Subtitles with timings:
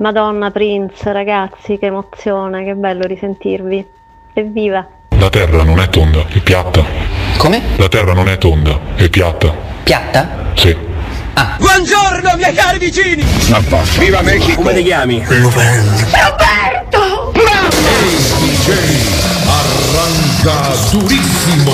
[0.00, 3.86] Madonna Prince, ragazzi, che emozione, che bello risentirvi.
[4.32, 4.86] Evviva!
[5.18, 6.82] La terra non è tonda, è piatta.
[7.36, 7.60] Come?
[7.76, 9.54] La terra non è tonda, è piatta.
[9.82, 10.52] Piatta?
[10.54, 10.74] Sì.
[11.58, 13.22] Buongiorno miei cari vicini!
[13.98, 14.62] Viva Mexico!
[14.62, 15.22] Come ti chiami?
[15.22, 17.32] Roberto!
[19.46, 21.72] Arranca durissimo.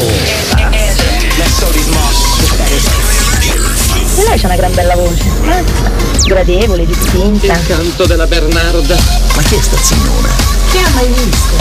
[4.18, 5.24] E lei c'ha una gran bella voce.
[5.48, 5.64] eh?
[6.26, 7.58] Gradevole, distinta.
[7.66, 8.96] Canto della Bernarda.
[9.34, 10.28] Ma chi è sta zignona?
[10.70, 11.54] Chi ha mai visto?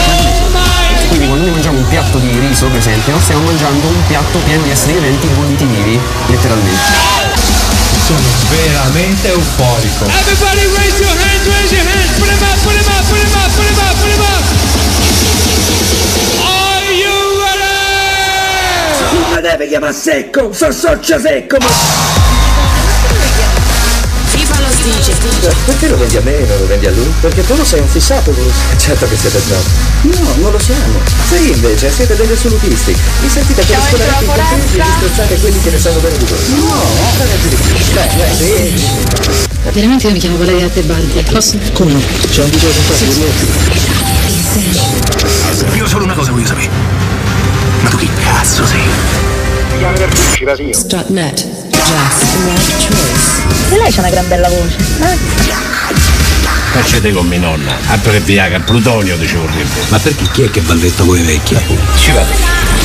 [1.10, 4.64] Quindi quando noi mangiamo un piatto di riso, per esempio, stiamo mangiando un piatto pieno
[4.64, 7.14] di esseri viventi bolliti vivi, letteralmente.
[8.06, 10.06] Sono veramente euforico.
[10.06, 12.18] Everybody raise your hands, raise your hands.
[12.18, 14.44] Put 'em up, put 'em up, put 'em up, put 'em up, put 'em up.
[16.46, 19.14] Are you ready?
[19.14, 22.35] Non mi deve chiamare secco, so socio secco, ma...
[24.86, 25.14] Dice.
[25.66, 27.12] Perché lo vendi a me e non lo vendi a lui?
[27.20, 28.54] Perché tu lo sei un fissato, Bruce.
[28.78, 29.64] Certo che siete snob.
[30.04, 31.00] No, non lo siamo.
[31.28, 32.96] Sì, invece, siete degli assolutisti.
[33.22, 36.38] Vi sentite per scolare i contenti e disprezzate quelli che ne sanno bene di voi.
[36.60, 36.84] No,
[37.18, 37.74] ragazzi di più.
[37.94, 38.74] Dai, dai, sì.
[39.72, 41.24] Veramente io mi chiamo Valeria Tebaldi.
[41.32, 41.58] Posso?
[41.74, 42.00] Come no?
[42.30, 43.12] C'è un video simpatico
[45.74, 46.70] Io solo una cosa voglio sapere.
[47.82, 48.84] Ma tu chi cazzo sei?
[50.72, 51.65] Strutnet.
[53.70, 54.76] E lei c'ha una gran bella voce.
[55.02, 55.18] eh?
[56.72, 57.76] Facete con mia nonna.
[57.88, 59.80] Altro che Viagra, Plutonio di vorrebbe.
[59.90, 61.56] Ma perché chi è che balletta voi vecchi?
[61.96, 62.34] Ci vado.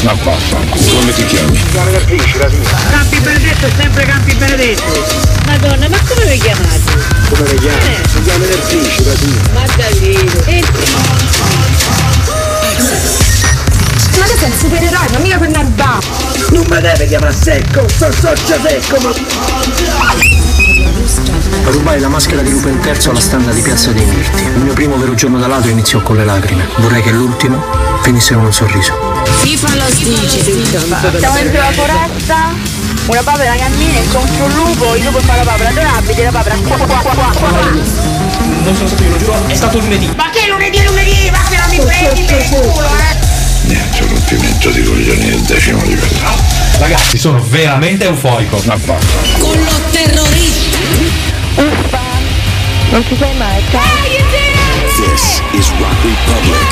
[0.02, 1.60] Ma basta, come ti chiami?
[1.72, 5.28] Campi Benedetto è sempre Campi Benedetto.
[5.46, 6.80] Madonna, ma come vi chiamate?
[7.30, 7.96] Come le chiami?
[8.12, 9.50] Si chiama Nerfici, la signora.
[9.52, 10.44] Maddalino.
[10.46, 10.64] E
[14.18, 16.29] Ma te sei un supereroe, ma mica per Narba!
[16.50, 19.12] Non mi deve chiamare secco, so socio secco, ma...
[21.70, 24.42] Rubai la maschera di Lupin III alla standa di Piazza dei Mirti.
[24.42, 26.68] Il mio primo vero giorno da ladro iniziò con le lacrime.
[26.78, 27.62] Vorrei che l'ultimo
[28.02, 29.22] finisse con un sorriso.
[29.40, 30.42] FIFA lo dice.
[30.42, 32.54] Siamo dentro la foresta,
[33.06, 36.56] una papera cammina incontro un lupo, il lupo fa la papera, dove abiti la papera?
[36.56, 37.50] Qua, qua, qua, qua, qua.
[38.62, 40.12] Non sono stato io, lo giuro, è stato lunedì.
[40.16, 41.30] Ma che lunedì è lunedì?
[41.30, 43.29] Ma che non mi prendi per il culo, eh!
[43.70, 46.28] Niente, rompimento di coglioni del decimo livello.
[46.78, 48.10] Ragazzi, sono veramente.
[48.10, 48.98] Ma basta.
[49.38, 50.78] Con lo terrorista.
[52.90, 53.80] Non ci sei mai, ciao!
[54.96, 56.68] This is Rock Republic.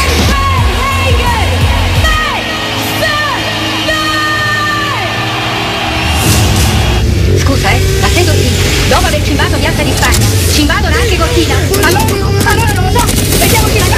[7.36, 8.56] Scusa, eh, ma sei Cortina?
[8.88, 11.54] Dopo aver cimbato Piazza di Spagna, cimbadono anche Cortina?
[11.82, 12.04] Allora,
[12.44, 13.04] allora non lo so,
[13.38, 13.97] vediamoci la casa, eh?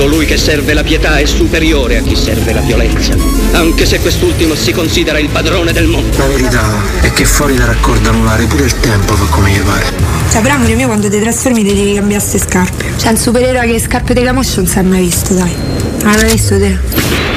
[0.00, 3.14] Colui che serve la pietà è superiore a chi serve la violenza,
[3.52, 6.16] anche se quest'ultimo si considera il padrone del mondo.
[6.16, 6.64] La verità
[7.02, 9.84] è che fuori da raccordo anulare pure il tempo fa come gli pare.
[10.30, 12.92] Cioè, però amore mio, quando ti trasformi ti devi cambiare queste scarpe.
[12.96, 15.54] Cioè, un supereroe che scarpe di camoscio non si è mai visto, dai.
[15.54, 17.29] Non l'hai mai visto te?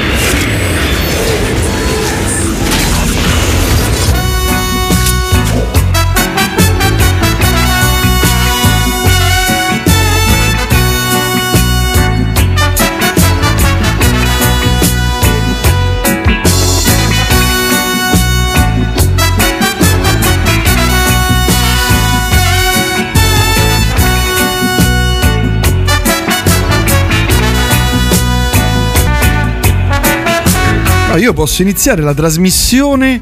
[31.14, 33.20] No, io posso iniziare la trasmissione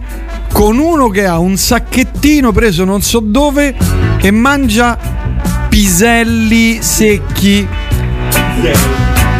[0.51, 3.75] con uno che ha un sacchettino preso non so dove
[4.19, 4.97] e mangia
[5.69, 7.69] piselli secchi.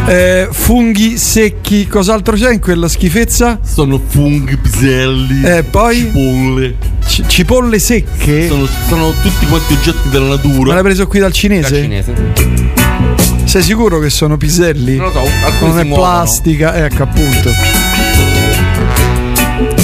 [0.05, 3.57] Eh, funghi secchi, cos'altro c'è in quella schifezza?
[3.63, 6.75] Sono funghi, piselli, Eh, poi cipolle.
[7.07, 8.47] C- cipolle secche.
[8.49, 10.67] Sono, sono tutti quanti oggetti della natura.
[10.67, 11.71] Ma l'hai preso qui dal cinese?
[11.71, 12.13] Dal cinese.
[13.45, 14.97] Sei sicuro che sono piselli?
[14.97, 15.19] Non lo so,
[15.65, 15.95] Non si è muovono.
[15.95, 17.49] plastica, ecco appunto.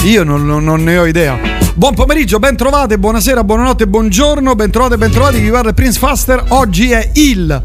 [0.03, 1.37] Io non, non- non ne ho idea.
[1.75, 6.43] Buon pomeriggio, ben trovate, buonasera, buonanotte, buongiorno, ben trovate, ben trovati, vi parla Prince Faster.
[6.49, 7.61] Oggi è il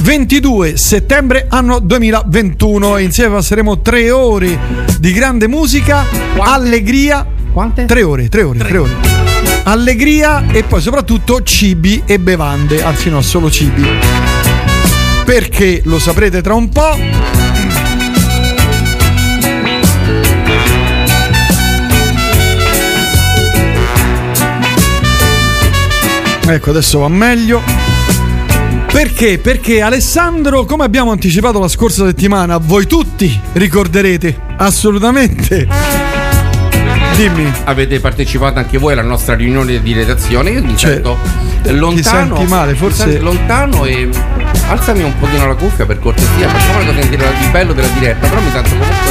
[0.00, 4.58] 22 settembre anno 2021 e insieme passeremo tre ore
[4.98, 6.04] di grande musica,
[6.38, 7.26] allegria.
[7.52, 7.84] Quante?
[7.86, 8.92] Tre ore, tre ore, tre ore.
[9.64, 13.86] Allegria e poi soprattutto cibi e bevande, anzi no, solo cibi.
[15.24, 16.96] Perché lo saprete tra un po'.
[26.52, 27.62] Ecco, adesso va meglio.
[28.92, 29.38] Perché?
[29.38, 35.66] Perché Alessandro, come abbiamo anticipato la scorsa settimana, voi tutti ricorderete assolutamente.
[37.16, 37.50] Dimmi.
[37.64, 40.50] Avete partecipato anche voi alla nostra riunione di redazione.
[40.50, 41.18] Io mi Cioè, sento
[41.62, 42.36] ti lontano.
[42.36, 44.10] senti male, forse- sento lontano e
[44.68, 46.48] alzami un pochino la cuffia per cortesia.
[46.48, 49.01] Facciamo sentire il bello della diretta, però mi sento comunque.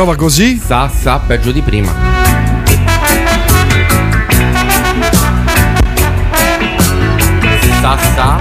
[0.00, 0.58] Prova così.
[0.58, 1.92] Sa, sa, peggio di prima.
[7.82, 8.40] Sa, sa.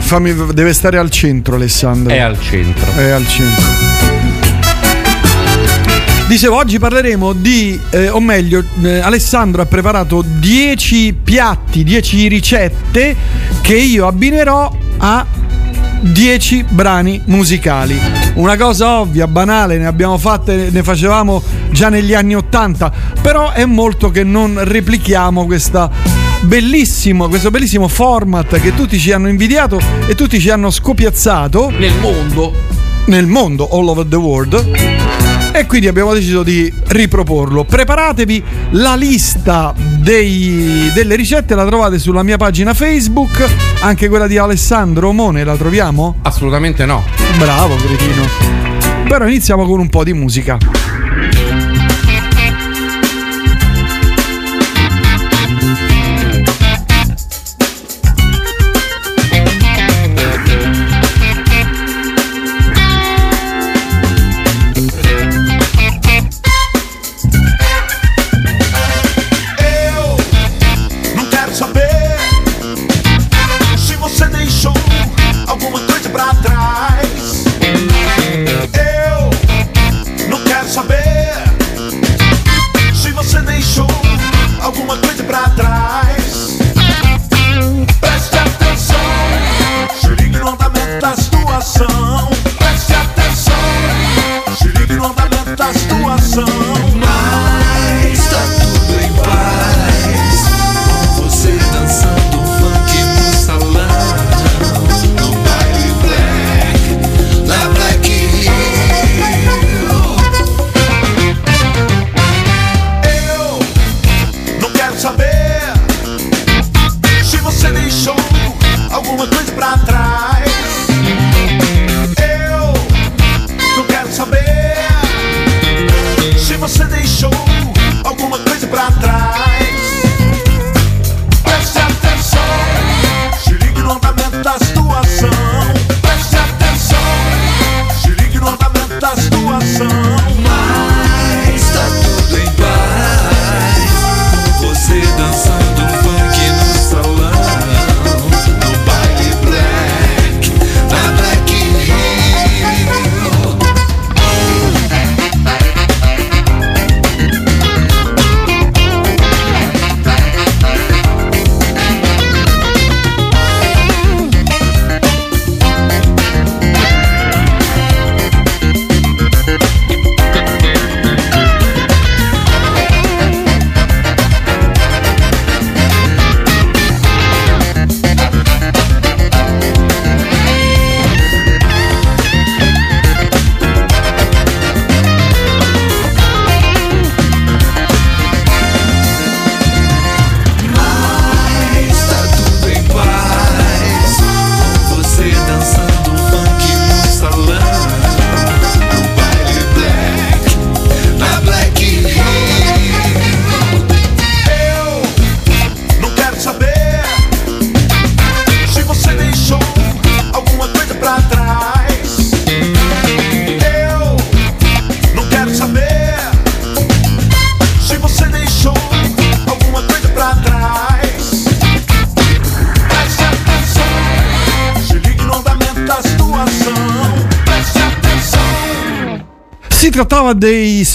[0.00, 2.12] Fammi, deve stare al centro, Alessandro.
[2.12, 2.92] È al centro.
[2.96, 3.64] È al centro.
[6.26, 13.14] Dicevo, oggi parleremo di, eh, o meglio, eh, Alessandro ha preparato 10 piatti, 10 ricette
[13.60, 15.26] che io abbinerò a
[16.00, 17.98] 10 brani musicali.
[18.34, 23.64] Una cosa ovvia, banale, ne abbiamo fatte, ne facevamo già negli anni 80, però è
[23.64, 25.90] molto che non replichiamo questa
[26.42, 31.94] bellissimo, questo bellissimo format che tutti ci hanno invidiato e tutti ci hanno scopiazzato nel
[32.00, 32.52] mondo.
[33.06, 35.11] Nel mondo, all over the world.
[35.54, 37.64] E quindi abbiamo deciso di riproporlo.
[37.64, 43.44] Preparatevi, la lista dei- delle ricette la trovate sulla mia pagina Facebook,
[43.82, 46.16] anche quella di Alessandro Omone, la troviamo?
[46.22, 47.04] Assolutamente no.
[47.38, 48.24] Bravo, cretino.
[49.06, 50.56] Però iniziamo con un po' di musica.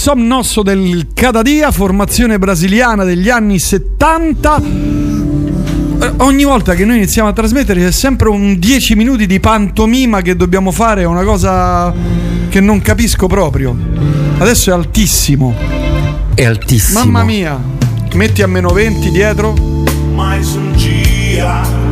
[0.08, 4.62] Somnosso del Cadadia, formazione brasiliana degli anni 70.
[6.00, 10.22] Eh, Ogni volta che noi iniziamo a trasmettere c'è sempre un 10 minuti di pantomima
[10.22, 11.92] che dobbiamo fare, è una cosa
[12.48, 13.76] che non capisco proprio.
[14.38, 15.54] Adesso è altissimo.
[16.34, 17.00] È altissimo.
[17.00, 17.60] Mamma mia,
[18.14, 19.50] metti a meno 20 dietro.
[19.50, 21.88] Um um.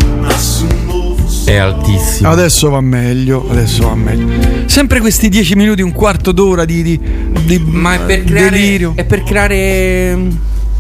[1.47, 2.29] È altissimo.
[2.29, 4.67] Adesso va meglio, adesso va meglio.
[4.67, 7.01] Sempre questi 10 minuti, un quarto d'ora di, di,
[7.47, 8.51] di Ma è per creare.
[8.51, 8.93] delirio.
[8.95, 10.19] È per creare.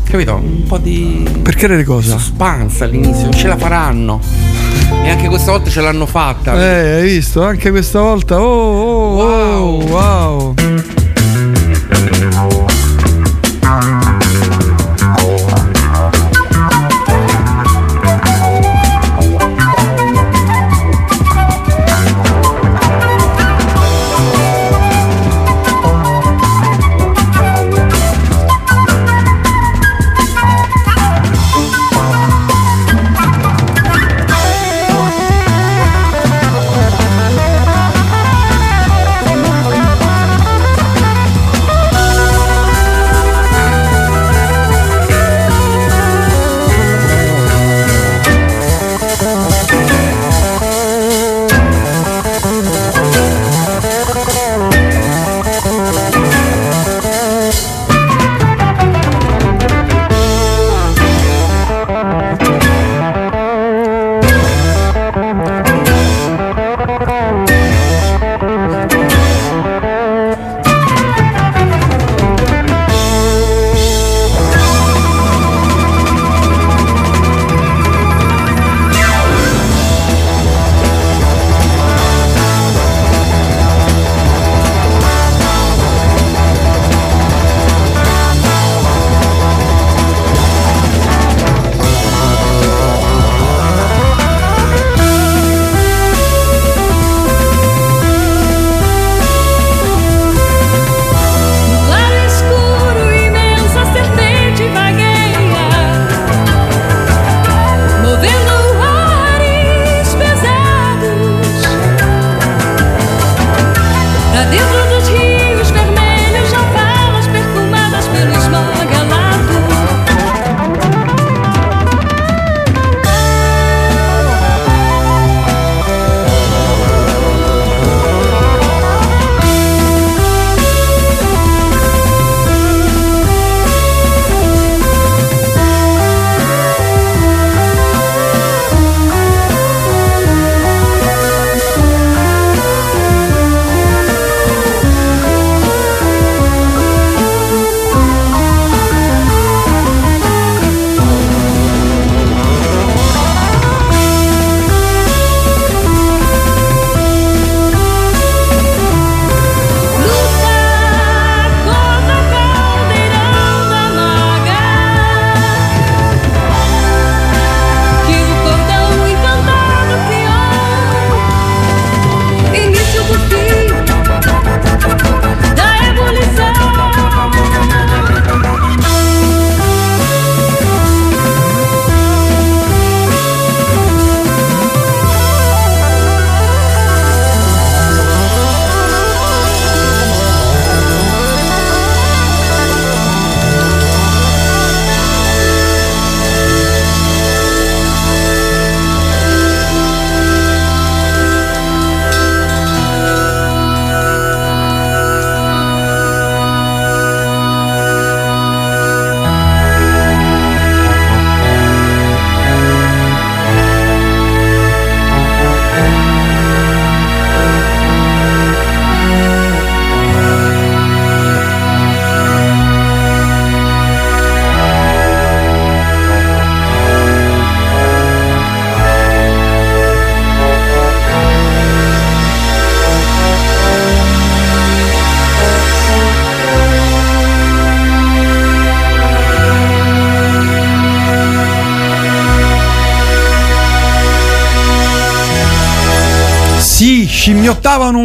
[0.04, 0.34] Capito?
[0.34, 1.26] Un po' di.
[1.42, 2.18] Per creare cosa?
[2.18, 3.22] Suspense all'inizio.
[3.24, 4.20] Non ce la faranno.
[5.04, 6.54] E anche questa volta ce l'hanno fatta.
[6.54, 7.42] Eh, hai visto?
[7.42, 8.40] Anche questa volta.
[8.40, 10.54] Oh, oh, oh, wow.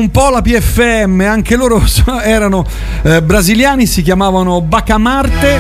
[0.01, 1.81] Un po' la PFM, anche loro
[2.24, 2.65] erano
[3.03, 5.60] eh, brasiliani, si chiamavano Bacamarte.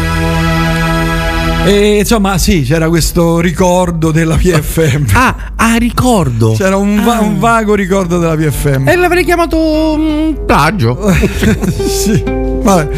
[1.63, 5.05] E insomma, sì, c'era questo ricordo della PFM.
[5.13, 6.53] Ah, ah, ricordo.
[6.53, 8.87] C'era un, va- un vago ricordo della PFM.
[8.87, 10.97] E l'avrei chiamato mm, plagio.
[11.87, 12.89] sì, vabbè.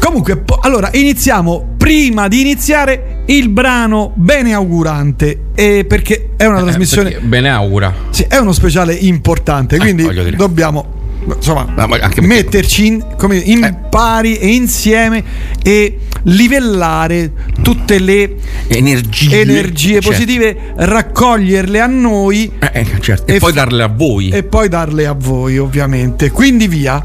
[0.00, 1.68] Comunque, po- allora iniziamo.
[1.80, 7.10] Prima di iniziare il brano Bene Augurante, e perché è una Eh, trasmissione.
[7.10, 7.94] perché bene augura.
[8.20, 10.36] Sì, è uno speciale importante, quindi voglio dire.
[10.36, 10.98] dobbiamo
[11.34, 11.86] insomma, No,
[12.20, 15.22] metterci in, come, in pari e insieme
[15.62, 18.36] e livellare tutte le
[18.68, 19.40] Energie.
[19.40, 20.10] energie Certo.
[20.10, 23.32] positive, raccoglierle a noi Eh, eh, certo.
[23.32, 24.28] E, poi f- darle a voi.
[24.28, 26.30] e poi darle a voi, ovviamente.
[26.30, 27.02] Quindi via.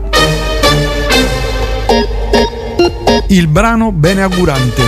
[3.28, 4.82] Il brano beneaugurante.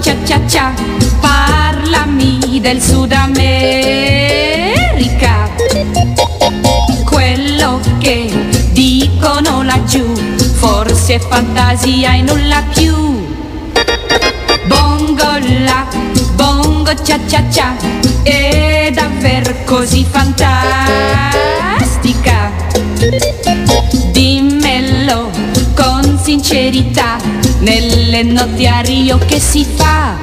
[0.00, 0.72] Cia cia cia,
[1.20, 3.46] parlami del Sud America.
[7.04, 8.30] Quello che
[8.72, 10.04] dicono laggiù,
[10.54, 12.94] forse è fantasia e nulla più.
[14.66, 15.86] Bongo la,
[16.34, 17.76] bongo cia cia cia,
[18.22, 20.96] è davvero così fantastica.
[24.12, 25.30] Dimmelo
[25.74, 27.16] con sincerità,
[27.60, 30.16] nelle notti a Rio che si fa,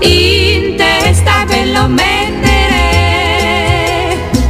[0.00, 2.82] in testa ve lo mettere,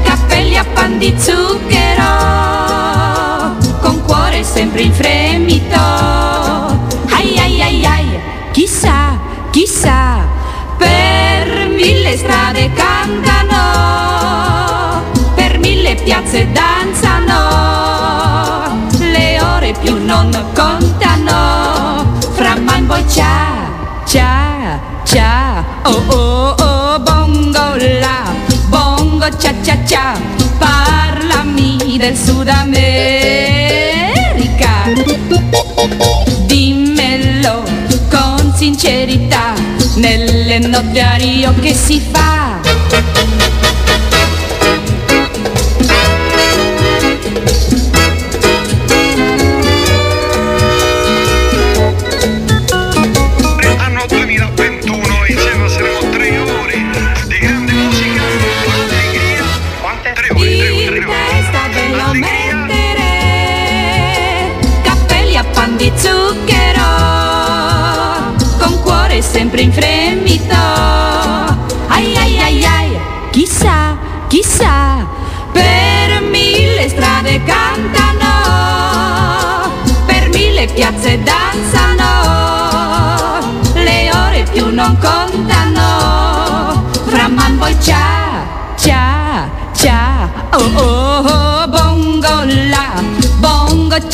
[0.02, 2.02] cappelli a pan di zucchero,
[3.80, 5.76] con cuore sempre in fremito.
[5.76, 8.18] Ai ai ai ai,
[8.50, 9.18] chissà,
[9.50, 10.26] chissà,
[10.76, 13.52] per mille strade cantano,
[15.34, 16.50] per mille piazze
[23.14, 23.70] cia,
[24.04, 28.34] cia, cia, oh oh oh, bongo la,
[28.66, 30.18] bongo cia cia cia,
[30.58, 32.82] parlami del Sud America,
[36.46, 37.62] dimmelo
[38.10, 39.54] con sincerità,
[39.94, 42.53] nelle notti a Rio che si fa.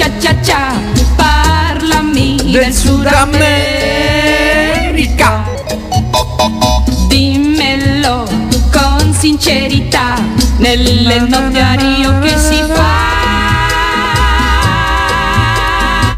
[0.00, 0.72] Cia cia cia
[1.14, 3.44] parlami del, Sud America.
[7.06, 8.26] Dimmelo
[8.72, 10.14] con sincerità.
[10.56, 12.88] Nelle notti a Rio che si fa.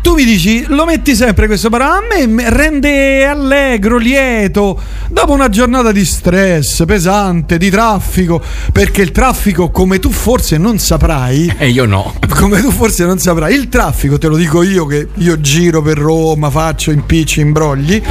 [0.01, 4.81] Tu mi dici, lo metti sempre questo brano, a me- rende allegro, lieto,
[5.23, 10.81] dopo una giornata di stress pesante, di traffico, perché il traffico, come tu forse non
[10.81, 12.15] saprai, E io no.
[12.29, 15.97] come tu forse non saprai, il traffico, te lo dico io che io giro per
[15.97, 18.03] Roma, faccio impicci, imbrogli,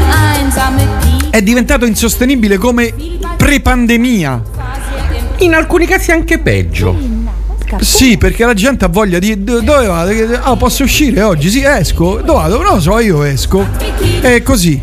[1.29, 2.93] è diventato insostenibile come
[3.35, 4.41] pre-pandemia.
[5.39, 6.97] In alcuni casi anche peggio.
[7.79, 9.43] Sì, perché la gente ha voglia di.
[9.43, 10.11] do- Dove vado?
[10.43, 11.49] Ah, posso uscire oggi?
[11.49, 12.21] Sì, esco.
[12.23, 12.61] Dove vado?
[12.61, 13.65] Non lo so, io esco.
[14.21, 14.81] È così.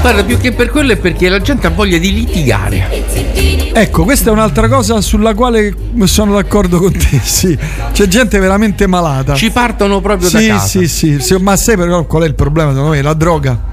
[0.00, 3.02] Guarda, più che per quello è perché la gente ha voglia di litigare.
[3.72, 7.20] Ecco, questa è un'altra cosa sulla quale sono d'accordo con te.
[7.24, 7.56] Sì,
[7.92, 9.34] c'è gente veramente malata.
[9.34, 10.66] Ci partono proprio sì, da casa.
[10.66, 11.34] sì, sì, sì.
[11.40, 12.70] Ma sai però qual è il problema?
[12.70, 13.72] Secondo me la droga.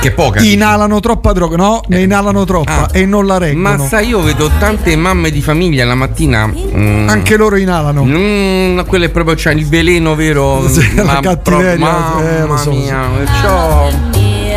[0.00, 0.40] Che poca.
[0.40, 1.56] Inalano troppa droga.
[1.56, 2.88] No, ne inalano troppa Ah.
[2.92, 3.76] e non la reggono.
[3.76, 6.46] Ma sai, io vedo tante mamme di famiglia la mattina.
[6.46, 8.04] mm, Anche loro inalano.
[8.04, 10.68] Mm, quello è proprio c'ha il veleno vero.
[10.68, 13.00] Sì, la ma cattiveria, proprio- eh, lo mamma so, mia,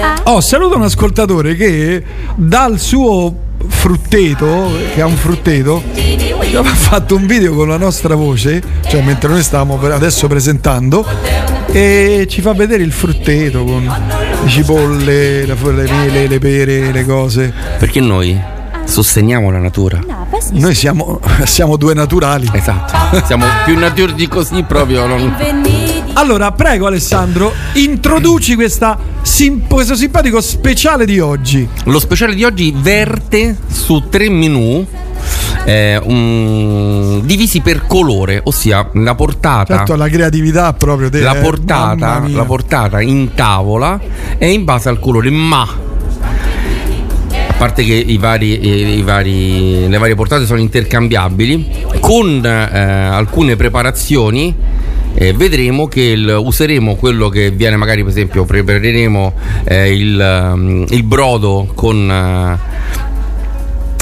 [0.02, 0.32] perciò.
[0.32, 2.04] Oh, saluto un ascoltatore che
[2.36, 8.62] dal suo frutteto, che ha un frutteto, aveva fatto un video con la nostra voce,
[8.88, 11.06] cioè mentre noi stavamo adesso presentando,
[11.68, 13.84] e ci fa vedere il frutteto con
[14.44, 17.54] le cipolle, le, le mele, le pere, le cose.
[17.78, 18.40] Perché noi
[18.84, 20.00] sosteniamo la natura.
[20.54, 22.50] Noi siamo, siamo due naturali.
[22.52, 23.24] Esatto.
[23.26, 25.06] Siamo più natura di così proprio.
[25.06, 25.34] Non...
[26.14, 31.68] Allora, prego Alessandro, introduci questa sim- questo simpatico speciale di oggi.
[31.86, 34.86] Lo speciale di oggi verte su tre menù.
[35.64, 41.42] eh, un- divisi per colore, ossia la portata, Certo, la creatività proprio te, la eh,
[41.42, 44.00] portata, la portata in tavola
[44.40, 49.98] è in base al colore, ma a parte che i vari, i- i vari- le
[50.00, 54.56] varie portate sono intercambiabili, con eh, alcune preparazioni
[55.14, 59.34] eh, vedremo che il- useremo quello che viene magari per esempio prepareremo
[59.66, 62.10] eh, il, um, il brodo con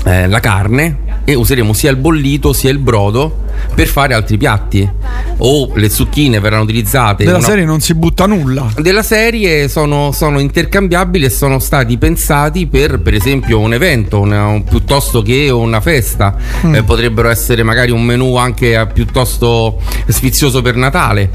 [0.05, 0.97] eh, eh, la carne
[1.29, 4.89] e useremo sia il bollito sia il brodo per fare altri piatti
[5.37, 8.67] o le zucchine verranno utilizzate Della una- serie non si butta nulla.
[8.77, 14.47] della serie sono, sono intercambiabili e sono stati pensati per per esempio un evento una-
[14.47, 16.75] un- piuttosto che una festa Mm.
[16.75, 21.29] Eh, potrebbero essere magari un menù anche eh, piuttosto sfizioso per Natale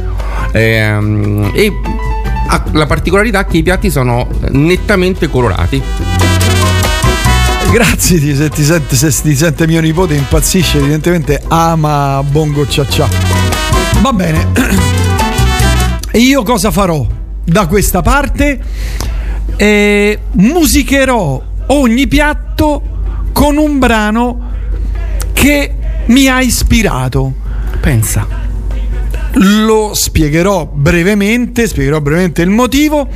[0.53, 1.73] Ehm, e
[2.49, 5.83] ha la particolarità che i piatti sono nettamente colorati
[7.75, 12.87] Grazie ti- se ti sente, se ti sente mio nipote impazzisce, evidentemente ama Bongo Cia
[12.87, 13.09] Cia.
[14.01, 14.47] Va bene.
[16.13, 17.05] E io cosa farò
[17.43, 18.61] da questa parte?
[19.57, 22.83] Eh, musicherò ogni piatto
[23.33, 24.51] con un brano
[25.33, 25.75] che
[26.07, 27.33] mi ha ispirato.
[27.81, 28.25] Pensa.
[29.33, 33.09] Lo spiegherò brevemente, spiegherò brevemente il motivo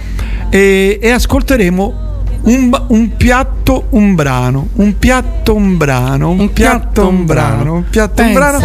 [0.50, 2.06] e, e ascolteremo
[2.42, 8.22] un, un piatto, un brano, un piatto, un brano, un, piatto, un brano, un piatto,
[8.22, 8.60] un brano.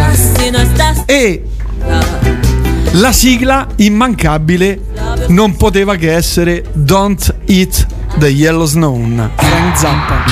[1.06, 1.42] E
[2.92, 4.80] la sigla immancabile
[5.28, 7.86] non poteva che essere Don't Eat
[8.18, 9.30] the Yellow Snow.
[9.36, 10.22] Frank Zappa.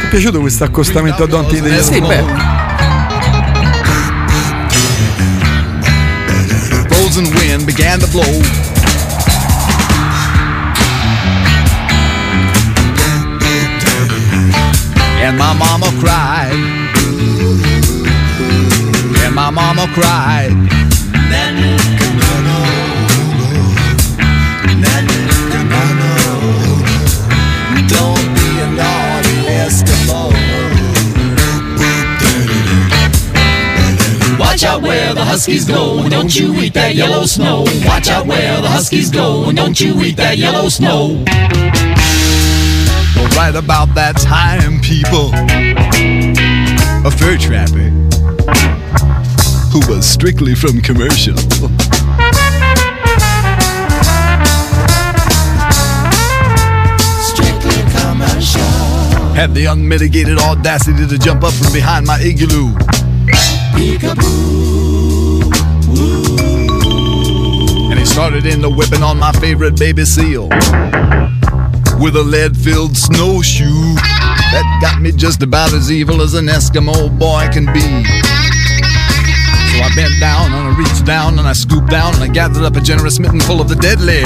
[0.00, 2.08] Ti è piaciuto questo accostamento a Don't Eat the Yellow Sì, Snow?
[2.08, 2.52] beh.
[7.14, 8.24] frozen wind began to blow.
[15.26, 16.52] And my mama cried.
[19.24, 20.50] And my mama cried.
[27.88, 30.20] Don't be a naughty Eskimo.
[34.38, 37.64] Watch out where the huskies go, don't you eat that yellow snow.
[37.86, 41.24] Watch out where the huskies go, don't you eat that yellow snow.
[43.36, 45.30] Right about that time, people,
[47.04, 47.90] a fur trapper
[49.72, 51.36] who was strictly from commercial.
[57.26, 58.62] Strictly commercial.
[59.34, 62.72] Had the unmitigated audacity to jump up from behind my igloo.
[67.90, 70.48] And he started in the whipping on my favorite baby seal
[72.00, 77.16] with a lead filled snowshoe that got me just about as evil as an Eskimo
[77.18, 77.80] boy can be.
[77.80, 82.64] So I bent down and I reached down and I scooped down and I gathered
[82.64, 84.22] up a generous mitten full of the deadly.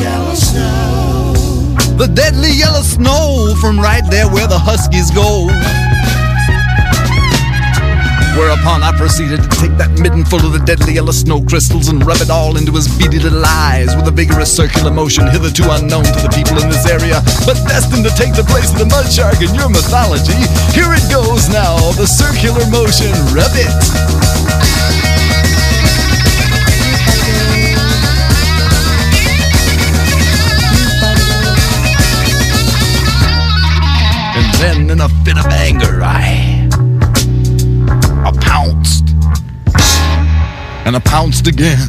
[0.00, 1.32] Yellow snow.
[1.96, 5.48] The deadly yellow snow from right there where the huskies go.
[8.38, 11.98] Whereupon I proceeded to take that midden full of the deadly yellow snow crystals and
[12.06, 16.06] rub it all into his beady little eyes with a vigorous circular motion hitherto unknown
[16.06, 19.10] to the people in this area, but destined to take the place of the mud
[19.10, 20.38] shark in your mythology.
[20.70, 23.74] Here it goes now, the circular motion, rub it.
[34.38, 36.57] And then in a fit of anger, I,
[38.28, 39.08] I pounced.
[40.84, 41.88] And I pounced again.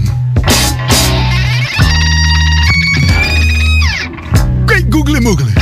[4.66, 5.54] Great googly moogly.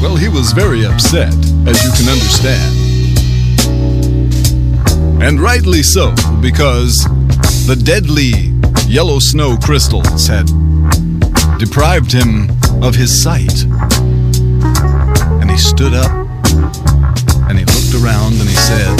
[0.00, 1.34] Well, he was very upset,
[1.66, 2.76] as you can understand.
[5.20, 6.94] And rightly so, because
[7.66, 8.54] the deadly
[8.86, 10.46] yellow snow crystals had
[11.58, 12.50] deprived him
[12.84, 13.64] of his sight.
[15.40, 16.27] And he stood up
[18.08, 18.98] around and he said,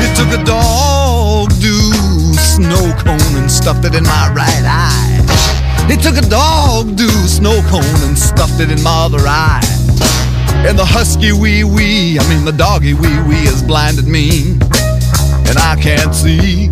[0.00, 1.74] He took a dog do
[2.38, 4.61] snow cone and stuffed it in my right.
[5.92, 9.60] He took a dog do snow cone and stuffed it in my eye.
[10.66, 14.52] And the husky wee wee, I mean the doggy wee wee has blinded me.
[15.48, 16.70] And I can't see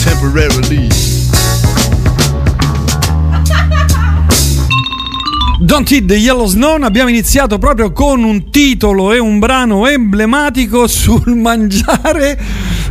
[0.00, 0.88] temporarily.
[5.66, 10.86] Don't Eat the Yellow Snow abbiamo iniziato proprio con un titolo e un brano emblematico
[10.86, 12.38] sul mangiare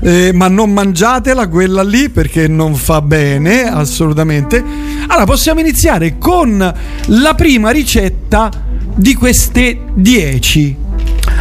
[0.02, 4.91] eh, ma non mangiatela quella lì perché non fa bene assolutamente.
[5.12, 6.74] Allora possiamo iniziare con
[7.08, 8.50] la prima ricetta
[8.96, 10.78] di queste 10.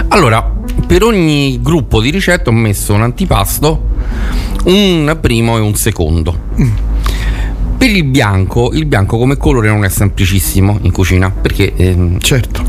[0.08, 0.42] Allora,
[0.88, 3.90] per ogni gruppo di ricette ho messo un antipasto,
[4.64, 6.89] un primo e un secondo.
[7.80, 12.62] Per il bianco, il bianco come colore non è semplicissimo in cucina perché ehm, certo,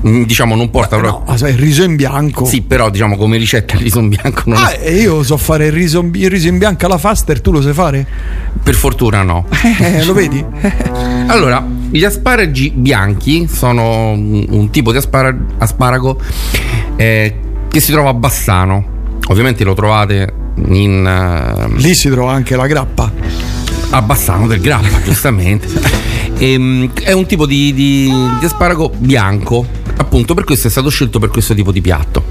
[0.00, 2.44] diciamo non porta proprio Ah, sai, il riso in bianco.
[2.44, 5.36] Sì, però diciamo come ricetta il riso in bianco non Ah, è e io so
[5.38, 8.06] fare il riso, il riso in bianco alla faster, tu lo sai fare?
[8.62, 9.44] per fortuna no.
[9.80, 10.42] Eh, lo vedi?
[11.26, 16.20] Allora, gli asparagi bianchi sono un, tipo di aspara- asparago
[16.94, 17.34] eh,
[17.66, 18.84] che si trova a Bassano.
[19.28, 20.32] Ovviamente lo trovate
[20.68, 23.10] in eh, Lì si trova anche la grappa.
[23.94, 25.68] A Bassano del Grappa, giustamente.
[26.38, 29.64] Ehm, è un tipo di, di- di asparago bianco,
[29.96, 32.24] appunto per questo è stato scelto per questo tipo di piatto.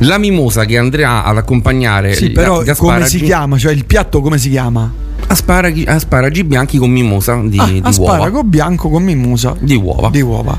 [0.00, 3.58] La mimosa che andrà ad accompagnare Sì, però gli come si asparagi- chiama?
[3.58, 4.92] Cioè il piatto come si chiama?
[5.28, 8.42] Asparagi, asparagi bianchi con mimosa di, Ah, di asparago uova.
[8.44, 9.56] bianco con mimosa.
[9.58, 10.08] Di uova.
[10.10, 10.56] Di uova.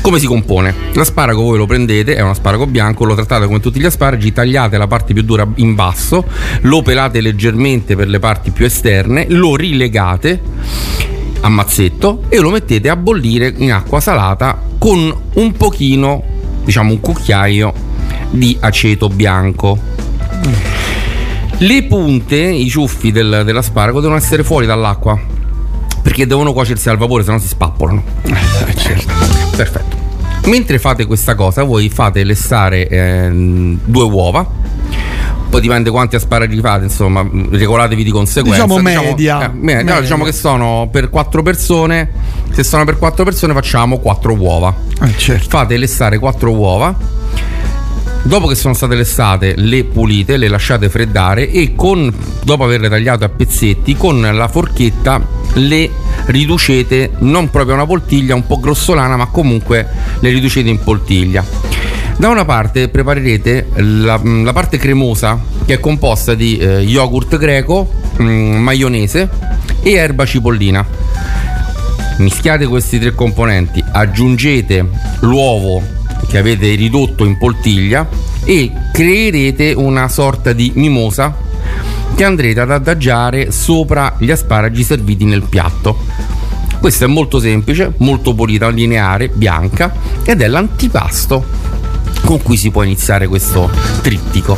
[0.00, 0.74] Come si compone?
[0.94, 4.78] L'asparago voi lo prendete, è un asparago bianco, lo trattate come tutti gli asparagi, tagliate
[4.78, 6.24] la parte più dura in basso,
[6.62, 10.40] lo pelate leggermente per le parti più esterne, lo rilegate
[11.40, 16.22] a mazzetto e lo mettete a bollire in acqua salata con un pochino,
[16.64, 17.72] diciamo un cucchiaio
[18.30, 19.78] di aceto bianco.
[21.58, 25.36] Le punte, i ciuffi del- dell'asparago devono essere fuori dall'acqua
[26.02, 28.02] perché devono cuocersi al vapore, se no si spappolano.
[29.56, 29.96] Perfetto.
[30.46, 34.46] Mentre fate questa cosa, voi fate lessare ehm, due uova.
[35.50, 38.62] Poi dipende quanti asparagi fate, insomma, mh, regolatevi di conseguenza.
[38.64, 39.44] Diciamo media.
[39.44, 40.00] eh, me- no, Media.
[40.00, 42.10] diciamo che sono per quattro persone.
[42.50, 44.74] Se sono per quattro persone, facciamo quattro uova.
[45.16, 45.48] certo.
[45.48, 46.94] Fate lessare quattro uova.
[48.28, 52.12] Dopo che sono state lessate, le pulite, le lasciate freddare e con,
[52.44, 55.90] dopo averle tagliate a pezzetti, con la forchetta le
[56.26, 59.88] riducete non proprio a una poltiglia, un po' grossolana, ma comunque
[60.20, 61.42] le riducete in poltiglia.
[62.18, 67.90] Da una parte preparerete la, la parte cremosa che è composta di eh, yogurt greco,
[68.20, 69.26] mm, maionese
[69.80, 70.86] e erba cipollina.
[72.18, 74.86] Mischiate questi tre componenti, aggiungete
[75.20, 78.08] l'uovo che avete ridotto in poltiglia
[78.44, 81.36] e creerete una sorta di mimosa
[82.14, 85.98] che andrete ad adagiare sopra gli asparagi serviti nel piatto.
[86.80, 89.92] Questo è molto semplice, molto pulita, lineare, bianca
[90.24, 91.44] ed è l'antipasto
[92.24, 93.70] con cui si può iniziare questo
[94.02, 94.56] trittico.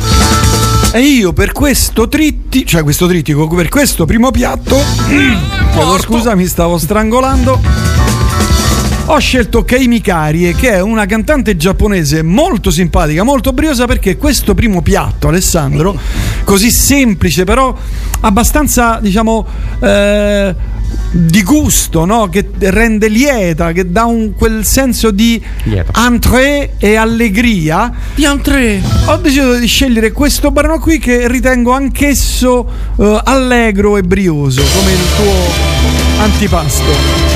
[0.93, 4.77] E io per questo tritti, cioè questo trittico, per questo primo piatto,
[5.71, 7.59] chiedo scusa, mi stavo strangolando.
[9.05, 14.53] Ho scelto Kei Mikarie, che è una cantante giapponese molto simpatica, molto briosa perché questo
[14.53, 15.99] primo piatto, Alessandro,
[16.43, 17.75] così semplice però
[18.21, 19.45] abbastanza, diciamo,
[19.79, 20.55] eh,
[21.11, 22.29] di gusto, no?
[22.29, 25.43] che rende lieta, che dà un, quel senso di
[25.95, 27.91] entrée e allegria.
[28.15, 28.81] Di entrée.
[29.07, 34.91] Ho deciso di scegliere questo brano qui che ritengo anch'esso eh, allegro e brioso, come
[34.91, 37.30] il tuo antipasto.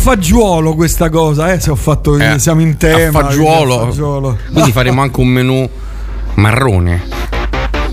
[0.00, 3.18] Fagiolo questa cosa, eh, se ho fatto Eh, siamo in tema.
[3.20, 3.76] a fagiolo.
[3.76, 4.38] quindi fagiolo.
[4.52, 5.68] Quindi faremo anche un menù
[6.34, 7.18] marrone.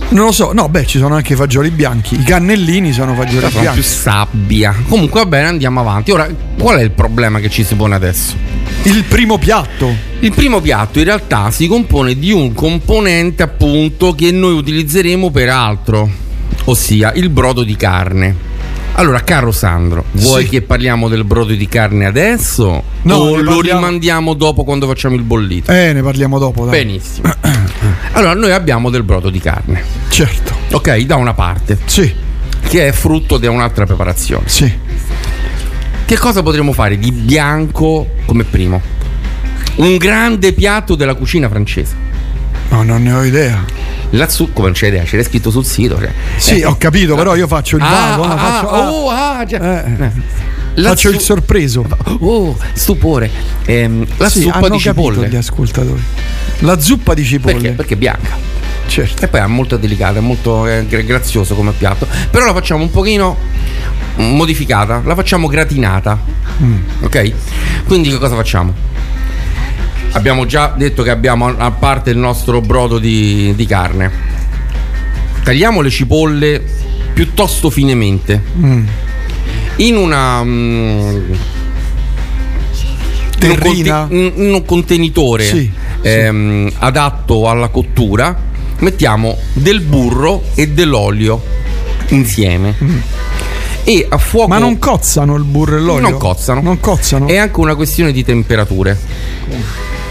[0.10, 2.16] Non lo so, no, beh, ci sono anche i fagioli bianchi.
[2.18, 3.82] I cannellini sono fagioli Sono più bianchi.
[3.84, 4.74] sabbia.
[4.88, 6.12] Comunque va bene, andiamo avanti.
[6.12, 8.34] Ora, qual è il problema che ci si pone adesso?
[8.84, 9.94] Il primo piatto.
[10.22, 15.50] Il primo piatto in realtà si compone di un componente appunto che noi utilizzeremo per
[15.50, 16.10] altro,
[16.66, 18.47] ossia il brodo di carne.
[19.00, 20.50] Allora, caro Sandro, vuoi Sì.
[20.50, 22.82] che parliamo del brodo di carne adesso?
[23.04, 25.72] No, o lo parliamo- rimandiamo dopo quando facciamo il bollito?
[25.72, 26.84] Eh, ne parliamo dopo, dai.
[26.84, 27.32] Benissimo.
[28.14, 29.84] Allora, noi abbiamo del brodo di carne.
[30.10, 30.56] Certo.
[30.72, 31.78] Ok, da una parte.
[31.86, 32.12] Sì.
[32.68, 34.48] Che è frutto di un'altra preparazione.
[34.48, 34.72] Sì.
[36.06, 38.82] Che cosa potremmo fare di bianco come primo?
[39.76, 41.96] Un grande piatto della cucina francese.
[42.70, 43.64] No, non ne ho idea.
[44.12, 45.98] La zucca, come non c'è idea, c'era scritto sul sito.
[46.00, 46.12] Cioè.
[46.38, 48.24] Sì, Eh, ho capito, però io faccio il Ah, vago.
[48.24, 49.86] ah, faccio, ah, oh, ah, già.
[49.86, 50.12] Eh.
[50.76, 51.86] La faccio il zu- sorpreso.
[52.20, 53.30] Oh, stupore.
[53.66, 55.28] Ehm, la Sì, zuppa di cipolle.
[55.28, 56.02] gli ascoltatori.
[56.60, 57.54] La zuppa di cipolle.
[57.56, 57.72] Perché?
[57.72, 58.38] Perché è bianca.
[58.88, 59.26] Certo.
[59.26, 62.08] E poi è molto delicata, è molto eh, gra- grazioso come piatto.
[62.32, 63.36] Però la facciamo un pochino
[64.18, 66.18] modificata, la facciamo gratinata.
[66.62, 66.76] Mm.
[67.02, 67.32] Ok?
[67.86, 68.74] Quindi che cosa facciamo?
[70.14, 74.12] Abbiamo già detto che abbiamo a parte il nostro brodo di, di carne.
[75.44, 76.64] Tagliamo le cipolle
[77.14, 78.42] piuttosto finemente.
[78.58, 78.88] Mm.
[79.78, 80.44] In una.
[80.44, 81.10] mm,
[83.40, 84.08] in un, Terrina?
[84.10, 88.36] in- un contenitore Sì, ehm, adatto alla cottura
[88.80, 91.44] mettiamo del burro e dell'olio
[92.10, 92.76] insieme
[93.84, 94.50] e a fuoco Mm.
[94.50, 96.10] Ma non cozzano il burro e l'olio?
[96.10, 97.28] non cozzano Non cozzano?
[97.28, 98.98] è anche una questione di temperature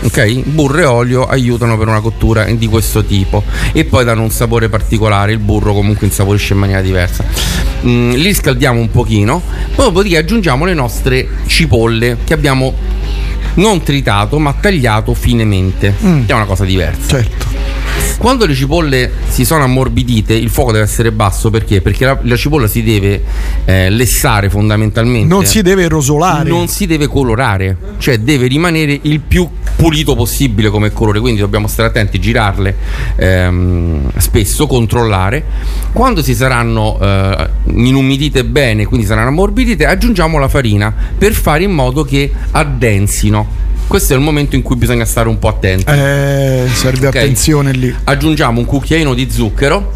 [0.02, 4.30] ok burro e olio aiutano per una cottura di questo tipo e poi danno un
[4.30, 7.24] sapore particolare il burro comunque insaporisce in maniera diversa
[7.86, 9.40] Mm, li scaldiamo un pochino
[9.74, 12.72] poi dopodiché aggiungiamo le nostre cipolle che abbiamo
[13.54, 16.24] non tritato ma tagliato finemente Mm.
[16.24, 17.46] che è una cosa diversa Certo.
[18.18, 21.80] quando le cipolle si sono ammorbidite, il fuoco deve essere basso perché?
[21.82, 23.22] Perché la, la cipolla si deve
[23.66, 25.26] eh, lessare fondamentalmente.
[25.28, 26.48] Non si deve rosolare.
[26.48, 31.20] Non si deve colorare, cioè deve rimanere il più pulito possibile come colore.
[31.20, 32.76] Quindi dobbiamo stare attenti, girarle
[33.16, 35.44] ehm, spesso, controllare.
[35.92, 41.72] Quando si saranno eh, inumidite bene, quindi saranno ammorbidite, aggiungiamo la farina per fare in
[41.72, 43.64] modo che addensino.
[43.86, 45.84] Questo è il momento in cui bisogna stare un po' attenti.
[45.88, 47.16] Eh, serve Ok.
[47.16, 47.94] attenzione lì.
[48.04, 49.92] Aggiungiamo un cucchiaino di zucchero.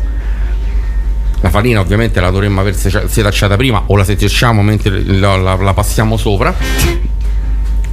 [1.40, 5.72] La farina ovviamente la dovremmo aver setacciata prima o la setacciamo mentre la, la- la
[5.74, 6.54] passiamo sopra.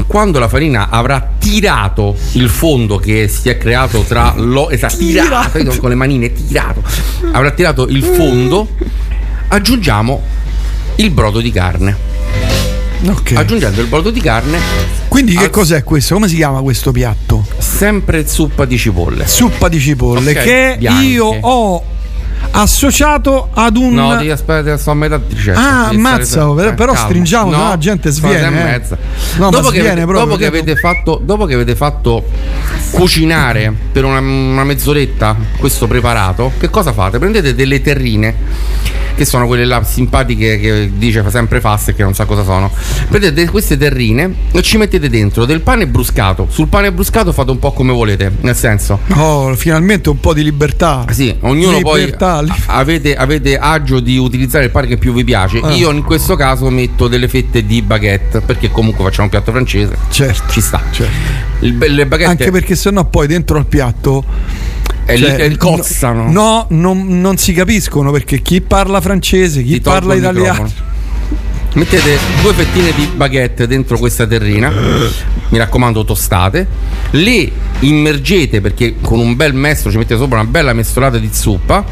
[0.08, 5.58] Quando la farina avrà tirato il fondo che si è creato tra lo esatto, tirato,
[5.58, 6.82] io con le manine tirato,
[7.34, 8.70] avrà tirato il fondo,
[9.50, 10.22] aggiungiamo
[10.96, 11.96] il brodo di carne.
[13.06, 13.34] Ok.
[13.36, 14.60] Aggiungendo il brodo di carne,
[15.08, 16.16] Quindi che al- cos'è questo?
[16.16, 17.46] Come si chiama questo piatto?
[17.58, 19.28] sempre zuppa di cipolle.
[19.28, 21.06] Suppa di cipolle Ok, che bianche.
[21.06, 21.84] io ho
[22.52, 25.60] associato ad un No, devi aspettare, sto a metà di ricetta.
[25.60, 27.08] Ah, ammazza, però- eh, però calma.
[27.08, 28.64] stringiamo, no, la gente sono sviene, eh.
[28.64, 28.98] mezza.
[29.38, 32.26] No, dopo, che avete, proprio, dopo che avete fatto, dopo che avete fatto
[32.92, 37.20] cucinare per una, una mezz'oretta questo preparato, che cosa fate?
[37.20, 38.86] Prendete delle terrine
[39.16, 42.44] che sono quelle là simpatiche che dice fa sempre fast e che non sa cosa
[42.44, 42.70] sono.
[43.10, 46.48] Prendete queste terrine e ci mettete dentro del pane bruscato.
[46.52, 50.44] Sul pane bruscato fate un po' come volete, nel senso Oh, finalmente un po' di
[50.44, 51.04] libertà.
[51.10, 55.24] sì, ognuno Libertà, poi a- avete, avete agio di utilizzare il pane che più vi
[55.24, 55.60] piace.
[55.62, 55.72] Ah.
[55.74, 59.98] Io in questo caso metto delle fette di baguette perché comunque facciamo un piatto francese.
[60.10, 60.52] Certo.
[60.52, 60.82] Ci sta.
[60.92, 61.46] certo.
[61.60, 64.24] Il, le baguette Anche perché sennò poi dentro al piatto
[65.08, 66.30] eh, cioè, cozzano.
[66.30, 70.64] No, non, non si capiscono perché chi parla francese, chi parla italiano.
[70.64, 70.86] microfono.
[71.74, 74.72] Mettete due fettine di baguette dentro questa terrina,
[75.50, 76.68] mi raccomando tostate,
[77.12, 81.86] le immergete perché con un bel mestolo ci mettete sopra una bella mescolata di zuppa,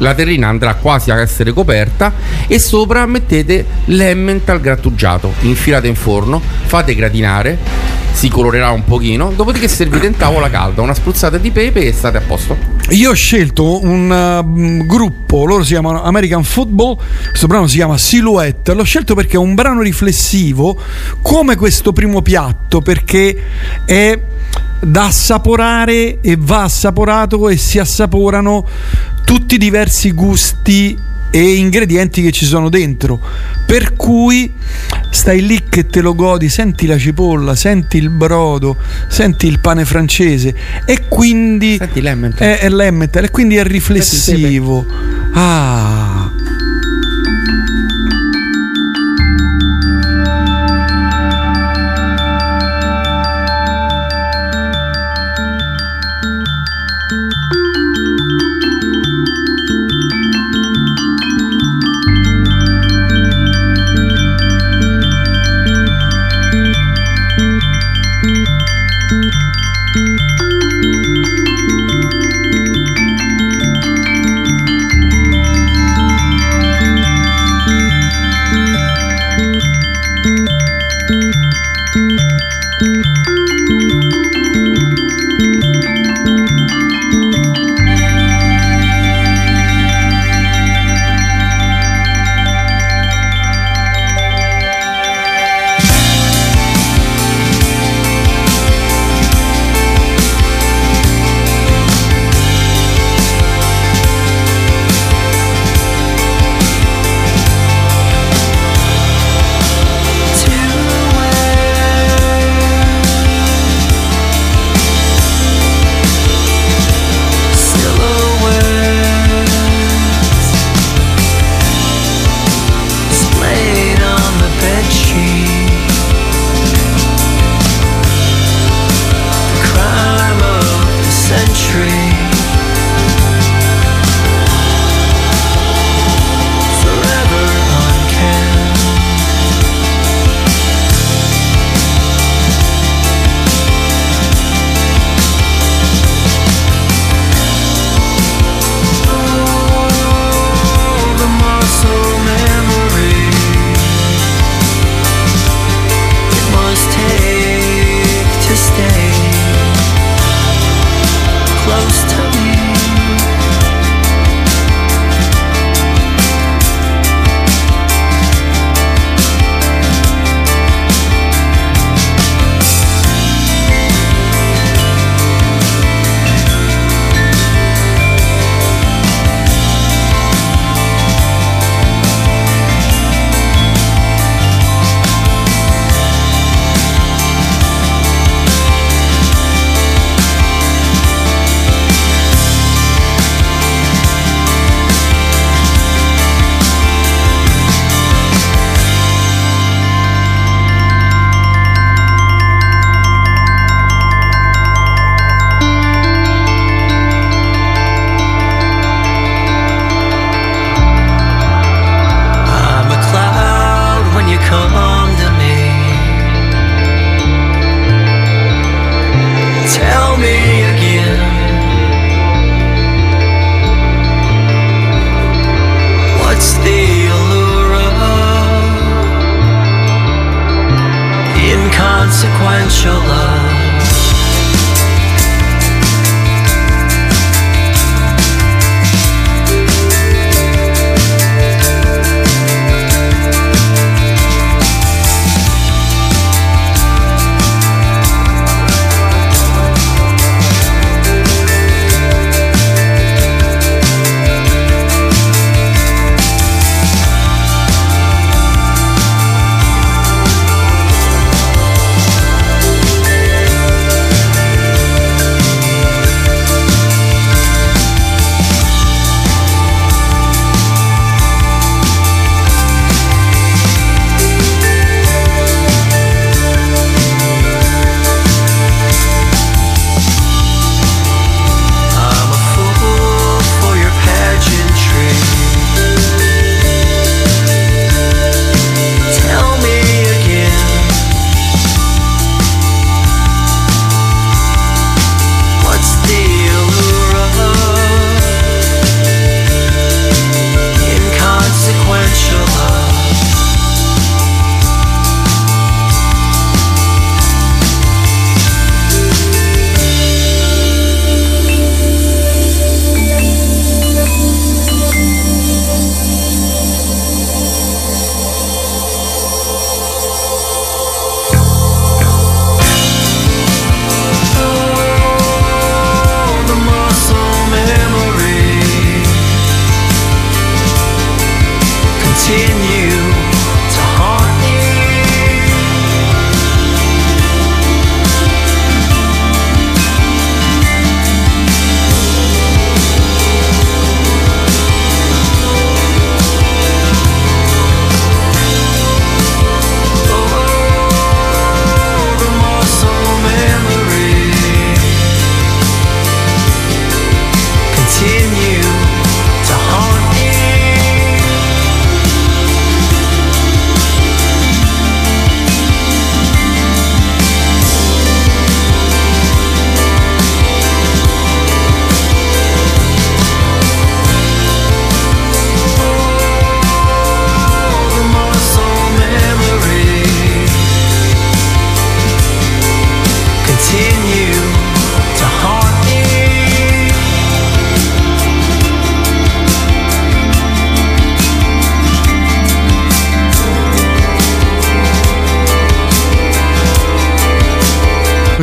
[0.00, 2.12] la terrina andrà quasi a essere coperta
[2.46, 7.58] e sopra mettete l'emmental grattugiato, infilate in forno, fate gratinare,
[8.12, 12.18] si colorerà un pochino, dopodiché servite in tavola calda, una spruzzata di pepe e state
[12.18, 12.56] a posto.
[12.90, 16.98] Io ho scelto un uh, gruppo, loro si chiamano American Football,
[17.28, 20.76] questo brano si chiama Silhouette, l'ho scelto perché è un brano riflessivo
[21.22, 23.42] come questo primo piatto, perché
[23.84, 24.18] è
[24.80, 28.66] da assaporare e va assaporato e si assaporano
[29.24, 30.98] tutti i diversi gusti
[31.32, 33.20] e ingredienti che ci sono dentro.
[33.64, 34.52] Per cui
[35.10, 38.76] stai lì che te lo godi, senti la cipolla, senti il brodo,
[39.08, 40.54] senti il pane francese
[40.84, 42.48] e quindi Senti l'emmental.
[42.48, 44.84] è, è l'emmental e quindi è riflessivo.
[45.32, 46.19] Ah.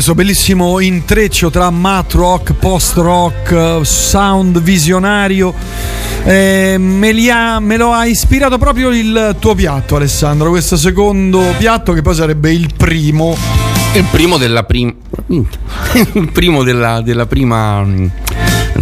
[0.07, 5.53] Questo bellissimo intreccio tra mat rock, post rock, sound visionario.
[6.23, 10.49] Eh, me, li ha- me lo ha ispirato proprio il tuo piatto, Alessandro.
[10.49, 13.35] Questo secondo piatto, che poi sarebbe il primo.
[13.95, 14.93] Il primo della prima.
[15.27, 18.07] Il primo della, della prima mm,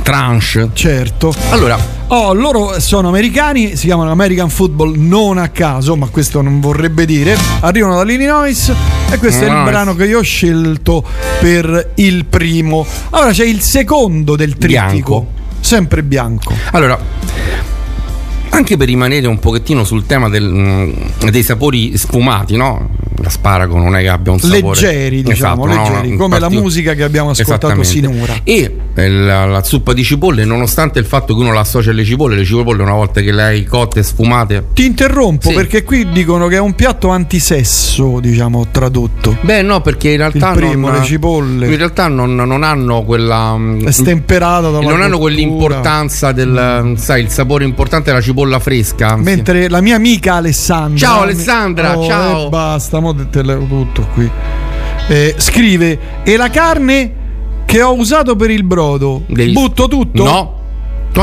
[0.03, 0.69] tranche.
[0.73, 1.33] Certo.
[1.49, 6.59] Allora, Oh, loro sono americani, si chiamano American Football non a caso, ma questo non
[6.59, 7.35] vorrebbe dire.
[7.61, 8.71] Arrivano dall'Illinois
[9.09, 11.03] e questo è il brano che io ho scelto
[11.39, 12.85] per il primo.
[13.09, 14.77] Allora c'è il secondo del trittico.
[15.21, 15.27] Bianco.
[15.59, 16.53] Sempre bianco.
[16.73, 16.97] Allora,
[18.49, 20.91] anche per rimanere un pochettino sul tema del, mm,
[21.31, 22.87] dei sapori sfumati, no?
[23.17, 25.89] L'asparago non è che abbia un sapore Leggeri, diciamo, Esatto, no?
[25.89, 28.35] leggeri, Un come la parti- musica che abbiamo ascoltato sinora.
[28.43, 32.35] E la, la zuppa di cipolle, nonostante il fatto che uno la associa alle cipolle,
[32.35, 34.67] le cipolle una volta che le hai cotte e sfumate.
[34.73, 35.55] Ti interrompo Sì.
[35.55, 39.37] perché qui dicono che è un piatto antisesso, diciamo, tradotto.
[39.41, 41.67] Beh, no, perché in realtà Il primo, non, le cipolle.
[41.67, 43.57] In realtà non, non hanno quella.
[43.57, 45.19] mm, È stemperato dalla Non hanno cottura.
[45.19, 46.93] quell'importanza del.
[46.97, 49.15] Sai, il sapore importante della cipolla fresca.
[49.17, 50.97] Mentre la mia amica Alessandra.
[50.97, 52.45] Ciao, Alessandra, Oh, ciao.
[52.45, 54.29] E basta, mo te le tutto qui.
[55.07, 57.23] Eh, scrive: E la carne
[57.75, 60.23] che ho usato per il brodo, Devi- butto tutto?
[60.23, 60.59] No.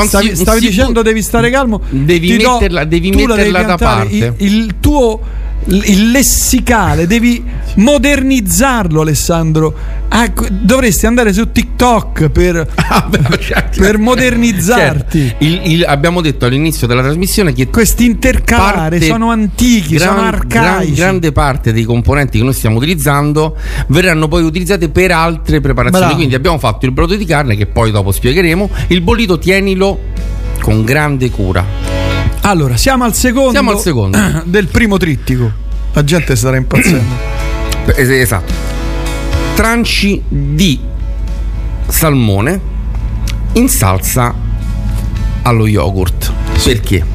[0.05, 1.81] Stavi, stavi dicendo tu- devi stare calmo.
[1.89, 3.99] Devi Ti do- metterla- devi metterla da piantare.
[4.09, 4.33] parte.
[4.37, 5.19] Il, il tuo
[5.65, 7.41] il lessicale devi
[7.75, 12.67] modernizzarlo Alessandro Ah, dovresti andare su TikTok per,
[13.75, 15.43] per modernizzarti Certo.
[15.43, 20.91] Il- il- abbiamo detto all'inizio della trasmissione che questi intercalare sono antichi sono gran- arcaici
[20.93, 26.03] gran- grande parte dei componenti che noi stiamo utilizzando verranno poi utilizzate per altre preparazioni.
[26.05, 26.17] Bravo.
[26.17, 28.69] Quindi abbiamo fatto il brodo di carne, che poi dopo spiegheremo.
[28.89, 29.99] Il bollito tienilo
[30.61, 32.02] con grande cura.
[32.45, 34.17] Allora, siamo al secondo, Siamo al secondo.
[34.45, 35.51] del primo trittico.
[35.93, 37.31] La gente starà impazzendo.
[37.95, 38.53] Es- Esatto.
[39.55, 40.79] Tranci di
[41.87, 42.59] salmone
[43.53, 44.33] in salsa
[45.43, 46.31] allo yogurt.
[46.63, 47.05] Perché?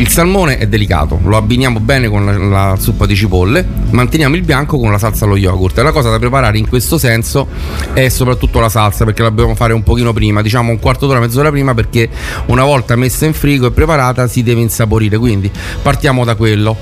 [0.00, 2.36] Il salmone è delicato, lo abbiniamo bene con la,
[2.70, 5.76] la zuppa di cipolle, manteniamo il bianco con la salsa allo yogurt.
[5.76, 7.48] E la cosa da preparare in questo senso
[7.94, 11.18] è soprattutto la salsa, perché la dobbiamo fare un pochino prima, diciamo un quarto d'ora,
[11.18, 12.08] mezz'ora prima, perché
[12.46, 15.18] una volta messa in frigo e preparata si deve insaporire.
[15.18, 15.50] Quindi
[15.82, 16.76] partiamo da quello.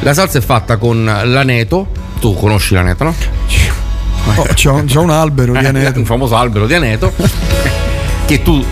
[0.00, 1.86] La salsa è fatta con l'aneto,
[2.18, 3.14] tu conosci l'aneto, no?
[4.34, 5.98] Oh, c'è, un, c'è un albero di Eh, aneto.
[6.00, 7.12] un famoso albero di aneto
[8.26, 8.62] che tu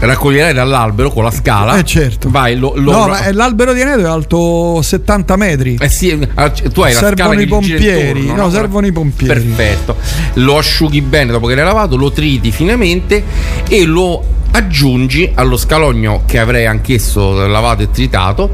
[0.00, 1.78] raccoglierai dall'albero con la scala.
[1.78, 2.28] Eh, certo.
[2.30, 5.76] Vai, lo, lo- no, ma è- l'albero di aneto è alto 70 metri.
[5.80, 8.20] Eh sì, ah, tu hai la scala servono i pompieri.
[8.20, 9.40] intorno, no, servono i pompieri.
[9.40, 9.96] Perfetto.
[10.34, 13.22] Lo asciughi bene dopo che l'hai lavato, lo triti finemente
[13.68, 18.50] e lo aggiungi allo scalogno che avrei anch'esso lavato e tritato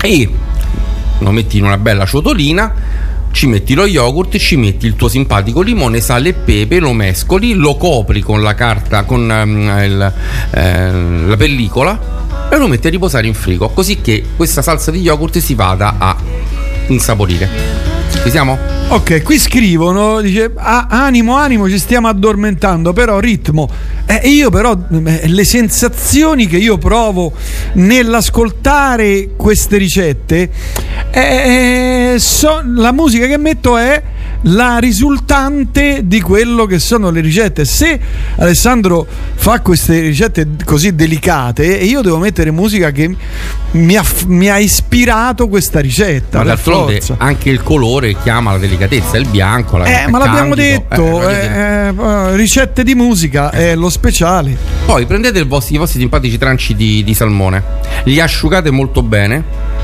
[0.00, 0.28] e
[1.18, 2.72] lo metti in una bella ciotolina
[3.32, 7.54] ci metti lo yogurt, ci metti il tuo simpatico limone, sale e pepe, lo mescoli,
[7.54, 10.12] lo copri con la carta, con ehm, il,
[10.50, 10.92] eh,
[11.26, 15.38] la pellicola e lo metti a riposare in frigo, così che questa salsa di yogurt
[15.38, 16.16] si vada a
[16.88, 17.48] insaporire.
[18.22, 18.79] Ci siamo?
[18.92, 23.68] Ok, qui scrivono, dice "Ah, animo, animo, ci stiamo addormentando, però ritmo.
[24.04, 27.32] Eh, io però eh, le sensazioni che io provo
[27.74, 30.50] nell'ascoltare queste ricette,
[31.12, 34.02] eh, so- la musica che metto è
[34.44, 37.64] la risultante di quello che sono le ricette.
[37.64, 37.98] Se
[38.36, 43.14] Alessandro fa queste ricette così delicate, e io devo mettere musica che
[43.72, 46.38] mi ha, mi ha ispirato questa ricetta.
[46.38, 47.16] Ma d'altronde forza.
[47.18, 50.84] anche il colore chiama la delicatezza, il bianco, la Eh, ma l'abbiamo candido.
[50.88, 51.94] detto, Eh, voglio dire.
[51.96, 54.56] eh, eh, ricette di musica è lo speciale.
[54.86, 57.62] Poi prendete vostri- i vostri simpatici tranci di, di salmone,
[58.04, 59.78] li asciugate molto bene.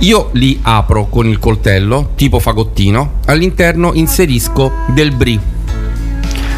[0.00, 5.40] Io li apro con il coltello, tipo fagottino, all'interno inserisco del brie.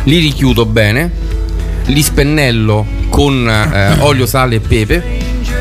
[0.04, 1.10] Li richiudo bene,
[1.86, 5.02] li spennello con eh, olio, sale e pepe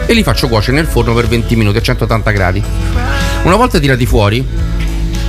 [0.05, 2.61] e li faccio cuocere nel forno per 20 minuti a 180 gradi.
[3.43, 4.45] Una volta tirati fuori,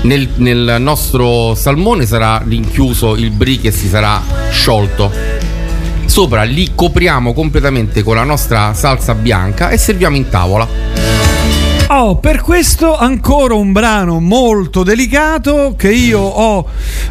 [0.03, 4.20] nel, nel nostro salmone sarà rinchiuso il brie che si sarà
[4.51, 5.12] sciolto.
[6.07, 11.30] Sopra li copriamo completamente con la nostra salsa bianca e serviamo in tavola.
[11.93, 16.64] Oh, per questo ancora un brano molto delicato che io ho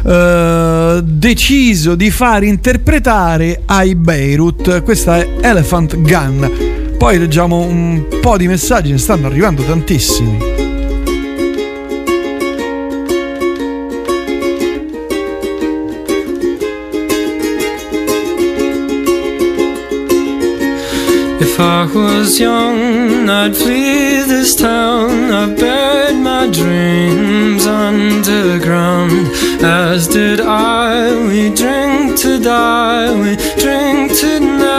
[0.06, 4.82] eh, deciso di far interpretare ai Beirut.
[4.82, 6.94] Questa è Elephant Gun.
[6.96, 10.59] Poi leggiamo un po' di messaggi, ne stanno arrivando tantissimi.
[21.52, 25.32] If I was young, I'd flee this town.
[25.32, 29.26] I've buried my dreams underground,
[29.60, 31.12] as did I.
[31.26, 34.70] We drink to die, we drink tonight.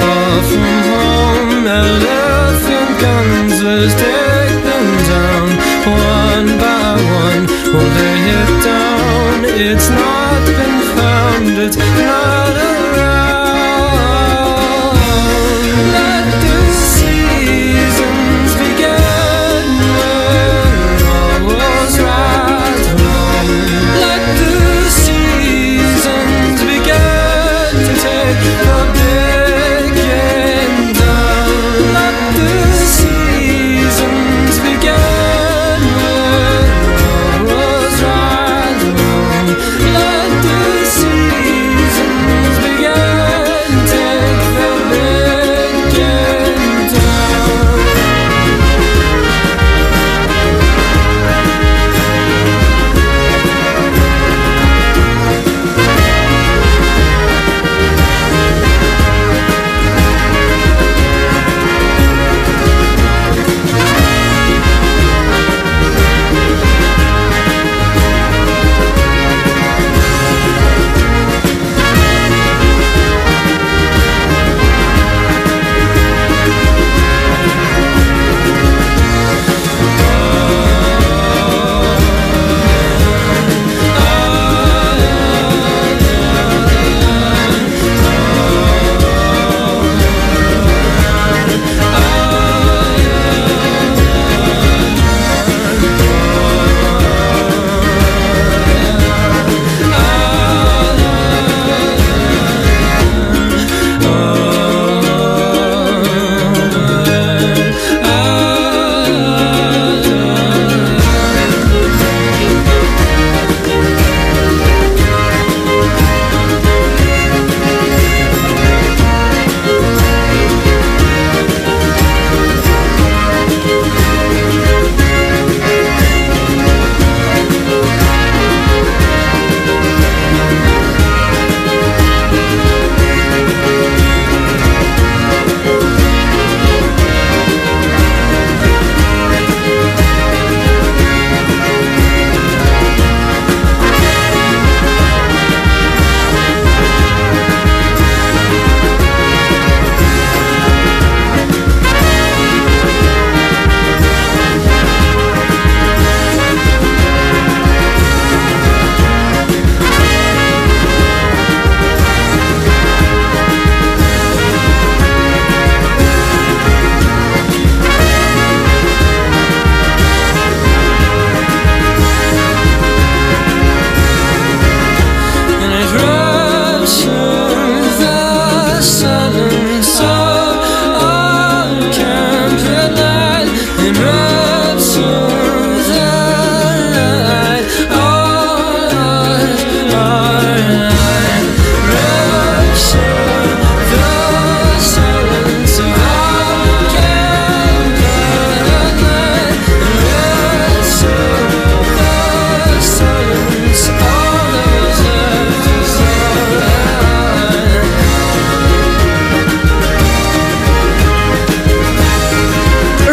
[0.00, 5.48] Far from home, elephant guns, let's take them down
[5.90, 7.42] one by one.
[7.72, 9.34] We'll lay it down.
[9.68, 12.49] It's not been found, it's not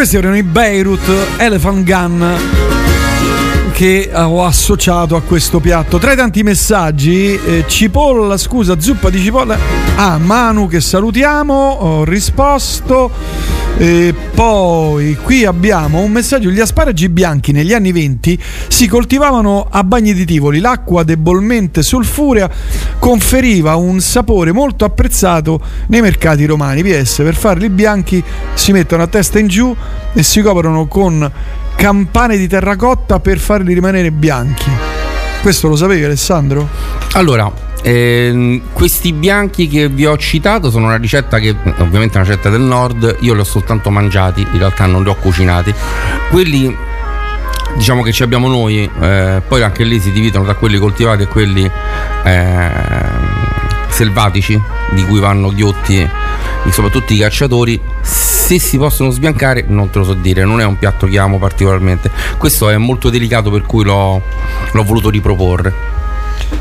[0.08, 2.38] Questi erano i Beirut Elephant Gun
[3.74, 5.98] che ho associato a questo piatto.
[5.98, 9.58] Tra i tanti messaggi, eh, cipolla, scusa, zuppa di cipolla.
[9.98, 13.12] Ah, Manu che salutiamo, ho risposto.
[13.80, 19.84] E poi qui abbiamo un messaggio: gli asparagi bianchi negli anni 20 si coltivavano a
[19.84, 20.60] bagni di Tivoli.
[20.60, 22.50] L'acqua debolmente sulfurea
[22.98, 26.82] conferiva un sapore molto apprezzato nei mercati romani.
[26.82, 28.24] PS per farli bianchi
[28.56, 29.76] si mettono a testa in giù
[30.12, 31.32] e si coprono con
[31.76, 34.97] campane di terracotta per farli rimanere bianchi.
[35.48, 36.68] Questo lo sapevi, Alessandro?
[37.14, 37.50] Allora,
[37.82, 42.50] ehm, questi bianchi che vi ho citato sono una ricetta che ovviamente è una ricetta
[42.50, 45.74] del nord, io li ho soltanto mangiati, in realtà non li ho cucinati.
[46.32, 46.76] Quelli
[47.78, 51.28] diciamo che ci abbiamo noi, eh, poi anche lì si dividono tra quelli coltivati e
[51.28, 51.64] quelli
[52.26, 52.72] eh,
[53.98, 56.08] selvatici, di cui vanno ghiotti
[56.70, 57.82] soprattutto i cacciatori.
[58.02, 61.40] Se si possono sbiancare, non te lo so dire, non è un piatto che amo
[61.40, 62.12] particolarmente.
[62.38, 64.22] Questo è molto delicato, per cui l'ho,
[64.72, 65.97] l'ho voluto riproporre.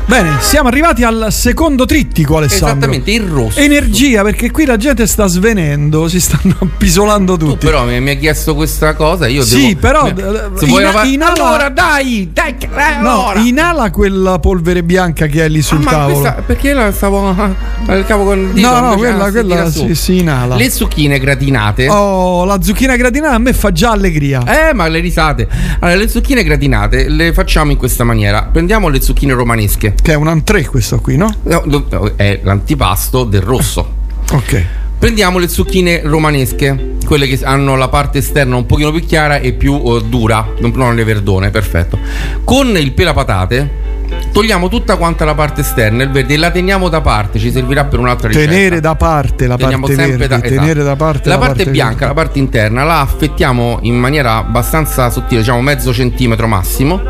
[0.05, 2.77] Bene, siamo arrivati al secondo trittico, Alessandro.
[2.77, 3.59] Esattamente, il rosso.
[3.59, 7.65] Energia, perché qui la gente sta svenendo, si stanno appisolando tutti.
[7.65, 10.81] Però mi, mi ha chiesto questa cosa, io Sì, devo- però, mi- eh, se vuoi
[10.83, 15.49] ina- la fa- inala- Allora, dai, dai, eh, No, inala quella polvere bianca che è
[15.49, 16.19] lì sul Ah, tavolo.
[16.21, 20.19] questa- perché la stavo al capo con dito, No, no, quella, ah, quella si, si
[20.19, 20.55] inala.
[20.55, 21.89] Le zucchine gratinate.
[21.89, 24.69] Oh, la zucchina gratinata a me fa già allegria.
[24.69, 25.47] Eh, ma le risate.
[25.79, 28.47] Allora, le zucchine gratinate le facciamo in questa maniera.
[28.49, 29.76] Prendiamo le zucchine romanesche.
[29.77, 31.33] Che è un entrée questo qui, no?
[31.43, 33.95] No, è l'antipasto del rosso.
[34.31, 34.65] Ok.
[34.99, 39.53] Prendiamo le zucchine romanesche, quelle che hanno la parte esterna un pochino più chiara e
[39.53, 41.99] più eh, dura, non, le verdone, perfetto.
[42.43, 43.85] Con il pelapatate
[44.31, 47.85] togliamo tutta quanta la parte esterna, il verde, e la teniamo da parte, ci servirà
[47.85, 48.49] per un'altra ricetta.
[48.49, 50.83] Tenere da parte la Teniamo parte verde, da- tenere esatto.
[50.83, 52.07] da parte la, parte, bianca, verde.
[52.07, 57.01] la parte interna, la affettiamo in maniera abbastanza sottile, diciamo mezzo centimetro massimo,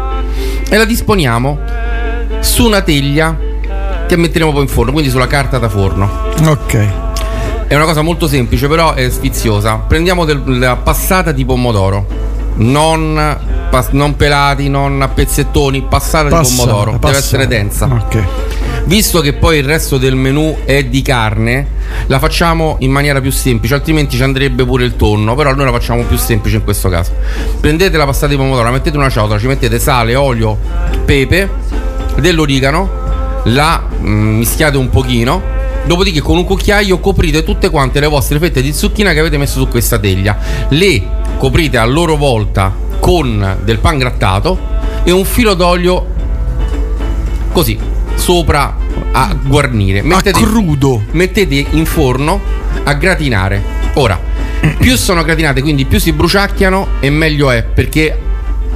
[0.70, 1.87] e la disponiamo
[2.42, 3.36] su una teglia
[4.08, 6.10] che metteremo poi in forno, quindi sulla carta da forno.
[6.46, 6.88] Ok.
[7.68, 9.76] È una cosa molto semplice, però è sfiziosa.
[9.76, 12.06] Prendiamo del- la passata di pomodoro,
[12.56, 13.38] non,
[13.70, 17.18] pas- non pelati, non a pezzettoni, passata, Passata, di pomodoro, deve passata.
[17.20, 17.86] essere densa.
[17.92, 18.24] Ok.
[18.86, 21.68] Visto che poi il resto del menù è di carne,
[22.06, 25.72] la facciamo in maniera più semplice, altrimenti ci andrebbe pure il tonno, però noi la
[25.74, 27.12] facciamo più semplice in questo caso.
[27.60, 30.58] Prendete la passata di pomodoro, la mettete in una ciotola, ci mettete sale, olio,
[31.04, 31.50] pepe,
[32.20, 32.90] dell'origano,
[33.46, 35.56] la mm, mischiate un pochino.
[35.86, 39.60] Dopodiché con un cucchiaio coprite tutte quante le vostre fette di zucchina che avete messo
[39.60, 40.38] su questa teglia.
[40.70, 41.02] Le
[41.38, 44.58] coprite a loro volta con del pan grattato
[45.04, 46.06] e un filo d'olio
[47.54, 47.80] così
[48.16, 48.76] sopra
[49.12, 50.02] a guarnire.
[50.02, 51.02] Mettete, crudo.
[51.12, 52.42] Mettete in forno
[52.84, 53.64] a gratinare.
[53.94, 54.20] Ora,
[54.78, 58.18] più sono gratinate, quindi più si bruciacchiano e meglio è perché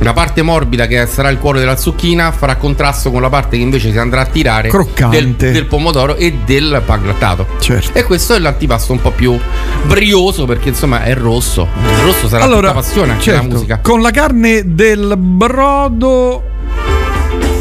[0.04, 3.62] la parte morbida che sarà il cuore della zucchina farà contrasto con la parte che
[3.64, 5.20] invece si andrà a tirare Croccante.
[5.22, 7.45] del, del pomodoro e del pan grattato.
[7.60, 7.97] Certo.
[7.97, 9.38] E questo è l'antipasto un po' più
[9.84, 11.68] brioso perché insomma è rosso.
[11.84, 13.80] Il rosso sarà allora, tutta passione anche certo, la musica.
[13.80, 16.43] Con la carne del brodo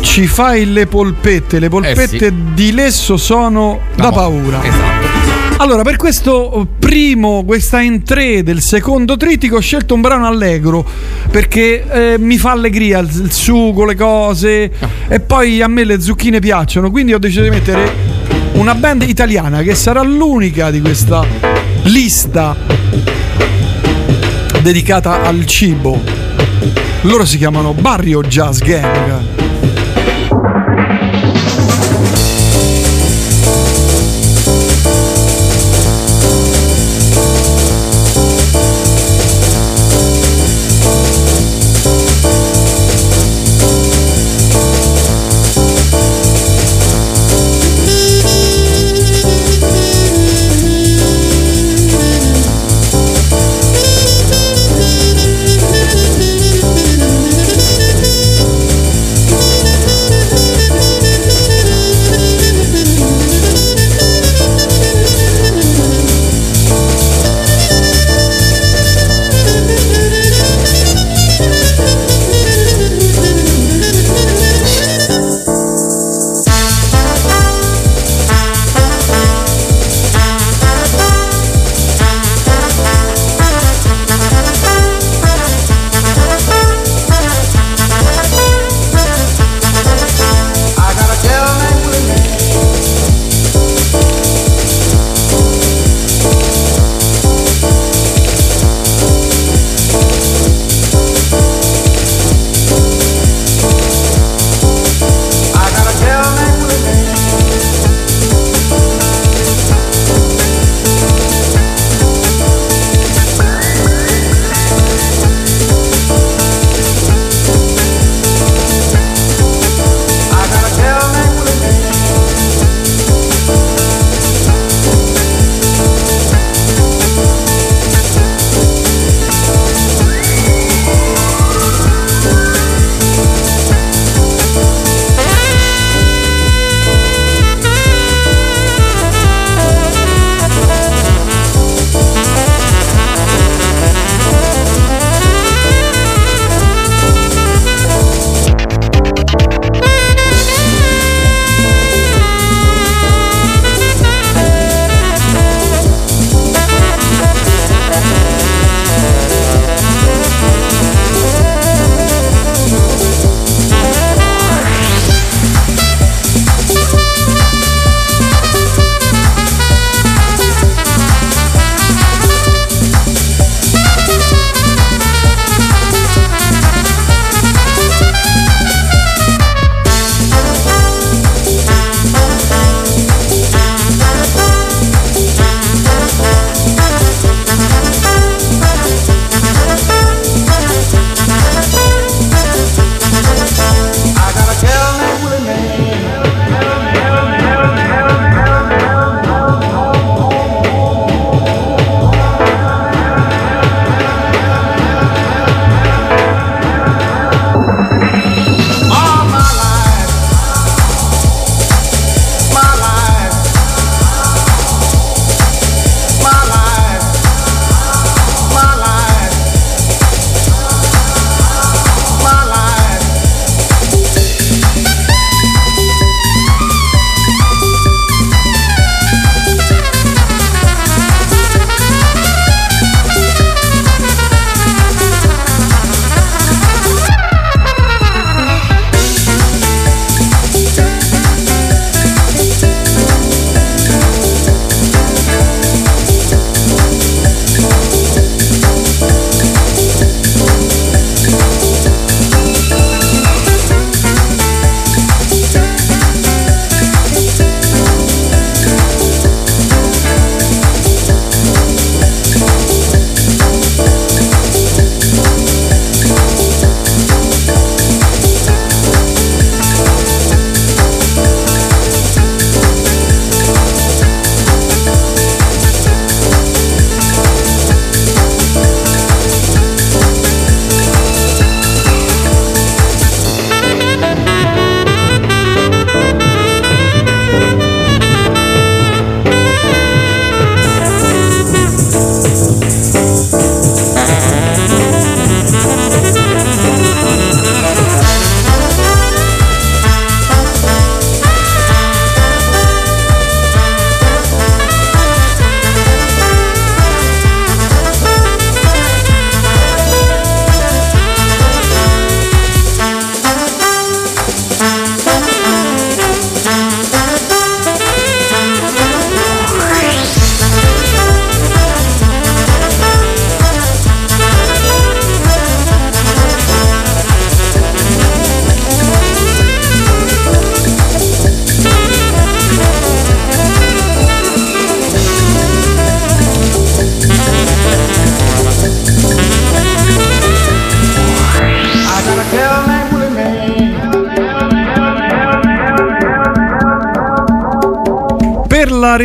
[0.01, 1.59] ci fai le polpette.
[1.59, 2.35] Le polpette Eh sì.
[2.55, 4.65] di lesso sono da, mo- paura.
[4.65, 5.10] Esatto.
[5.61, 10.89] Allora, per questo primo, questa entrée del secondo trittico, ho scelto un brano allegro
[11.31, 14.73] perché eh, mi fa allegria il, il sugo, le cose
[15.07, 17.93] e poi a me le zucchine piacciono, quindi ho deciso di mettere
[18.55, 21.27] una band italiana che sarà l'unica di questa
[21.83, 22.57] lista
[24.63, 26.01] dedicata al cibo.
[27.03, 29.40] Loro si chiamano Barrio Jazz Gang.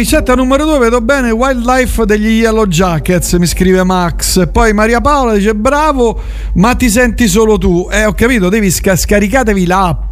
[0.06, 4.48] Ricetta numero 2 vedo bene Wildlife degli Yellow Jackets, mi scrive Max.
[4.52, 6.22] Poi Maria Paola dice bravo,
[6.54, 7.88] ma ti senti solo tu.
[7.92, 10.04] Eh, ho capito, devi sca- scaricatevi l'app.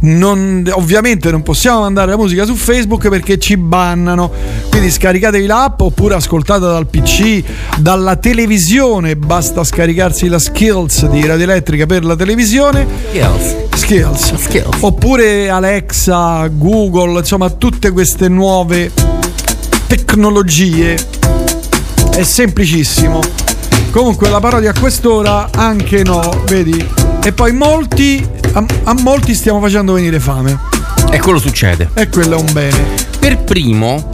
[0.00, 4.28] Non- ovviamente non possiamo mandare la musica su Facebook perché ci bannano.
[4.70, 7.44] Quindi scaricatevi l'app oppure ascoltate dal PC,
[7.78, 9.14] dalla televisione.
[9.14, 12.84] Basta scaricarsi la skills di Radio Elettrica per la televisione.
[13.72, 14.32] Skills.
[14.80, 18.90] Oppure Alexa, Google, insomma tutte queste nuove
[19.96, 20.96] tecnologie.
[22.16, 23.20] È semplicissimo.
[23.90, 26.82] Comunque la parodia a quest'ora anche no, vedi?
[27.22, 30.58] E poi molti a, a molti stiamo facendo venire fame.
[31.10, 31.90] E quello succede.
[31.92, 32.82] E quello è un bene.
[33.18, 34.08] Per primo,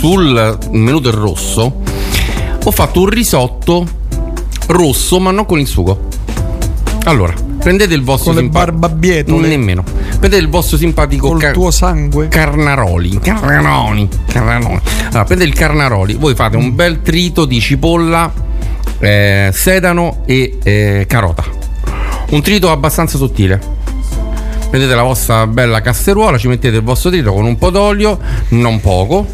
[0.00, 1.82] sul menù del rosso,
[2.64, 3.86] ho fatto un risotto
[4.66, 6.08] rosso, ma non con il sugo.
[7.04, 8.76] Allora, prendete il vostro Con le simpatico.
[8.76, 9.46] barbabietole.
[9.46, 9.84] Nemmeno.
[10.18, 12.28] Prendete il vostro simpatico Col car- tuo sangue.
[12.28, 13.18] Carnaroli.
[13.18, 14.08] Carnaroli.
[14.26, 14.80] Carnaroli.
[15.08, 18.32] Allora, prendete il carnaroli, voi fate un bel trito di cipolla,
[18.98, 21.44] eh, sedano e eh, carota.
[22.30, 23.74] Un trito abbastanza sottile.
[24.68, 28.80] Prendete la vostra bella casseruola, ci mettete il vostro trito con un po' d'olio, non
[28.80, 29.26] poco.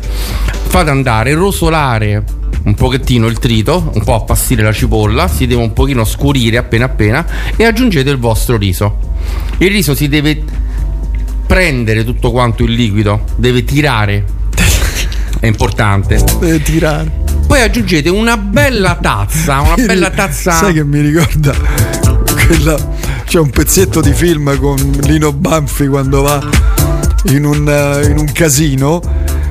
[0.66, 5.72] Fate andare, rosolare un pochettino il trito, un po' appassire la cipolla, si deve un
[5.72, 7.26] pochino scurire appena appena
[7.57, 9.11] e aggiungete il vostro riso.
[9.59, 10.43] Il riso si deve
[11.53, 14.24] prendere tutto quanto il liquido, deve tirare.
[15.38, 16.18] È importante.
[16.40, 17.12] Deve tirare.
[17.46, 20.53] Poi aggiungete una bella tazza, una bella tazza.
[20.53, 21.55] Sai che mi ricorda
[22.46, 22.78] quella
[23.26, 26.42] c'è un pezzetto di film con Lino Banfi quando va
[27.24, 29.03] in un, in un casino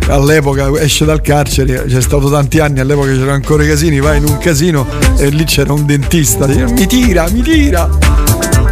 [0.07, 4.25] all'epoca esce dal carcere c'è stato tanti anni all'epoca c'erano ancora i casini va in
[4.25, 4.85] un casino
[5.17, 7.87] e lì c'era un dentista dice, mi tira mi tira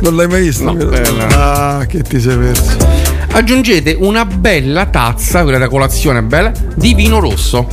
[0.01, 0.69] non l'hai mai visto?
[1.38, 3.09] ah che ti sei perso
[3.40, 7.66] Aggiungete una bella tazza, quella da colazione bella, di vino rosso.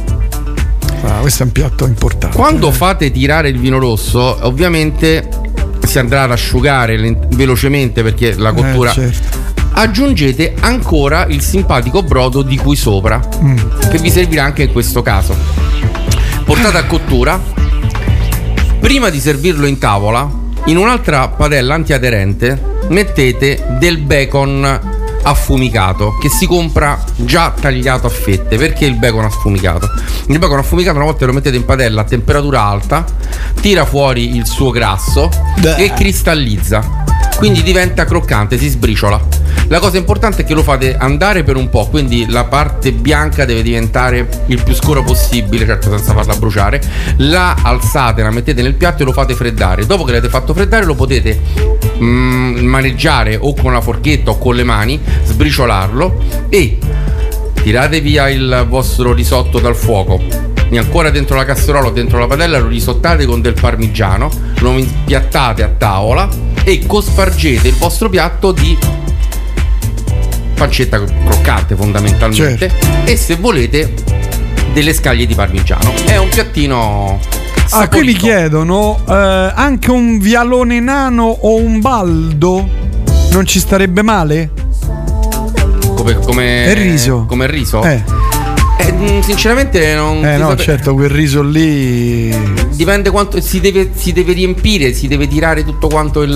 [1.02, 5.28] ah, questo è un piatto importante Quando fate tirare il vino rosso, ovviamente
[5.84, 8.92] si andrà ad asciugare velocemente perché la cottura.
[8.92, 9.38] Eh, certo.
[9.72, 13.56] Aggiungete ancora il simpatico brodo di qui sopra, Mm.
[13.90, 15.34] che vi servirà anche in questo caso.
[16.44, 17.42] Portate a cottura.
[18.78, 20.30] Prima di servirlo in tavola,
[20.66, 24.94] in un'altra padella antiaderente mettete del bacon
[25.26, 28.56] affumicato che si compra già tagliato a fette.
[28.56, 29.90] Perché il bacon affumicato?
[30.26, 33.04] Il bacon affumicato una volta lo mettete in padella a temperatura alta,
[33.60, 35.28] tira fuori il suo grasso
[35.76, 37.04] e cristallizza.
[37.36, 39.44] Quindi diventa croccante, si sbriciola.
[39.68, 43.44] La cosa importante è che lo fate andare per un po', quindi la parte bianca
[43.44, 46.80] deve diventare il più scuro possibile, certo senza farla bruciare.
[47.18, 49.84] La alzate, la mettete nel piatto e lo fate freddare.
[49.84, 51.40] Dopo che l'avete fatto freddare lo potete
[52.00, 56.78] mm, maneggiare o con la forchetta o con le mani, sbriciolarlo e
[57.62, 60.22] tirate via il vostro risotto dal fuoco.
[60.74, 64.30] Ancora dentro la casseruola o dentro la padella lo risottate con del parmigiano,
[64.60, 66.28] lo impiattate a tavola
[66.64, 68.76] e cospargete il vostro piatto di
[70.56, 72.72] pancetta croccante fondamentalmente
[73.04, 73.92] e se volete
[74.72, 75.92] delle scaglie di parmigiano.
[76.04, 77.20] È un piattino
[77.70, 82.68] Ah, qui mi chiedono eh, anche un vialone nano o un baldo
[83.32, 84.50] non ci starebbe male?
[85.96, 87.24] come, come È riso.
[87.26, 87.82] Come il riso?
[87.82, 88.02] Eh.
[88.78, 92.28] Eh, mm, sinceramente non Eh no, saprei- certo, quel riso lì.
[92.74, 96.30] Dipende quanto si deve, si deve riempire, si deve tirare tutto quanto il,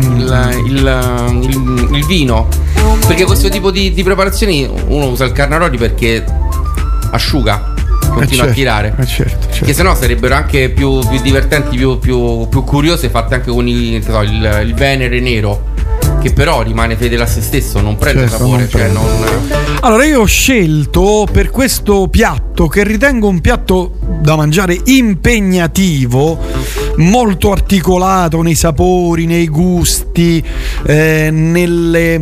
[0.00, 2.48] il- il- il- il vino.
[3.06, 6.24] Perché questo tipo di, di preparazioni uno usa il carnaroli perché
[7.12, 8.94] asciuga, continua Eh, certo, a tirare.
[8.98, 9.64] eh, certo, certo.
[9.64, 13.66] Che se no sarebbero anche più, più divertenti, più, più- più curiose, fatte anche con
[13.66, 15.74] il, so, il- il venere nero.
[16.26, 18.98] Che però rimane fedele a se stesso, non prende Certo, sapore, non cioè prende.
[18.98, 19.78] non.
[19.82, 26.36] Allora, io ho scelto per questo piatto, che ritengo un piatto da mangiare impegnativo,
[26.96, 30.42] molto articolato nei sapori, nei gusti,
[30.84, 32.14] eh, nelle,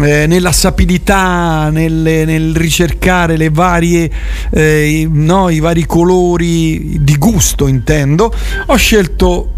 [0.00, 4.10] eh, nella sapidità, nelle- nel ricercare le varie,
[4.50, 8.34] eh, i- no, i vari colori di gusto, intendo.
[8.66, 9.52] Ho scelto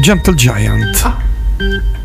[0.00, 0.96] Gentle Giant.
[1.58, 1.95] Yourself,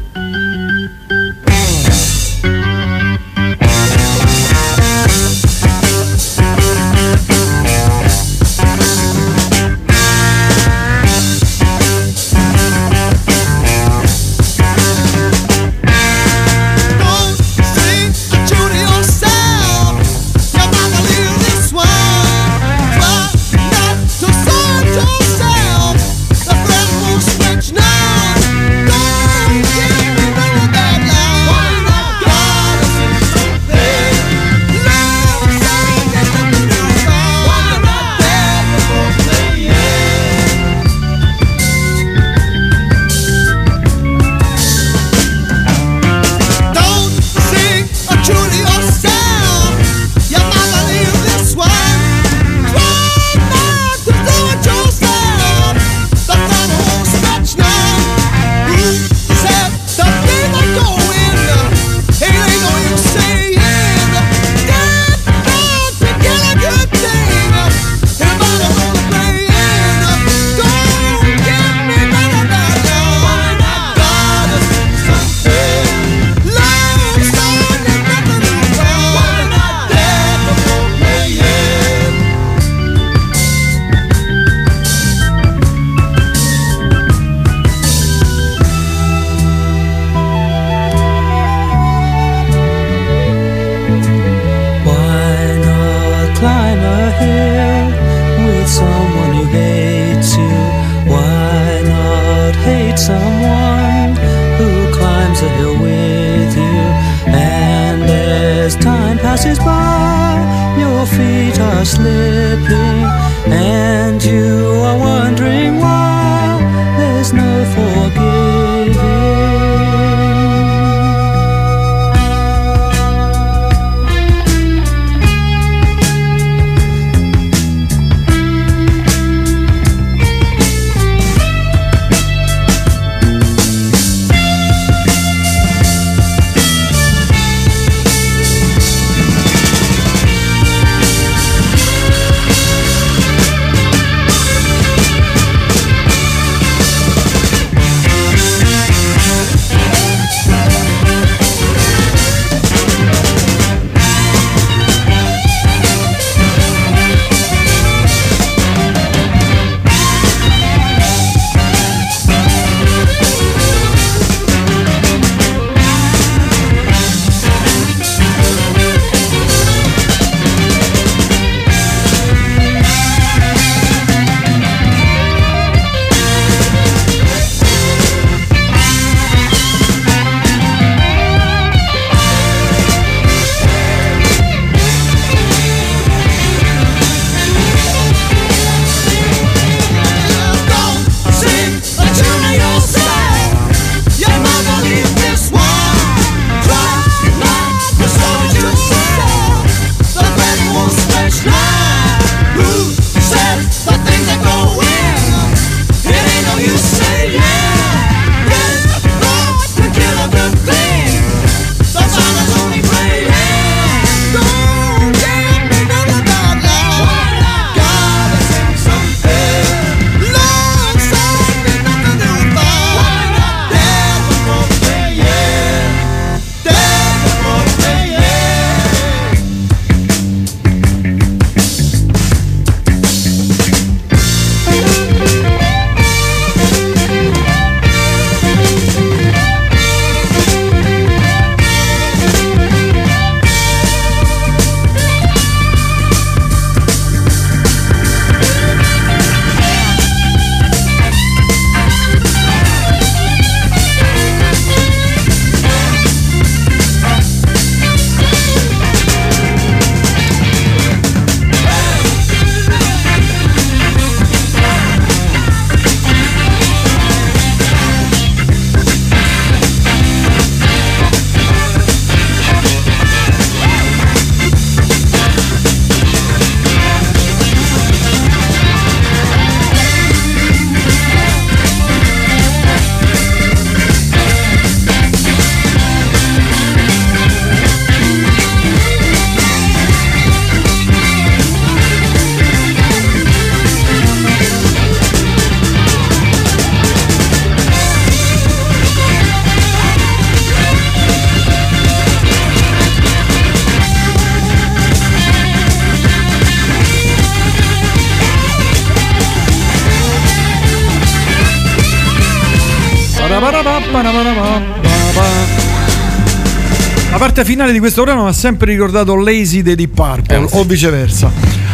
[317.51, 321.29] finale di questo programma mi ha sempre ricordato Lazy dei Deep Purple Eh, o viceversa.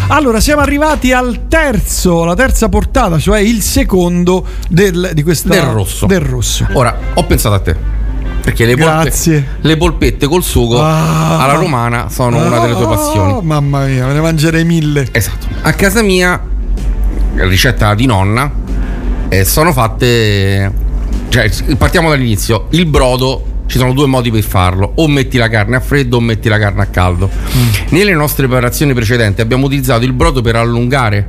[0.07, 5.61] Allora, siamo arrivati al terzo, la terza portata, cioè il secondo del, di questa, Del
[5.61, 6.07] rosso.
[6.07, 6.65] Del rosso.
[6.73, 7.75] Ora, ho pensato a te.
[8.41, 11.43] Perché le, polpe- le polpette col sugo Ah.
[11.43, 13.39] alla romana sono una delle tue Oh, passioni.
[13.43, 15.07] mamma mia, me ne mangerei mille.
[15.11, 15.45] Esatto.
[15.61, 16.41] A casa mia,
[17.35, 18.49] ricetta di nonna,
[19.29, 20.71] eh, sono fatte.
[21.29, 22.65] Cioè, partiamo dall'inizio.
[22.71, 23.46] Il brodo.
[23.67, 26.57] Ci sono due modi per farlo: o metti la carne a freddo o metti la
[26.57, 27.29] carne a caldo.
[27.89, 31.27] Nelle nostre preparazioni precedenti abbiamo utilizzato il brodo per allungare.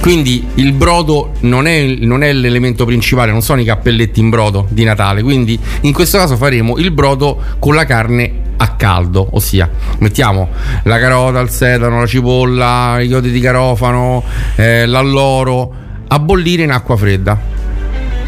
[0.00, 4.66] Quindi il brodo non è, non è l'elemento principale, non sono i cappelletti in brodo
[4.70, 5.22] di Natale.
[5.22, 9.68] Quindi in questo caso faremo il brodo con la carne a caldo, ossia
[9.98, 10.48] mettiamo
[10.84, 14.22] la carota, il sedano, la cipolla, i chiodi di garofano,
[14.56, 15.74] eh, l'alloro
[16.08, 17.49] a bollire in acqua fredda.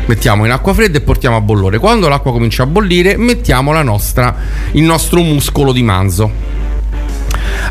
[0.07, 1.79] Mettiamo in acqua fredda e portiamo a bollore.
[1.79, 4.35] Quando l'acqua comincia a bollire, mettiamo nostra,
[4.73, 6.31] il nostro muscolo di manzo.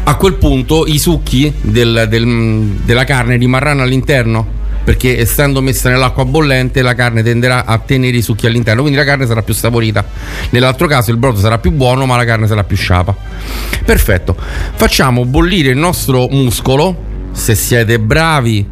[0.04, 6.26] A quel punto i succhi del- del- della carne rimarranno all'interno perché essendo messa nell'acqua
[6.26, 10.04] bollente la carne tenderà a tenere i succhi all'interno, quindi la carne sarà più saporita.
[10.52, 13.16] Nell'altro caso il brodo sarà più buono, ma la carne sarà più sciapa.
[13.86, 14.36] Perfetto.
[14.76, 17.10] Facciamo bollire il nostro muscolo.
[17.32, 18.68] Se siete bravi,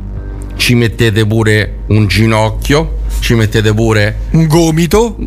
[0.55, 5.17] ci mettete pure un ginocchio, ci mettete pure un gomito,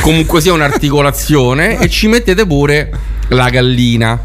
[0.00, 2.90] comunque sia un'articolazione e ci mettete pure
[3.28, 4.18] la gallina.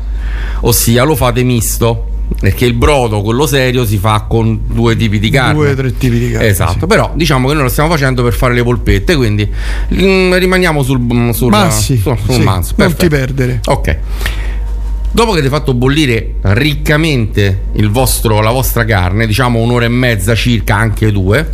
[0.61, 2.07] ossia lo fate misto.
[2.39, 5.53] Perché il brodo, quello serio, si fa con due tipi di carne.
[5.53, 6.47] Due o tre tipi di carne.
[6.47, 9.47] Esatto, però diciamo che noi lo stiamo facendo per fare le polpette, quindi
[9.93, 10.99] mm, rimaniamo sul,
[11.33, 12.73] sul, Ma sì, sul- sul sì, manzo.
[12.77, 13.59] non ti perdere.
[13.65, 13.97] Ok.
[15.11, 20.33] Dopo che avete fatto bollire riccamente il vostro- la vostra carne, diciamo un'ora e mezza
[20.33, 21.47] circa, anche due,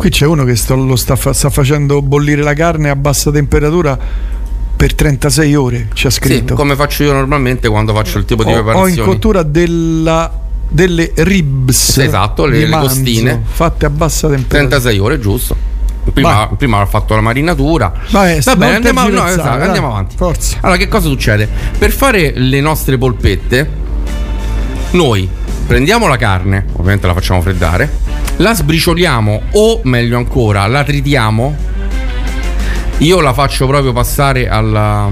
[0.00, 3.98] Qui c'è uno che lo sta, sta facendo bollire la carne a bassa temperatura
[4.74, 6.54] per 36 ore, c'è sì, scritto.
[6.54, 10.32] come faccio io normalmente quando faccio il tipo di ho, ho in cottura della-
[10.66, 11.98] delle ribs.
[11.98, 13.42] Esatto, le- di le manzo, costine.
[13.44, 14.78] fatte a bassa temperatura.
[14.80, 15.54] 36 ore, giusto.
[16.14, 17.92] Prima, prima ho fatto la marinatura.
[18.08, 20.16] Vai, Va bene, andiamo, no, esatto, dai, andiamo avanti.
[20.16, 20.56] Forza.
[20.62, 21.46] Allora, che cosa succede?
[21.76, 23.70] Per fare le nostre polpette,
[24.92, 25.28] noi
[25.70, 27.88] prendiamo la carne, ovviamente la facciamo freddare,
[28.38, 31.54] la sbricioliamo o meglio ancora, la tritiamo.
[32.98, 35.08] Io la faccio proprio passare alla.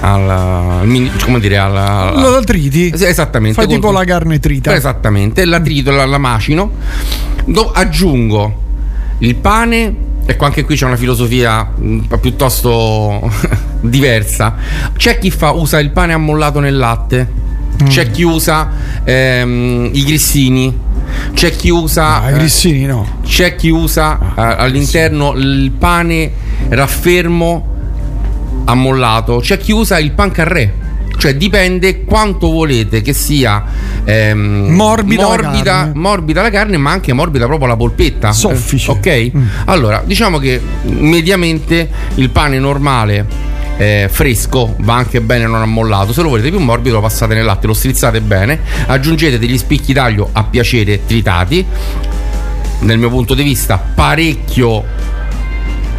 [0.00, 0.82] alla
[1.22, 2.10] come dire, alla.
[2.12, 2.90] Lo la triti?
[2.96, 3.62] Sì, esattamente.
[3.62, 4.74] Fai tipo la carne trita.
[4.74, 6.72] Esattamente, la trito, la, la macino,
[7.44, 8.62] Do- aggiungo
[9.18, 9.94] il pane.
[10.26, 11.70] Ecco, anche qui c'è una filosofia
[12.20, 13.30] piuttosto
[13.78, 14.56] diversa.
[14.96, 17.44] C'è chi fa, usa il pane ammollato nel latte,
[17.82, 17.86] Mm.
[17.88, 18.70] c'è chi usa
[19.04, 20.74] ehm, i grissini,
[21.34, 22.22] c'è chi usa.
[22.22, 23.18] Ah, i eh, grissini no.
[23.24, 26.32] c'è chi usa eh, all'interno il pane
[26.68, 27.74] raffermo
[28.64, 30.84] ammollato, c'è chi usa il pan carré.
[31.18, 33.64] Cioè dipende quanto volete che sia
[34.04, 35.92] ehm, Morbida la morbida, carne.
[35.94, 38.32] morbida la carne, ma anche morbida proprio la polpetta.
[38.32, 38.90] Soffice.
[39.02, 39.44] Eh, ok?
[39.64, 43.45] Allora, diciamo che mediamente il pane normale.
[43.76, 47.44] Eh, fresco va anche bene non ammollato se lo volete più morbido lo passate nel
[47.44, 51.64] latte lo strizzate bene aggiungete degli spicchi d'aglio a piacere tritati
[52.80, 54.84] nel mio punto di vista parecchio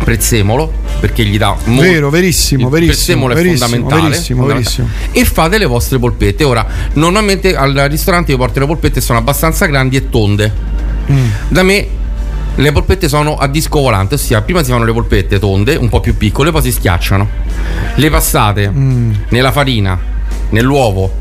[0.04, 4.88] prezzemolo perché gli dà molto Vero, verissimo, il verissimo, prezzemolo è verissimo, fondamentale, verissimo, fondamentale.
[4.88, 5.20] verissimo.
[5.20, 9.66] e fate le vostre polpette ora normalmente al ristorante io porto le polpette sono abbastanza
[9.66, 10.76] grandi e tonde
[11.10, 11.28] Mm.
[11.48, 11.88] da me
[12.60, 16.00] le polpette sono a disco volante ossia prima si fanno le polpette tonde un po'
[16.00, 17.28] più piccole poi si schiacciano
[17.96, 19.14] le passate Mm.
[19.30, 19.98] nella farina
[20.50, 21.12] nell'uovo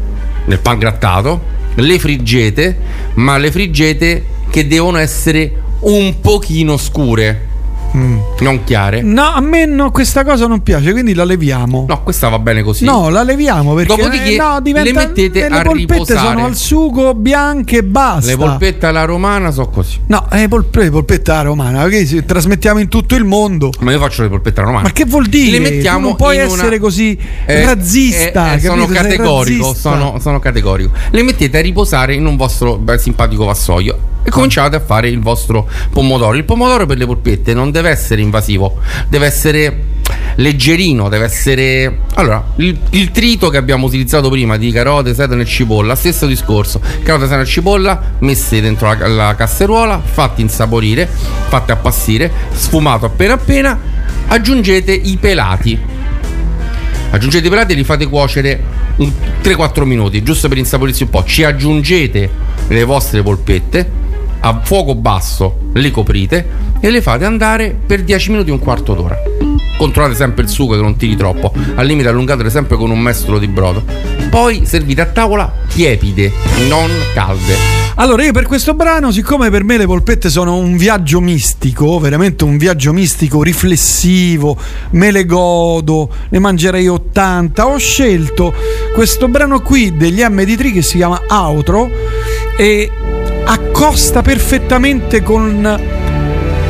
[0.47, 2.79] nel pan grattato le friggete
[3.15, 7.49] ma le friggete che devono essere un pochino scure
[7.97, 8.19] Mm.
[8.41, 11.87] non chiare No, a me no, questa cosa non piace, quindi la leviamo.
[11.89, 15.49] no questa va bene così No, la leviamo perché Dopodiché eh, no, diventa, le mettete
[15.49, 16.19] le a polpette riposare.
[16.29, 18.31] sono al sugo bianche e basta.
[18.31, 22.81] le polpette alla romana sono così No, le polpette, polpette alla romana, perché si- trasmettiamo
[22.81, 23.71] in tutto il mondo.
[23.81, 25.59] ma io faccio le polpette alla romana Ma che vuol dire?
[25.59, 28.53] le mettiamo Tu non puoi essere una- così Eh, razzista.
[28.53, 29.91] eh, eh, sono categorico razzista.
[29.91, 34.75] sono, sono categorico le mettete a riposare in un vostro bel simpatico vassoio e cominciate
[34.75, 36.37] a fare il vostro pomodoro.
[36.37, 39.95] Il pomodoro per le polpette non deve essere invasivo deve essere
[40.37, 45.45] leggerino deve essere allora il, il trito che abbiamo utilizzato prima di carote sedano e
[45.45, 46.81] cipolla stesso discorso.
[47.03, 51.09] Carote sedano e cipolla messe dentro la, la casseruola fatti insaporire
[51.49, 53.79] fatti appassire sfumato appena appena.
[54.27, 55.79] Aggiungete i pelati.
[57.11, 59.13] Aggiungete i pelati e li fate cuocere un
[59.43, 62.31] 3-4 minuti giusto per insaporirsi un po' ci aggiungete
[62.69, 64.05] le vostre polpette
[64.47, 66.49] a fuoco basso le coprite
[66.79, 69.19] e le fate andare per 10 minuti un quarto d'ora.
[69.77, 73.41] Controllate sempre il sugo che non tiri troppo al limite allungatele sempre con un mestolo
[73.41, 73.83] di brodo.
[74.31, 76.33] Poi servite a tavola tiepide
[76.69, 77.85] non calde.
[77.99, 82.45] Allora, io per questo brano, siccome per me le polpette sono un viaggio mistico, veramente
[82.45, 84.57] un viaggio mistico, riflessivo,
[84.91, 88.53] me le godo, ne mangerei 80, ho scelto
[88.95, 91.89] questo brano qui degli MD3 che si chiama Outro
[92.59, 92.91] e
[93.49, 95.81] accosta perfettamente con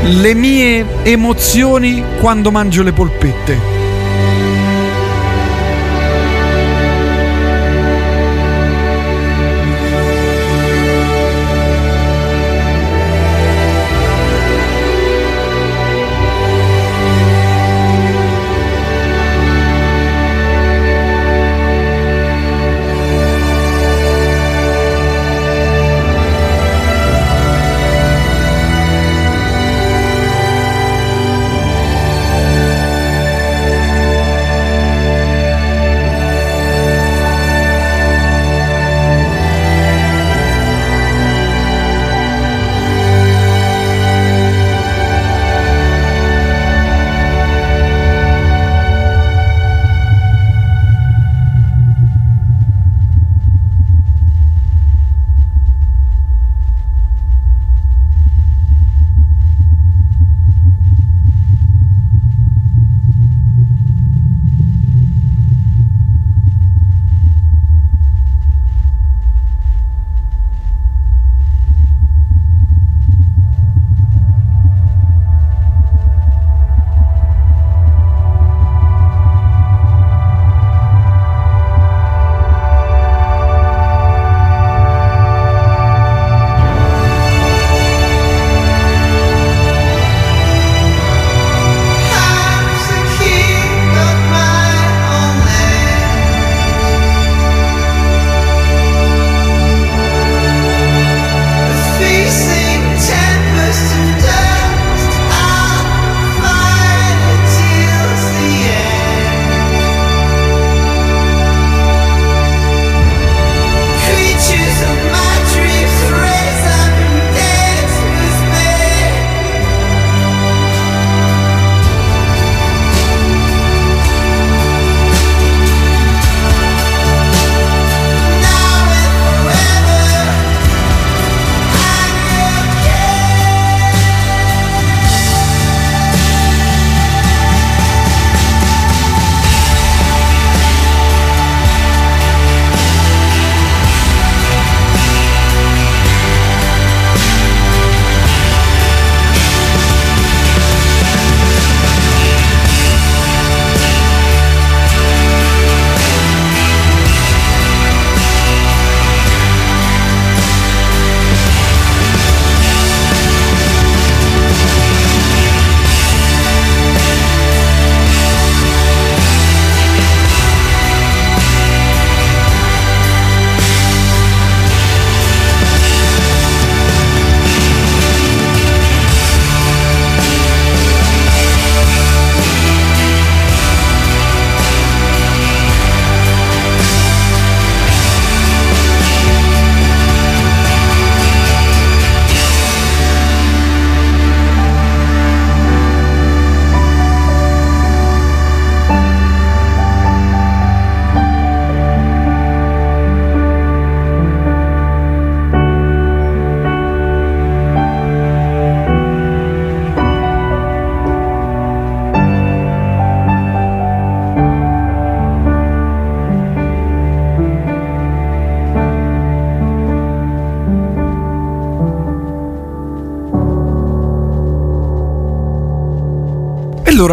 [0.02, 3.75] le mie emozioni quando mangio le polpette.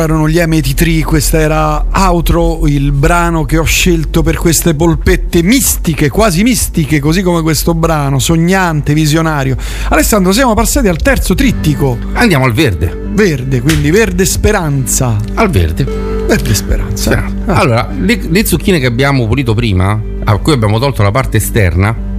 [0.03, 6.09] Erano gli MT3, questa era Outro, il brano che ho scelto per queste polpette mistiche,
[6.09, 9.55] quasi mistiche, così come questo brano, sognante, visionario.
[9.89, 11.97] Alessandro, siamo passati al terzo trittico.
[12.13, 12.95] Andiamo al verde.
[13.13, 15.17] Verde, quindi verde speranza.
[15.35, 15.83] Al verde.
[15.83, 17.25] Verde speranza.
[17.27, 17.33] Sì.
[17.45, 22.11] Allora, le, le zucchine che abbiamo pulito prima, a cui abbiamo tolto la parte esterna,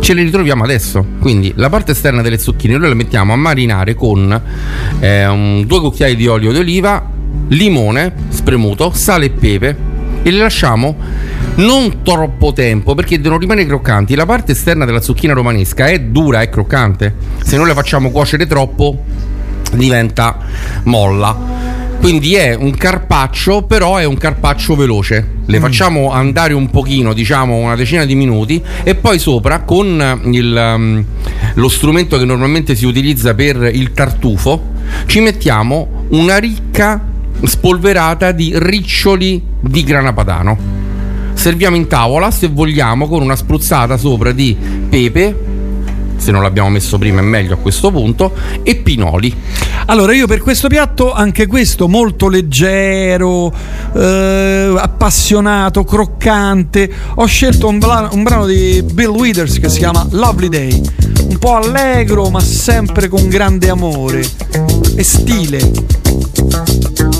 [0.00, 1.04] ce le ritroviamo adesso.
[1.20, 4.40] Quindi la parte esterna delle zucchine noi le mettiamo a marinare con
[5.00, 7.09] eh, un- due cucchiai di olio d'oliva,
[7.50, 9.76] limone spremuto, sale e pepe
[10.22, 10.96] e le lasciamo
[11.56, 14.14] non troppo tempo perché devono rimanere croccanti.
[14.14, 17.14] La parte esterna della zucchina romanesca è dura e croccante.
[17.42, 19.04] Se noi la facciamo cuocere troppo
[19.72, 20.38] diventa
[20.84, 21.78] molla.
[22.00, 25.32] Quindi è un carpaccio, però è un carpaccio veloce.
[25.44, 30.74] Le facciamo andare un pochino, diciamo una decina di minuti, e poi sopra con il,
[30.76, 31.04] um,
[31.54, 34.62] lo strumento che normalmente si utilizza per il tartufo,
[35.04, 37.09] ci mettiamo una ricca
[37.44, 40.58] spolverata di riccioli di grana padano.
[41.34, 44.56] Serviamo in tavola, se vogliamo, con una spruzzata sopra di
[44.88, 45.48] pepe,
[46.16, 49.34] se non l'abbiamo messo prima è meglio a questo punto, e pinoli.
[49.86, 53.50] Allora, io per questo piatto, anche questo molto leggero,
[53.94, 60.06] eh, appassionato, croccante, ho scelto un, bla- un brano di Bill Withers che si chiama
[60.10, 60.80] Lovely Day.
[61.28, 64.22] Un po' allegro, ma sempre con grande amore
[64.94, 67.19] e stile.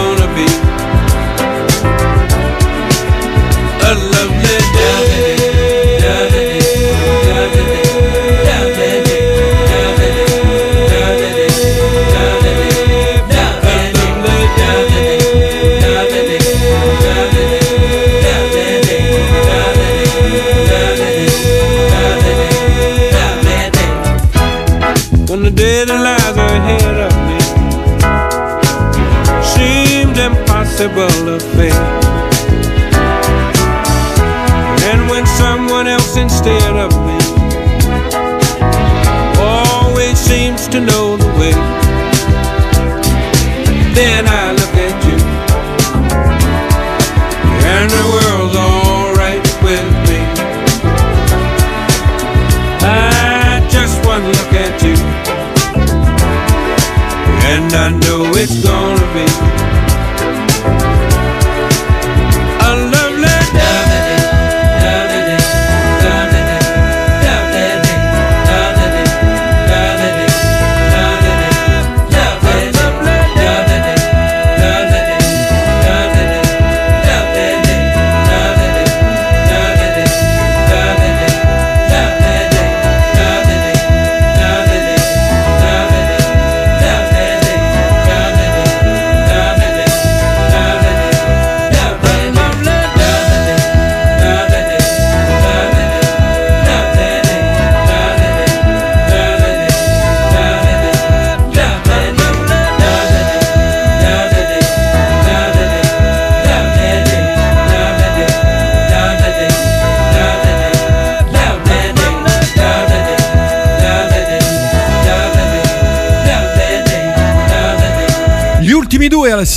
[30.81, 31.90] susceptible of faith.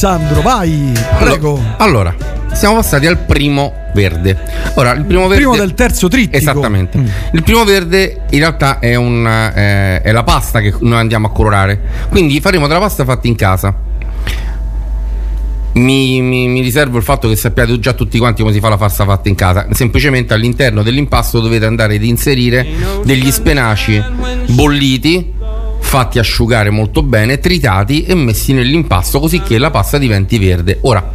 [0.04, 1.58] Alessandro, vai, prego.
[1.78, 2.14] Allora,
[2.52, 4.36] siamo passati al primo verde.
[4.74, 5.36] Ora, il primo verde.
[5.36, 6.36] Primo del terzo trittico.
[6.36, 7.02] Esattamente.
[7.32, 11.30] Il primo verde in realtà è, un, eh, è la pasta che noi andiamo a
[11.30, 11.80] colorare.
[12.10, 13.74] Quindi faremo della pasta fatta in casa.
[15.72, 18.76] Mi, mi- mi riservo il fatto che sappiate già tutti quanti come si fa la
[18.76, 19.68] pasta fatta in casa.
[19.70, 22.66] Semplicemente all'interno dell'impasto dovete andare ad inserire
[23.04, 24.02] degli spenaci
[24.48, 25.32] bolliti,
[25.84, 30.78] fatti asciugare molto bene, tritati e messi nell'impasto così che la pasta diventi verde.
[30.80, 31.12] Ora,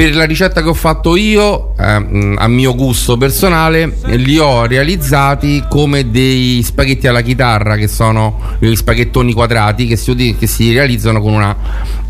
[0.00, 5.62] per la ricetta che ho fatto io, ehm, a mio gusto personale, li ho realizzati
[5.68, 11.20] come dei spaghetti alla chitarra, che sono gli spaghettoni quadrati che si, che si realizzano
[11.20, 11.54] con una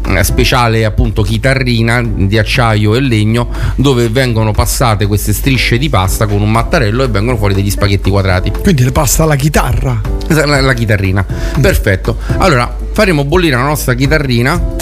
[0.07, 6.29] eh, speciale appunto chitarrina di acciaio e legno dove vengono passate queste strisce di pasta
[6.29, 8.53] con un mattarello e vengono fuori degli spaghetti quadrati.
[8.53, 10.01] Quindi le pasta alla chitarra.
[10.29, 11.27] La, la chitarrina.
[11.61, 12.19] Perfetto.
[12.37, 14.79] Allora, faremo bollire la nostra chitarrina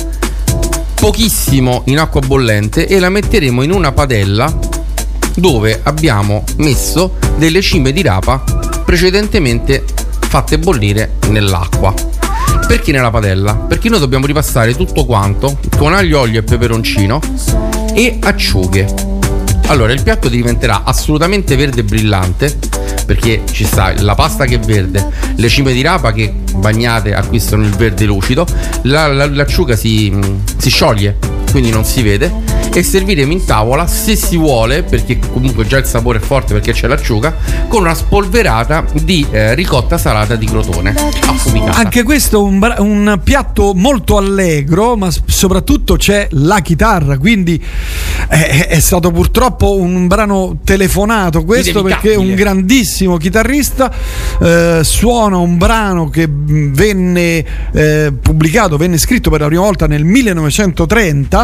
[0.98, 4.52] pochissimo in acqua bollente e la metteremo in una padella
[5.36, 8.42] dove abbiamo messo delle cime di rapa
[8.84, 9.84] precedentemente
[10.20, 11.94] fatte bollire nell'acqua.
[12.66, 13.54] Perché nella padella?
[13.54, 17.20] Perché noi dobbiamo ripassare tutto quanto con aglio, olio e peperoncino
[17.94, 18.92] e acciughe.
[19.66, 22.58] Allora il piatto diventerà assolutamente verde brillante
[23.06, 27.62] perché ci sta la pasta che è verde, le cime di rapa che bagnate acquistano
[27.64, 28.46] il verde lucido,
[28.82, 30.16] la- la- l'acciuga si,
[30.56, 31.16] si scioglie,
[31.50, 35.84] quindi non si vede e serviremo in tavola se si vuole, perché comunque già il
[35.84, 40.94] sapore è forte perché c'è l'acciuga, con una spolverata di eh, ricotta salata di crotone
[41.26, 41.76] affumicata.
[41.78, 47.18] Anche questo è un, bra- un piatto molto allegro, ma s- soprattutto c'è la chitarra,
[47.18, 47.60] quindi
[48.28, 53.92] è, è stato purtroppo un brano telefonato questo perché è un grandissimo chitarrista,
[54.40, 59.86] eh, suona un brano che mh, venne eh, pubblicato, venne scritto per la prima volta
[59.86, 61.37] nel 1930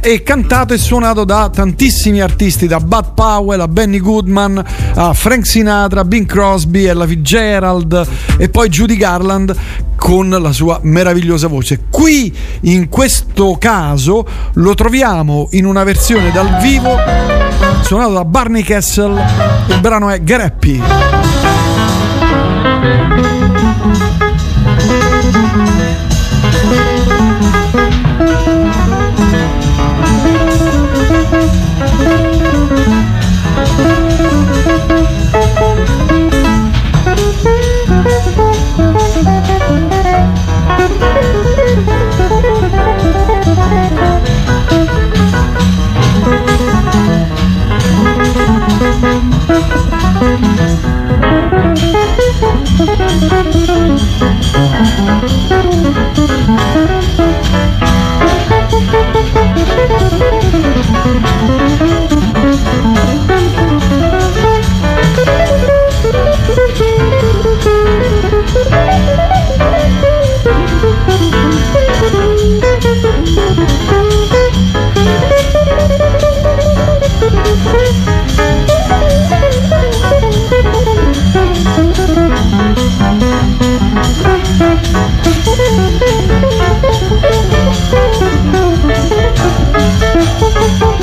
[0.00, 4.62] e cantato e suonato da tantissimi artisti, da Bud Powell a Benny Goodman
[4.94, 8.06] a Frank Sinatra, Bing Crosby, Ella Fitzgerald
[8.38, 9.56] e poi Judy Garland
[9.96, 11.84] con la sua meravigliosa voce.
[11.90, 16.96] Qui in questo caso lo troviamo in una versione dal vivo
[17.82, 19.22] suonato da Barney Kessel,
[19.68, 20.40] il brano è Get
[54.96, 55.32] Thank
[61.80, 61.93] you.
[84.56, 84.84] Thank
[90.82, 90.93] you.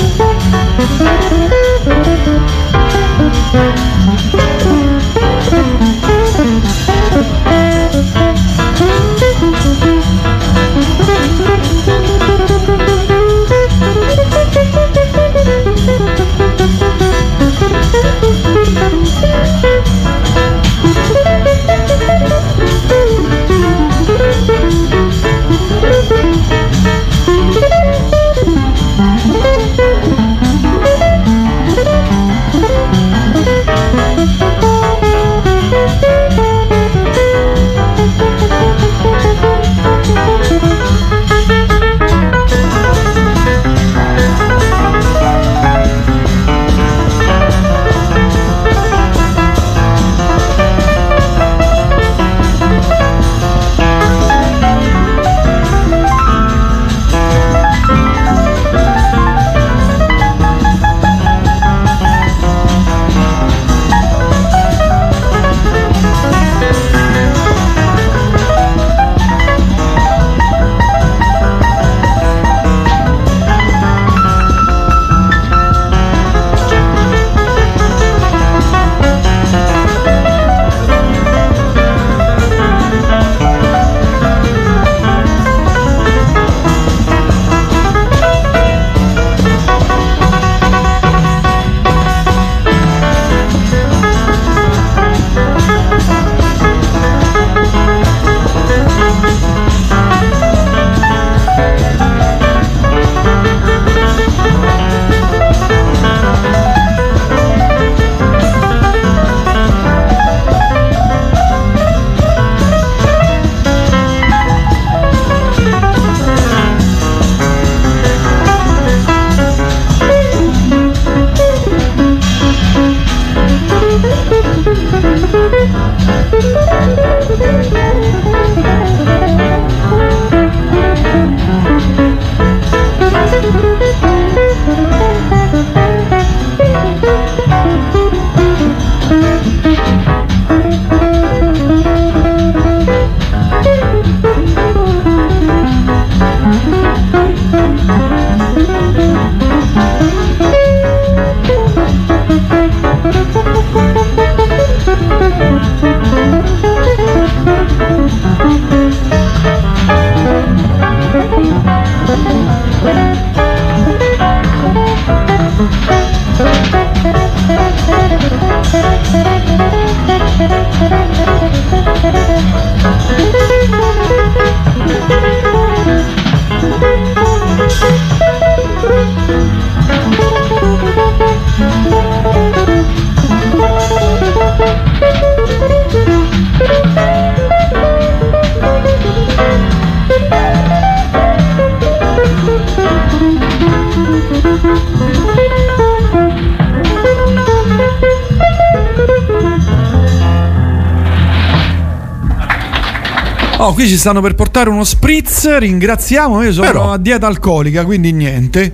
[203.81, 205.57] Qui ci stanno per portare uno spritz.
[205.57, 206.43] Ringraziamo.
[206.43, 208.71] Io sono Però- a dieta alcolica, quindi niente.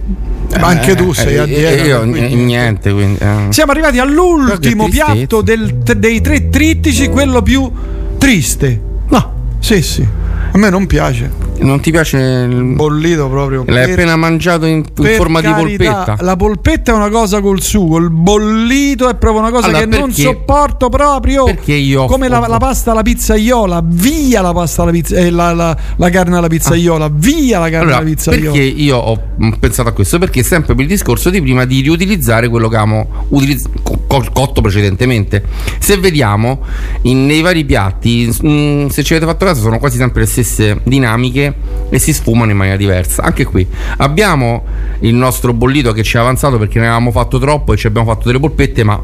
[0.59, 1.83] Ma anche tu sei Eh, a dieta.
[1.83, 3.17] Io quindi- niente, quindi.
[3.21, 3.47] eh.
[3.49, 7.71] Siamo arrivati all'ultimo piatto del- dei tre trittici, quello più
[8.17, 8.81] triste.
[9.09, 10.05] No, sì, sì.
[10.51, 11.45] A me non piace.
[11.59, 13.63] Non ti piace il bollito proprio?
[13.67, 16.23] L'hai Per- appena mangiato in, in forma di carità, polpetta?
[16.23, 19.85] La polpetta è una cosa col sugo, il bollito è proprio una cosa Allora, che
[19.87, 21.45] non perché- sopporto proprio.
[21.45, 25.53] perché io- Come la, la pasta alla pizzaiola, via la pasta alla pizza, eh, la,
[25.53, 28.51] la- la carne alla pizzaiola, via la carne Allora, alla pizzaiola.
[28.51, 30.19] perché io ho mm, pensato a questo?
[30.19, 34.25] Perché sempre per il discorso di prima di riutilizzare quello che avevamo utilizz- co- co-
[34.33, 35.43] cotto precedentemente.
[35.79, 36.61] Se vediamo
[37.03, 40.79] in- nei vari piatti, mm, se ci avete fatto caso, sono quasi sempre le stesse
[40.83, 41.53] dinamiche
[41.89, 43.23] e si sfumano in maniera diversa.
[43.23, 43.65] Anche qui
[43.97, 44.63] abbiamo
[45.01, 48.07] il nostro bollito che ci è avanzato perché ne avevamo fatto troppo e ci abbiamo
[48.11, 48.99] fatto delle polpette, ma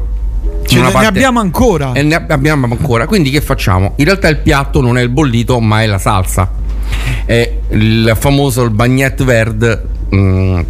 [0.74, 1.92] Ce ne, parte- abbiamo ancora.
[1.92, 3.06] e ne ab- abbiamo ancora.
[3.06, 3.92] Quindi che facciamo?
[3.96, 6.50] In realtà il piatto non è il bollito, ma è la salsa.
[7.24, 9.82] È il famoso il bagnette verde
[10.14, 10.60] mm,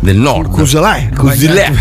[0.00, 0.50] del nord.
[0.50, 1.10] Cuselè.
[1.16, 1.72] Cuselè.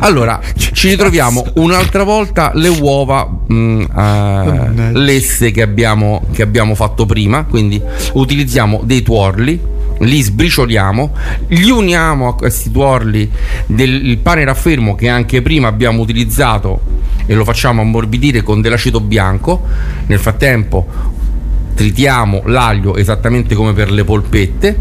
[0.00, 7.44] Allora, ci ritroviamo un'altra volta le uova eh, lesse che abbiamo, che abbiamo fatto prima.
[7.44, 7.80] Quindi
[8.12, 9.60] utilizziamo dei tuorli
[10.00, 11.12] li sbricioliamo,
[11.48, 13.30] li uniamo a questi tuorli
[13.66, 16.80] del pane raffermo che anche prima abbiamo utilizzato
[17.26, 19.62] e lo facciamo ammorbidire con dell'aceto bianco.
[20.06, 20.86] Nel frattempo
[21.74, 24.78] tritiamo l'aglio esattamente come per le polpette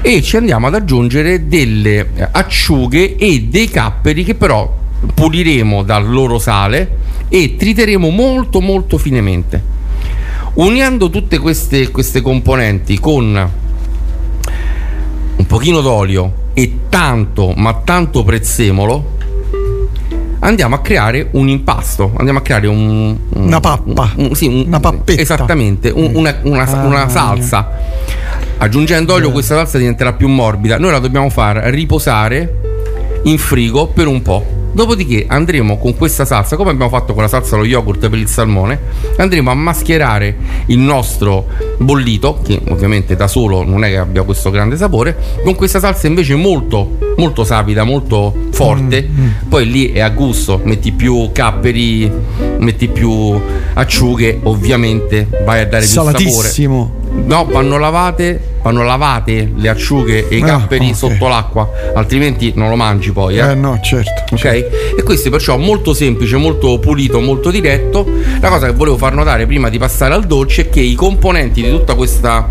[0.00, 4.76] e ci andiamo ad aggiungere delle acciughe e dei capperi che però
[5.14, 6.96] puliremo dal loro sale
[7.28, 9.76] e triteremo molto molto finemente.
[10.54, 13.50] Unendo tutte queste, queste componenti con
[15.48, 19.16] pochino d'olio e tanto, ma tanto prezzemolo,
[20.40, 24.12] andiamo a creare un impasto, andiamo a creare un, un- Una pappa.
[24.16, 25.20] un- sì, un- Una pappetta.
[25.20, 27.70] Esattamente, un- una, una- Ah, una salsa.
[28.58, 30.78] Aggiungendo olio questa salsa diventerà più morbida.
[30.78, 32.60] Noi la dobbiamo far riposare
[33.24, 34.44] in frigo per un po'.
[34.72, 38.28] Dopodiché andremo con questa salsa, come abbiamo fatto con la salsa allo yogurt per il
[38.28, 38.78] salmone,
[39.16, 40.36] andremo a mascherare
[40.66, 41.46] il nostro
[41.78, 46.06] bollito, che ovviamente da solo non è che abbia questo grande sapore, con questa salsa
[46.06, 49.08] invece molto, molto sapida, molto forte.
[49.48, 52.10] Poi lì è a gusto, metti più capperi,
[52.58, 53.40] metti più
[53.74, 56.48] acciughe, ovviamente vai a dare più sapore.
[57.24, 60.96] No, vanno lavate, vanno lavate le acciughe e i Ah, capperi ok.
[60.96, 63.50] sotto l'acqua, altrimenti non lo mangi poi, eh.
[63.50, 64.34] Eh no, certo.
[64.34, 64.44] Ok?
[64.96, 68.06] E questo è perciò molto semplice, molto pulito, molto diretto.
[68.40, 71.62] La cosa che volevo far notare prima di passare al dolce è che i componenti
[71.62, 72.48] di tutta questa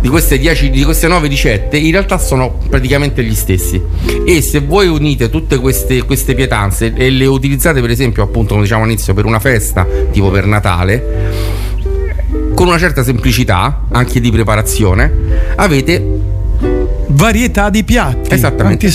[0.00, 3.82] di queste 10 di queste 9 ricette in realtà sono praticamente gli stessi.
[4.26, 8.62] E se voi unite tutte queste, queste pietanze e le utilizzate per esempio, appunto, come
[8.62, 11.63] diciamo all'inizio, per una festa, tipo per Natale,
[12.54, 15.12] con una certa semplicità anche di preparazione,
[15.56, 16.20] avete
[17.06, 18.32] varietà di piatti.
[18.34, 18.90] Esattamente.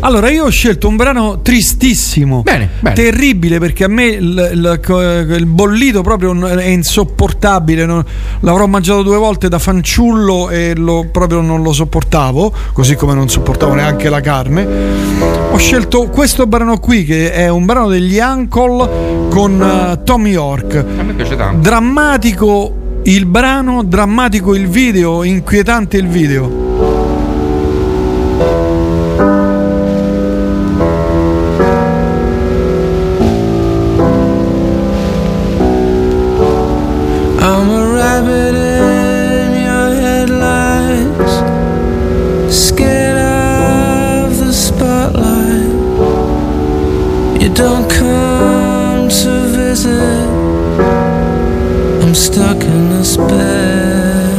[0.00, 2.42] Allora, io ho scelto un brano tristissimo.
[2.42, 2.94] Bene, bene.
[2.94, 7.84] Terribile perché a me il, il- il bollito proprio è insopportabile.
[7.84, 8.02] non-
[8.40, 13.28] l'avrò mangiato due volte da fanciullo e lo- proprio non lo sopportavo, così come non
[13.28, 14.66] sopportavo neanche la carne.
[15.50, 20.84] Ho scelto questo brano qui che è un brano degli Uncle con eh, Tom York.
[20.98, 21.60] A me piace tanto.
[21.60, 22.77] Drammatico
[23.10, 26.66] il brano, drammatico il video, inquietante il video.
[47.58, 50.97] Don't come to visit.
[52.08, 54.37] I'm stuck in this bed.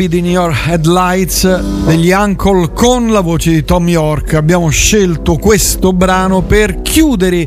[0.00, 4.32] Rabbit in Your Headlights degli Uncle con la voce di Tom York.
[4.32, 7.46] Abbiamo scelto questo brano per chiudere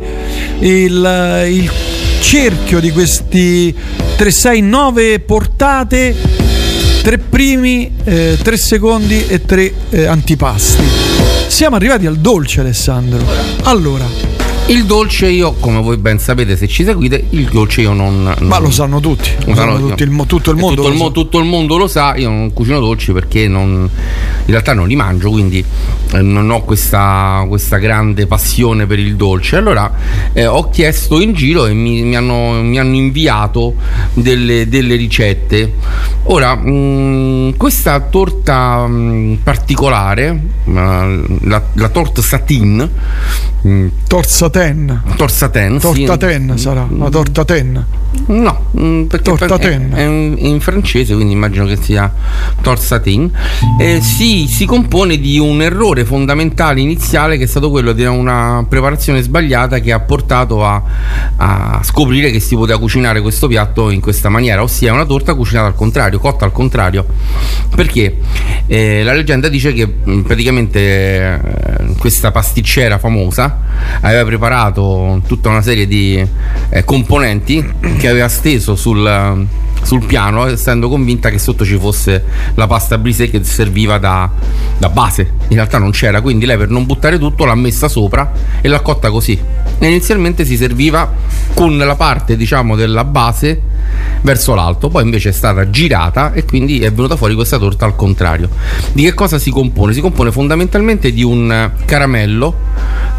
[0.60, 1.72] il, il
[2.22, 6.16] cerchio di questi 369 portate,
[7.02, 10.84] tre primi, eh, 3 secondi e tre eh, antipasti.
[11.48, 13.26] Siamo arrivati al dolce Alessandro.
[13.64, 14.06] Allora,
[14.68, 18.24] il dolce io, come voi ben sapete se ci seguite, il dolce io non...
[18.24, 20.98] non Ma lo sanno tutti, lo sanno tutti, il tutto il mondo tutto, lo il
[20.98, 21.12] mo- sa.
[21.12, 23.90] tutto il mondo lo sa, io non cucino dolci perché non-
[24.46, 25.64] in realtà non li mangio, quindi
[26.14, 29.58] eh, non ho questa, questa grande passione per il dolce.
[29.58, 29.94] Allora
[30.32, 33.76] eh, ho chiesto in giro e mi, mi hanno, mi hanno inviato
[34.14, 35.74] delle, delle ricette.
[36.26, 41.06] Ora, mh, questa torta mh, particolare, ma
[41.42, 42.90] la, la torta satin,
[43.62, 45.02] mh, Torsaten.
[45.18, 46.06] torsaten, sì.
[46.06, 47.86] Tortaten sarà, la tortaten.
[48.28, 49.92] No, mm, perché Tortaten.
[49.92, 52.14] è, è in, in francese, quindi immagino che sia
[52.62, 53.32] torsatin.
[53.80, 58.66] Eh, si, si compone di un errore fondamentale iniziale che è stato quello di una
[58.70, 60.82] preparazione sbagliata che ha portato a,
[61.36, 65.68] a scoprire che si poteva cucinare questo piatto in questa maniera, ossia una torta cucinata
[65.68, 67.06] al contrario, cotta al contrario.
[67.76, 68.18] Perché
[68.68, 73.60] eh, la leggenda dice che mm, praticamente eh, questa pasticcera famosa
[74.02, 76.26] aveva preparato tutta una serie di
[76.70, 77.66] eh, componenti
[77.98, 79.48] che aveva steso sul,
[79.82, 82.24] sul piano essendo convinta che sotto ci fosse
[82.56, 84.30] la pasta brisée che serviva da,
[84.78, 88.32] da base in realtà non c'era quindi lei per non buttare tutto l'ha messa sopra
[88.62, 89.40] e l'ha cotta così
[89.80, 91.12] inizialmente si serviva
[91.54, 93.72] con la parte diciamo della base
[94.22, 97.96] verso l'alto poi invece è stata girata e quindi è venuta fuori questa torta al
[97.96, 98.50] contrario
[98.94, 99.94] di che cosa si compone?
[99.94, 102.56] si compone fondamentalmente di un caramello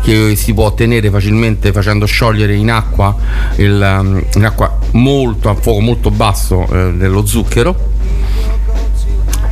[0.03, 3.17] che si può ottenere facilmente facendo sciogliere in acqua,
[3.57, 7.93] il, um, in acqua molto a fuoco molto basso eh, dello zucchero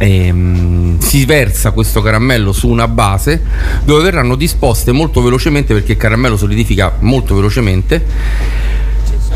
[0.02, 3.40] Ehm, si versa questo caramello su una base
[3.84, 8.04] dove verranno disposte molto velocemente perché il caramello solidifica molto velocemente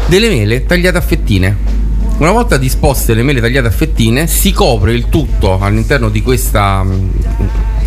[0.06, 1.56] delle mele tagliate a fettine.
[2.18, 6.82] Una volta disposte le mele tagliate a fettine si copre il tutto all'interno di questa,
[6.82, 7.10] mh,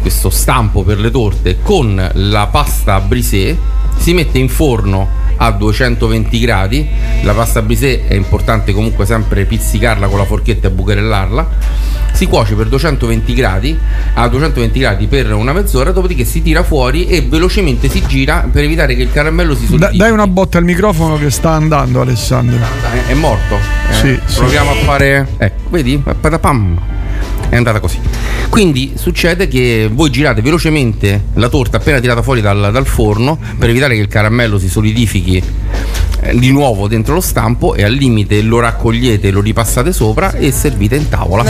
[0.02, 3.57] questo stampo per le torte con la pasta brisée
[3.98, 5.07] si mette in forno
[5.41, 6.88] a 220 gradi
[7.24, 11.48] la pasta brisée è importante comunque sempre pizzicarla con la forchetta e bucherellarla
[12.11, 13.78] si cuoce per 220 gradi
[14.16, 18.64] a 220 gradi per una mezz'ora dopodiché si tira fuori e velocemente si gira per
[18.64, 22.02] evitare che il caramello si Da- solidifichi dai una botta al microfono che sta andando
[22.02, 22.57] Alessandro.
[23.07, 23.56] è morto.
[23.56, 24.38] Eh, Sì, sì.
[24.40, 25.28] Proviamo a fare.
[25.38, 25.98] Ecco, vedi?
[25.98, 26.80] Patapam.
[27.48, 27.99] È andata così.
[28.49, 33.70] Quindi succede che voi girate velocemente la torta appena tirata fuori dal, dal forno per
[33.70, 35.44] evitare che il caramello si solidifichi
[36.22, 40.52] eh, di nuovo dentro lo stampo e al limite lo raccogliete, lo ripassate sopra e
[40.52, 41.45] servite in tavola.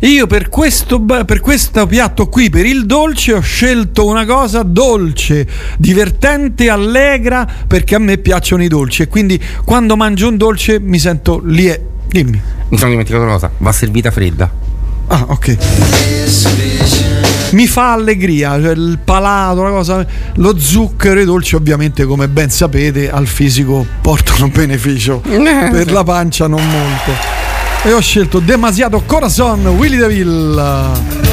[0.00, 5.46] Io per questo, per questo piatto qui, per il dolce, ho scelto una cosa dolce,
[5.78, 10.98] divertente, allegra, perché a me piacciono i dolci e quindi quando mangio un dolce mi
[10.98, 11.72] sento lì.
[12.08, 12.40] Dimmi.
[12.68, 14.69] Mi sono dimenticato una cosa, va servita fredda.
[15.12, 15.56] Ah, ok.
[17.50, 20.06] Mi fa allegria, cioè il palato, la cosa,
[20.36, 26.04] lo zucchero e i dolci ovviamente come ben sapete al fisico portano beneficio, per la
[26.04, 27.10] pancia non molto.
[27.82, 31.29] E ho scelto Demasiado Corazon, Willy DeVille.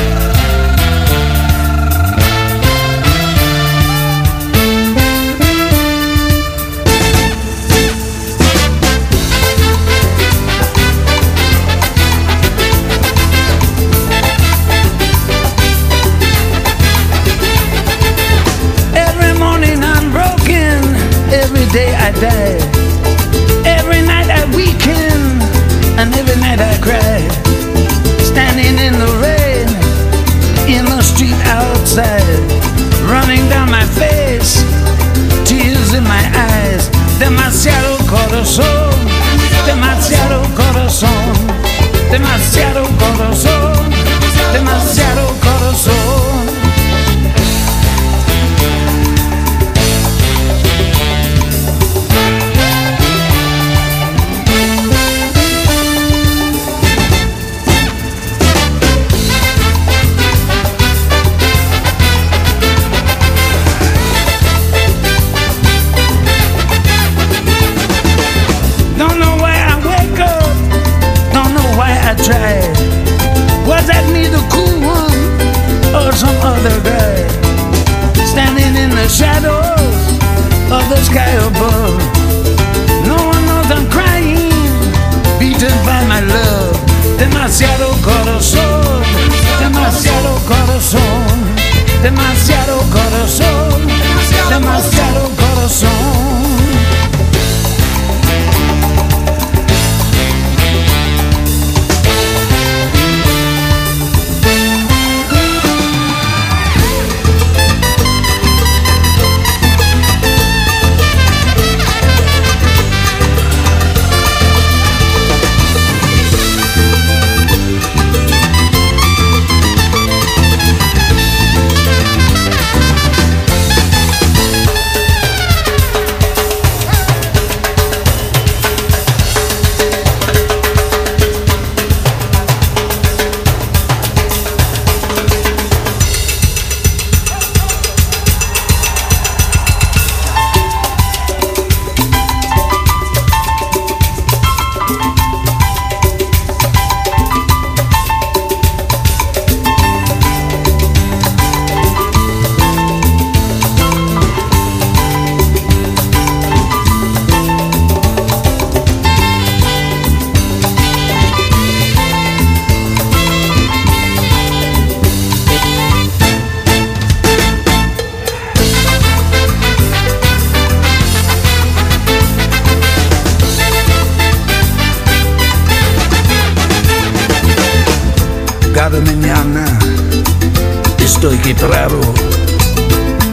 [181.30, 182.00] Estoy quebrado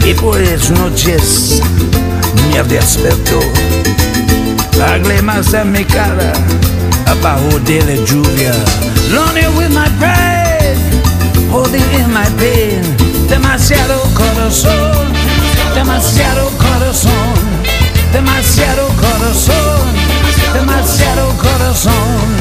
[0.04, 1.60] y por eso noches
[2.50, 3.38] me despertó.
[4.76, 6.32] Lágrimas en mi cara
[7.06, 8.52] abajo de la lluvia.
[9.12, 10.76] Lonely with my pride,
[11.52, 12.82] holding in my pain.
[13.28, 15.12] Demasiado corazón,
[15.74, 17.34] demasiado corazón,
[18.12, 19.92] demasiado corazón,
[20.52, 22.33] demasiado corazón.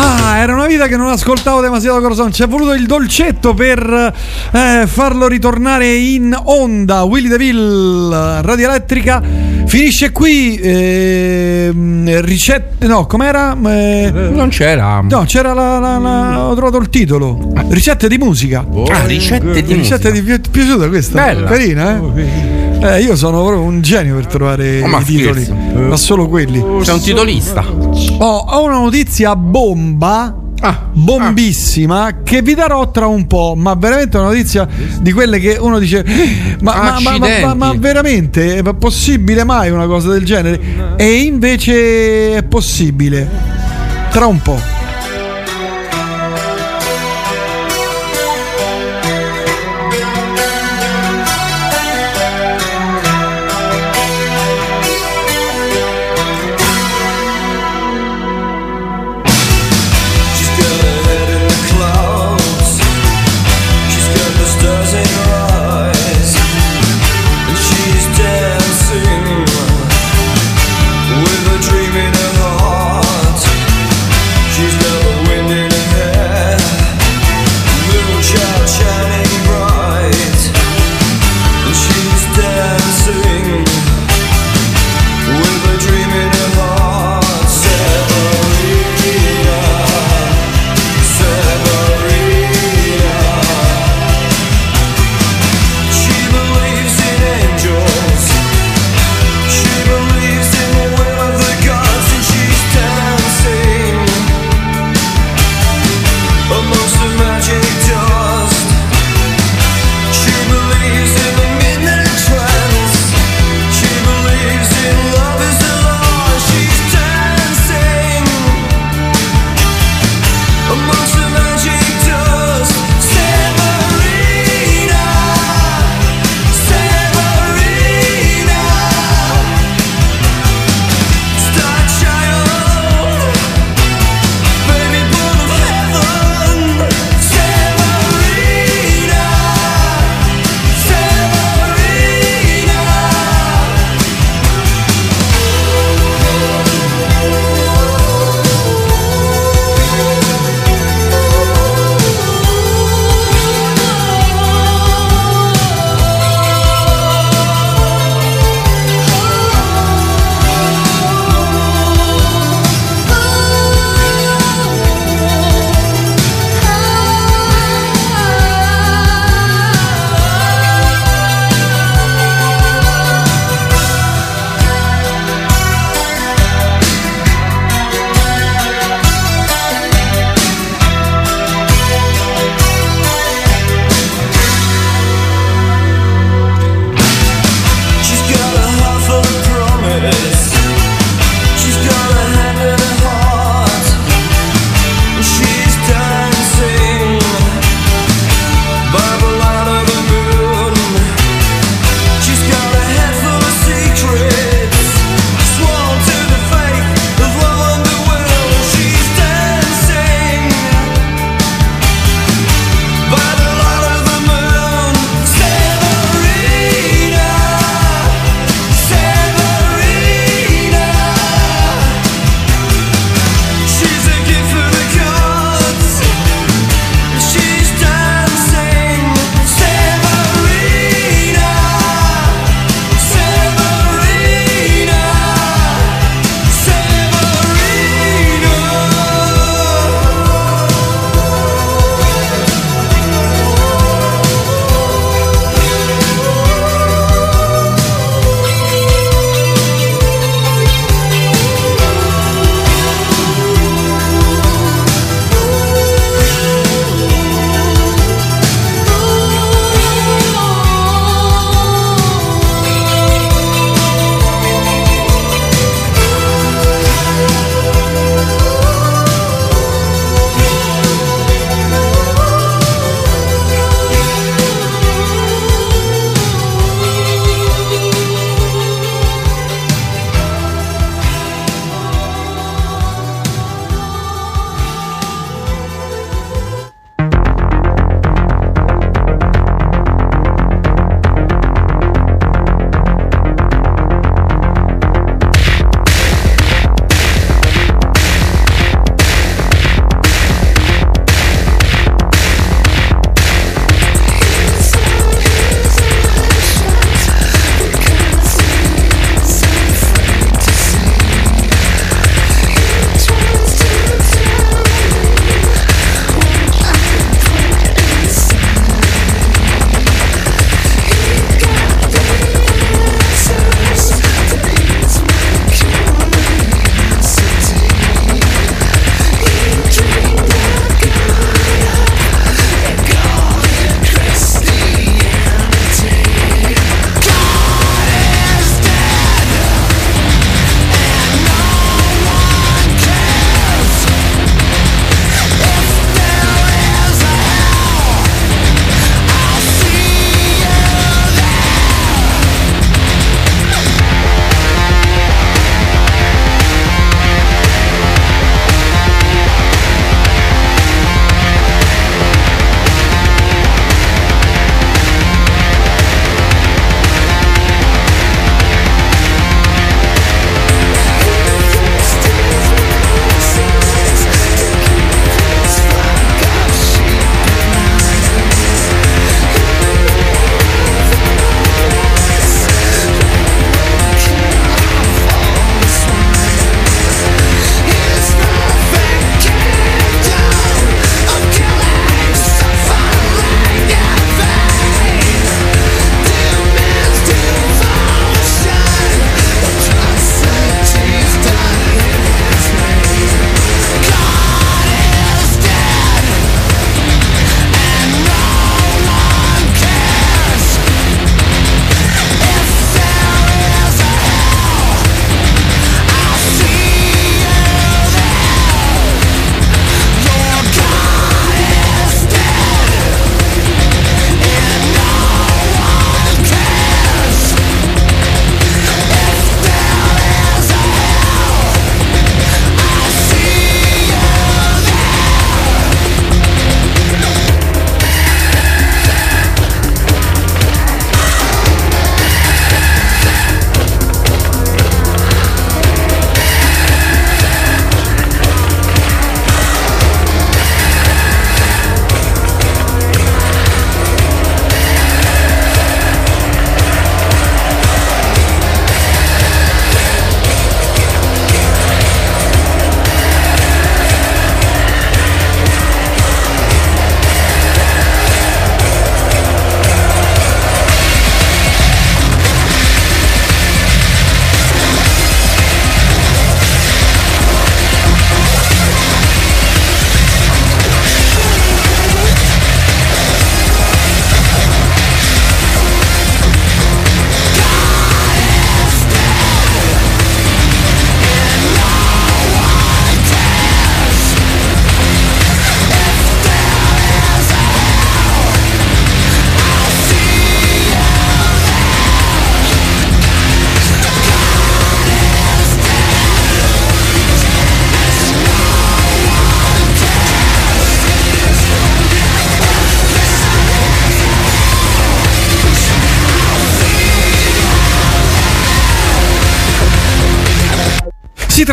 [0.00, 2.32] Ah, era una vita che non ascoltavo demasiado Corazon.
[2.32, 4.12] Ci è voluto il dolcetto per
[4.52, 7.02] eh, farlo ritornare in onda.
[7.02, 9.20] Willy DeVille, Radio Elettrica.
[9.66, 10.56] Finisce qui.
[10.62, 12.86] ehm, ricette.
[12.86, 13.56] No, com'era?
[13.66, 15.00] Eh, Non c'era.
[15.00, 17.52] No, c'era la, la- la- Ho trovato il titolo.
[17.68, 18.64] Ricette di musica.
[18.90, 20.22] Ah, ricette di Ricette di.
[20.22, 21.24] Ti è piaciuta questa?
[21.24, 21.48] Bella.
[21.48, 22.57] Carina, eh?
[22.80, 25.46] Eh, io sono proprio un genio per trovare Oh, ma i titoli,
[25.88, 26.64] ma solo quelli.
[26.82, 27.64] Sei un titolista.
[28.18, 30.42] Oh, ho una notizia bomba.
[30.60, 34.66] Ah, bombissima che vi darò tra un po', ma veramente una notizia
[35.00, 37.44] di quelle che uno dice: "Eh, ma, ma- ma- ma- Accidenti.
[37.44, 40.60] ma- ma veramente è possibile mai una cosa del genere?
[40.96, 43.28] E invece è possibile.
[44.10, 44.58] Tra un po'.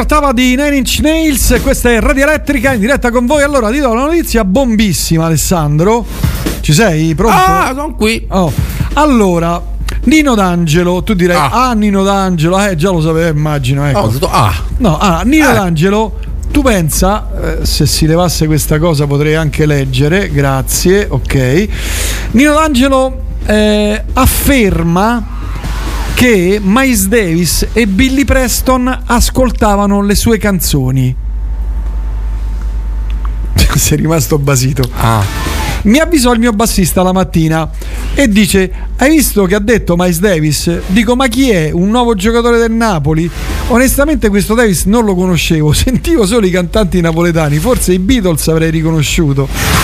[0.06, 3.42] Trattava di Nine Inch Nails, questa è Radio Elettrica in diretta con voi.
[3.42, 6.06] Allora, ti do una notizia bombissima, Alessandro.
[6.60, 7.16] Ci sei?
[7.16, 7.36] Pronto?
[7.36, 8.24] Ah, sono qui.
[8.30, 8.54] Oh.
[8.94, 9.60] Allora,
[10.04, 13.84] Nino D'Angelo, tu direi, ah, Nino D'Angelo, eh, già lo sapevo, immagino.
[13.88, 14.00] Ecco.
[14.00, 14.54] Oh, detto, ah.
[14.78, 15.54] No, ah, Nino Eh.
[15.54, 16.20] D'Angelo,
[16.52, 17.28] tu pensa,
[17.62, 21.68] eh, se si levasse questa cosa potrei anche leggere, grazie, ok.
[22.32, 25.35] Nino D'Angelo eh, afferma
[26.16, 31.14] che Miles Davis e Billy Preston ascoltavano le sue canzoni.
[33.76, 34.90] Sei rimasto basito.
[35.84, 37.70] Mi avvisò il mio bassista la mattina
[38.16, 40.80] e dice: Hai visto che ha detto Miles Davis?
[40.88, 41.72] Dico: Ma chi è?
[41.72, 43.30] Un nuovo giocatore del Napoli?
[43.68, 48.72] Onestamente, questo Davis non lo conoscevo, sentivo solo i cantanti napoletani, forse i Beatles avrei
[48.72, 49.75] riconosciuto.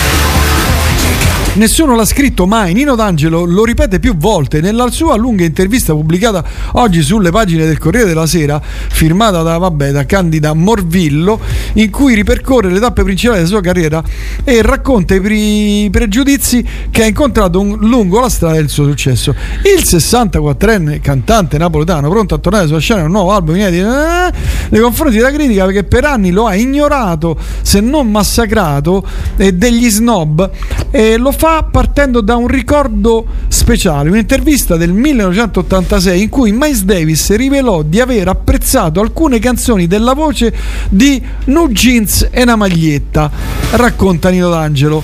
[1.54, 2.72] Nessuno l'ha scritto mai.
[2.72, 6.42] Nino D'Angelo lo ripete più volte nella sua lunga intervista pubblicata
[6.72, 11.38] oggi sulle pagine del Corriere della Sera, firmata da, vabbè, da Candida Morvillo,
[11.74, 14.02] in cui ripercorre le tappe principali della sua carriera
[14.44, 19.34] e racconta i pri- pregiudizi che ha incontrato un- lungo la strada del suo successo.
[19.76, 24.32] Il 64enne cantante napoletano, pronto a tornare sulla scena in un nuovo album inedito, eh,
[24.70, 29.06] nei confronti della critica perché per anni lo ha ignorato, se non massacrato,
[29.36, 30.50] eh, degli snob
[30.90, 37.34] e lo fa partendo da un ricordo speciale, un'intervista del 1986 in cui Miles Davis
[37.34, 40.54] rivelò di aver apprezzato alcune canzoni della voce
[40.88, 43.28] di No Jeans e una maglietta,
[43.72, 45.02] racconta Nino D'Angelo.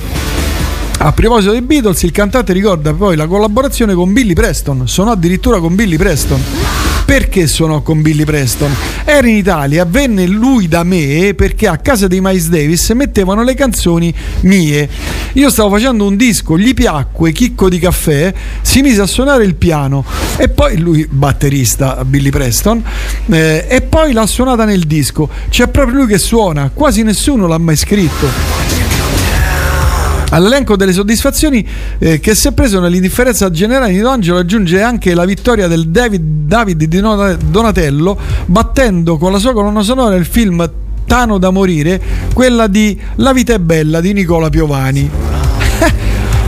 [0.99, 5.59] A proposito dei Beatles, il cantante ricorda poi la collaborazione con Billy Preston, suonò addirittura
[5.59, 6.88] con Billy Preston.
[7.09, 8.71] Perché suonò con Billy Preston?
[9.07, 13.55] Era in Italia, venne lui da me perché a casa dei Miles Davis mettevano le
[13.55, 14.87] canzoni mie.
[15.33, 19.55] Io stavo facendo un disco, gli piacque chicco di caffè, si mise a suonare il
[19.55, 20.05] piano
[20.37, 22.85] e poi lui, batterista Billy Preston,
[23.31, 25.31] eh, e poi l'ha suonata nel disco.
[25.49, 28.88] C'è proprio lui che suona, quasi nessuno l'ha mai scritto.
[30.31, 31.67] All'elenco delle soddisfazioni
[31.99, 36.47] eh, che si è preso nell'indifferenza generale di D'Angelo aggiunge anche la vittoria del David,
[36.47, 40.71] David di Dona- Donatello battendo con la sua colonna sonora il film
[41.07, 42.01] Tano da morire,
[42.35, 45.28] quella di La vita è bella di Nicola Piovani.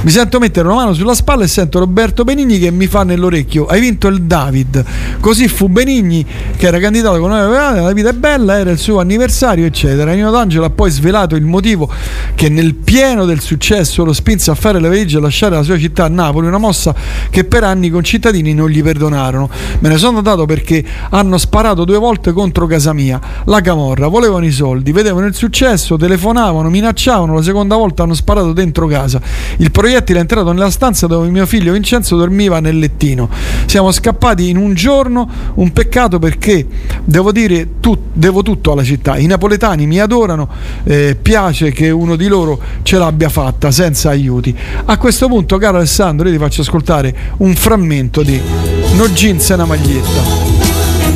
[0.03, 3.67] Mi sento mettere una mano sulla spalla e sento Roberto Benigni che mi fa nell'orecchio:
[3.67, 4.83] Hai vinto il David.
[5.21, 6.25] Così fu Benigni
[6.57, 7.53] che era candidato con noi.
[7.53, 10.15] La vita è bella, era il suo anniversario, eccetera.
[10.15, 11.93] Nino D'Angelo ha poi svelato il motivo
[12.35, 15.79] che nel pieno del successo lo spinse a fare le valigie e lasciare la sua
[15.79, 16.95] città a Napoli, una mossa
[17.29, 19.51] che per anni i concittadini non gli perdonarono.
[19.81, 23.21] Me ne sono andato perché hanno sparato due volte contro casa mia.
[23.45, 28.55] La camorra, volevano i soldi, vedevano il successo, telefonavano, minacciavano, la seconda volta hanno sparato
[28.55, 29.21] dentro casa.
[29.59, 33.29] Il proiettile è entrato nella stanza dove mio figlio Vincenzo dormiva nel lettino.
[33.67, 36.65] Siamo scappati in un giorno, un peccato perché
[37.05, 39.17] devo dire tu- devo tutto alla città.
[39.17, 40.49] I napoletani mi adorano,
[40.85, 44.55] eh, piace che uno di loro ce l'abbia fatta senza aiuti.
[44.85, 48.41] A questo punto, caro Alessandro, io ti faccio ascoltare un frammento di
[48.95, 50.23] No Jeans e una maglietta.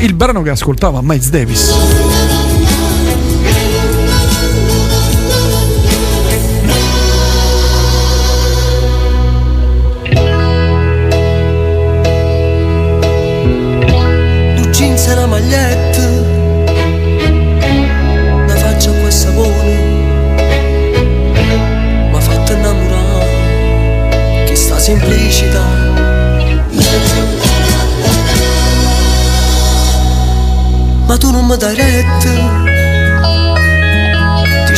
[0.01, 2.44] Il brano che ascoltava Miles Davis.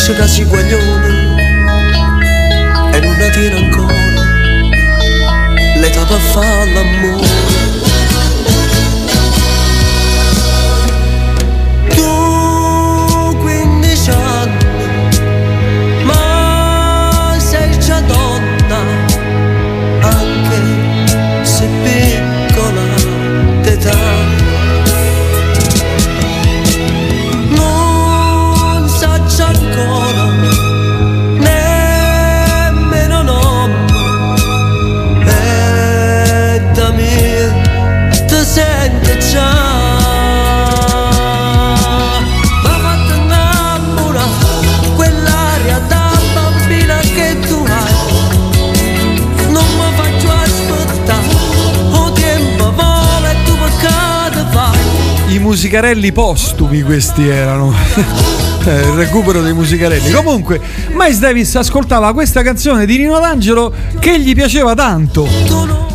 [0.07, 0.45] Dice che sei
[55.67, 57.75] musicarelli postumi questi erano.
[58.67, 60.11] Eh, Il recupero dei musicarelli.
[60.11, 60.61] Comunque,
[60.91, 65.25] Miles Davis ascoltava questa canzone di Nino D'Angelo che gli piaceva tanto.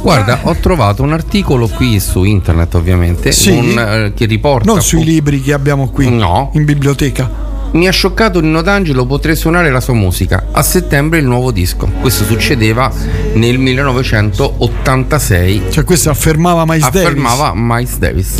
[0.02, 3.50] Guarda, ho trovato un articolo qui su internet, ovviamente, Sì?
[3.50, 4.72] un, eh, che riporta.
[4.72, 7.30] Non sui libri che abbiamo qui in biblioteca.
[7.72, 10.46] Mi ha scioccato Nino D'Angelo potrei suonare la sua musica.
[10.54, 11.90] A settembre il nuovo disco.
[12.00, 12.90] Questo succedeva
[13.34, 15.64] nel 1986.
[15.72, 17.02] Cioè, questo affermava Miles Davis.
[17.06, 18.36] Affermava Miles Davis.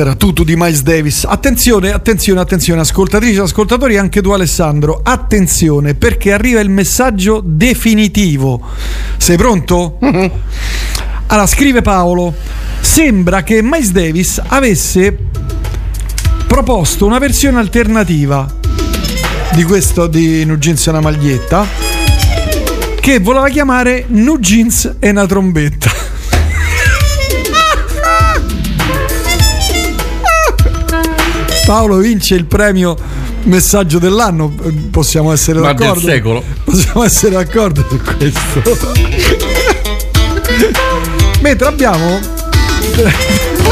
[0.00, 1.24] Era tutto di Miles Davis.
[1.24, 5.00] Attenzione, attenzione, attenzione, ascoltatrici e ascoltatori, anche tu Alessandro.
[5.02, 8.60] Attenzione, perché arriva il messaggio definitivo.
[9.16, 9.98] Sei pronto?
[11.26, 12.34] Allora, scrive Paolo.
[12.80, 15.16] Sembra che Miles Davis avesse
[16.46, 18.52] proposto una versione alternativa
[19.54, 21.66] di questo di Jeans e una maglietta
[23.00, 24.06] che voleva chiamare
[24.38, 25.99] Jeans e una trombetta.
[31.70, 32.96] Paolo vince il premio
[33.44, 34.52] messaggio dell'anno,
[34.90, 36.08] possiamo essere Ma del d'accordo.
[36.08, 36.42] secolo.
[36.64, 38.62] Possiamo essere d'accordo su questo.
[41.40, 42.18] Mentre abbiamo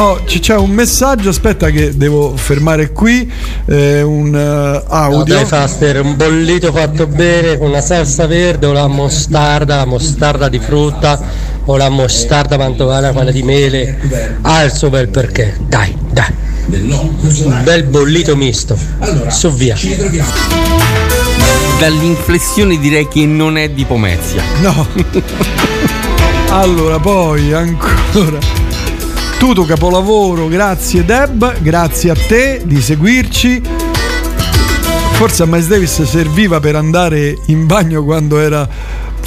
[0.00, 3.28] Oh, ci- c'è un messaggio, aspetta che devo fermare qui,
[3.66, 5.34] eh, un eh, audio.
[5.34, 10.48] Dai Faster, un bollito fatto bene con la salsa verde o la mostarda, la mostarda
[10.48, 11.20] di frutta
[11.70, 13.98] o la mostarda mantovana, quella di mele,
[14.40, 15.54] ha il suo bel perché.
[15.66, 16.32] Dai, dai.
[16.66, 18.76] Un bel bollito misto.
[19.28, 19.76] Su via.
[21.78, 24.42] Dall'inflessione direi che non è di Pomezia.
[24.60, 24.86] No.
[26.50, 28.38] Allora, poi ancora.
[29.38, 33.60] Tutto capolavoro, grazie Deb, grazie a te di seguirci.
[35.12, 38.66] Forse a Miles Davis serviva per andare in bagno quando era.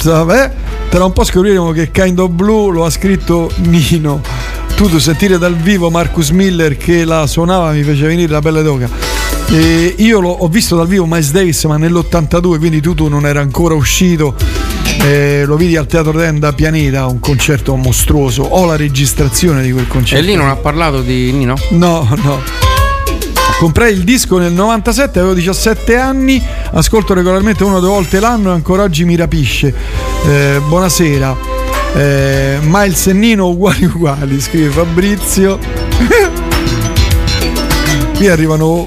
[0.02, 0.52] Vabbè,
[0.92, 4.20] tra un po' scopriremo che Kind of Blue lo ha scritto Nino.
[4.74, 8.90] Tutto sentire dal vivo Marcus Miller che la suonava mi fece venire la pelle d'oca.
[9.48, 13.40] E io l'ho, ho visto dal vivo Miles Davis ma nell'82 quindi Tutu non era
[13.40, 14.34] ancora uscito
[15.00, 19.88] Eh, lo vidi al Teatro Tenda Pianeta un concerto mostruoso ho la registrazione di quel
[19.88, 21.56] concerto E lì non ha parlato di Nino?
[21.70, 22.62] No, no.
[23.62, 26.42] Comprai il disco nel 97, avevo 17 anni,
[26.72, 29.74] ascolto regolarmente una o due volte l'anno e ancora oggi mi rapisce.
[30.26, 31.36] Eh, buonasera.
[31.94, 35.58] Eh, Miles e Nino uguali uguali, scrive Fabrizio.
[38.14, 38.86] Qui arrivano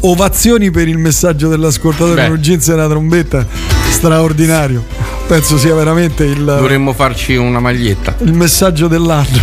[0.00, 3.46] ovazioni per il messaggio dell'ascoltatore con jeans e una trombetta.
[3.90, 4.84] Straordinario.
[5.26, 8.14] Penso sia veramente il, Dovremmo farci una maglietta.
[8.18, 9.38] il messaggio dell'anno.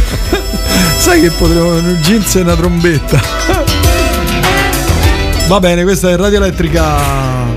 [1.00, 3.20] Sai che potremmo un jeans e una trombetta.
[5.48, 7.51] Va bene, questa è Radio Elettrica.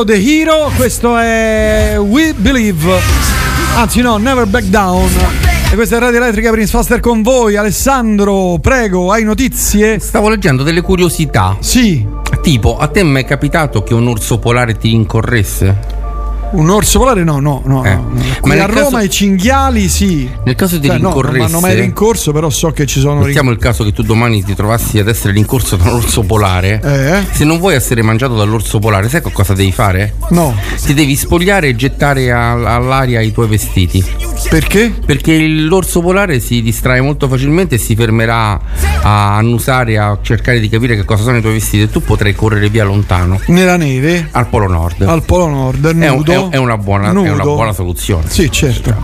[0.00, 2.98] Tyro the Hero, questo è We Believe.
[3.76, 5.08] Anzi no, Never Back Down.
[5.70, 7.56] E questa è Radio Elettrica Prince Faster con voi.
[7.56, 9.98] Alessandro, prego, hai notizie?
[9.98, 11.56] Stavo leggendo delle curiosità.
[11.60, 12.06] Sì.
[12.40, 15.89] Tipo, a te mi è capitato che un orso polare ti rincorresse?
[16.52, 17.22] Un orso polare?
[17.22, 17.84] No, no, no.
[17.84, 17.94] Eh.
[17.94, 18.12] no.
[18.44, 20.28] Ma a Roma caso- i cinghiali sì.
[20.44, 21.44] Nel caso di Cioè, no, non rincorresse.
[21.46, 24.54] hanno mai rincorso, però so che ci sono Mettiamo il caso che tu domani ti
[24.54, 26.80] trovassi ad essere rincorso da un orso polare.
[26.82, 27.24] Eh?
[27.34, 30.14] Se non vuoi essere mangiato dall'orso polare, sai cosa devi fare?
[30.30, 30.54] No.
[30.84, 34.04] Ti devi spogliare e gettare al- all'aria i tuoi vestiti.
[34.48, 34.92] Perché?
[35.04, 38.58] Perché l'orso polare si distrae molto facilmente e si fermerà
[39.02, 42.34] a annusare, a cercare di capire che cosa sono i tuoi vestiti e tu potrai
[42.34, 43.40] correre via lontano.
[43.46, 44.28] Nella neve?
[44.32, 45.02] Al Polo Nord.
[45.02, 46.50] Al Polo Nord, È, un- nudo?
[46.50, 48.24] è- è una buona, è una buona soluzione.
[48.28, 48.94] Sì, certo.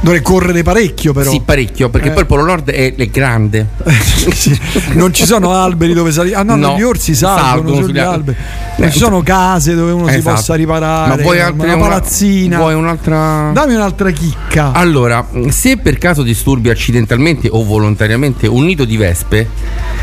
[0.00, 1.30] Dovrei correre parecchio però.
[1.30, 2.12] Sì, parecchio, perché Eh.
[2.12, 3.66] poi il Polo Nord è, è grande.
[4.36, 4.58] Sì,
[4.94, 6.34] non ci sono alberi dove salire.
[6.36, 8.36] Ah no, No, gli orsi salgono, salgono sugli alberi.
[8.36, 8.36] alberi.
[8.78, 10.34] Non ci sono case dove uno si Esatto.
[10.36, 11.16] possa riparare.
[11.16, 12.58] Ma vuoi altre- una una- palazzina.
[12.58, 13.50] vuoi un'altra?
[13.54, 14.72] Dammi un'altra chicca.
[14.72, 19.45] Allora, se per caso disturbi accidentalmente o volontariamente un nido di vespe,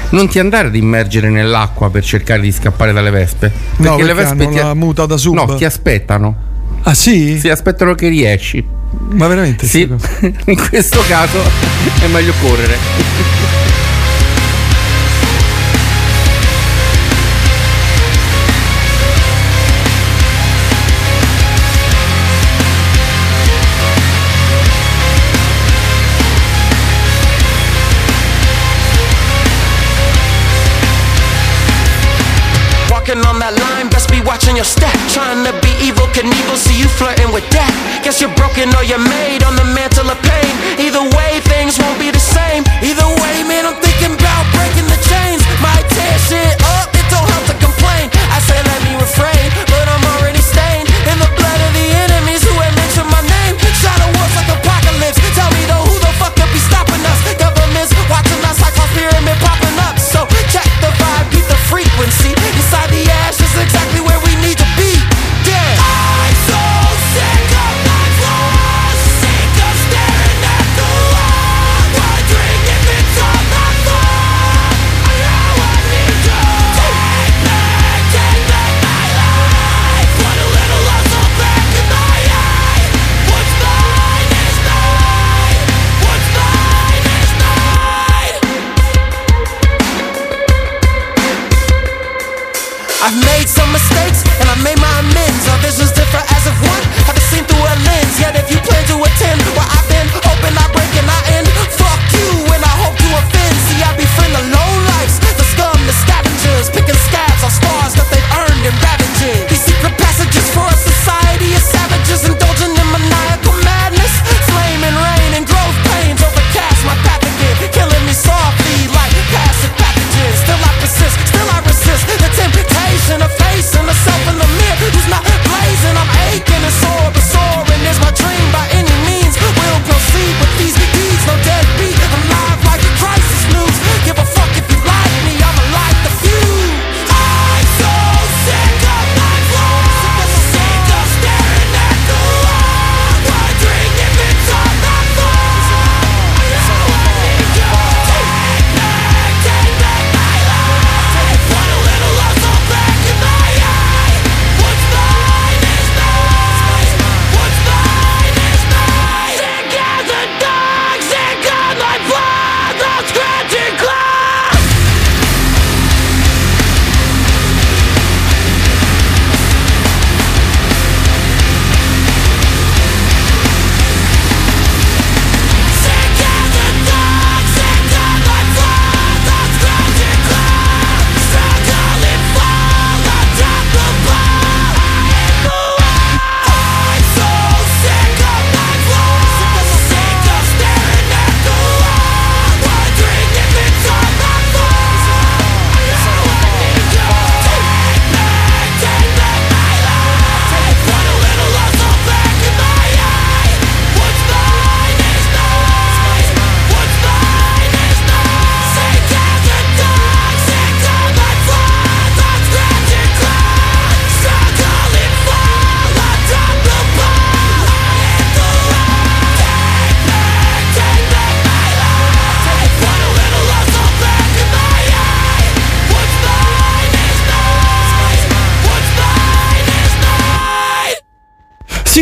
[0.10, 3.49] non ti andare ad immergere nell'acqua per cercare di scappare dalle vespe.
[3.49, 5.34] Perché, No, le perché vespe hanno ti, la muta da sub.
[5.36, 6.36] no, ti aspettano.
[6.84, 7.40] Ah sì?
[7.40, 8.65] Si aspettano che riesci.
[9.11, 9.65] Ma veramente?
[9.65, 9.82] Sì,
[10.45, 11.40] in questo caso
[12.02, 12.78] è meglio correre.
[38.24, 40.56] You're broken or you're made on the mantle of pain.
[40.80, 42.64] Either way, things won't be the same.
[42.80, 43.03] Either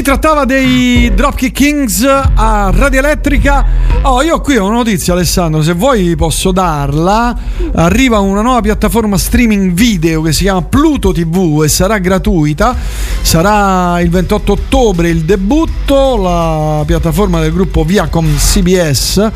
[0.02, 3.64] Si trattava dei Dropkick Kings a Radio Elettrica.
[4.02, 5.62] Oh, io qui ho una notizia, Alessandro.
[5.62, 7.38] Se vuoi posso darla.
[7.76, 12.76] Arriva una nuova piattaforma streaming video che si chiama Pluto TV e sarà gratuita.
[13.22, 16.18] Sarà il 28 ottobre il debutto.
[16.18, 19.32] La piattaforma del gruppo Viacom CBS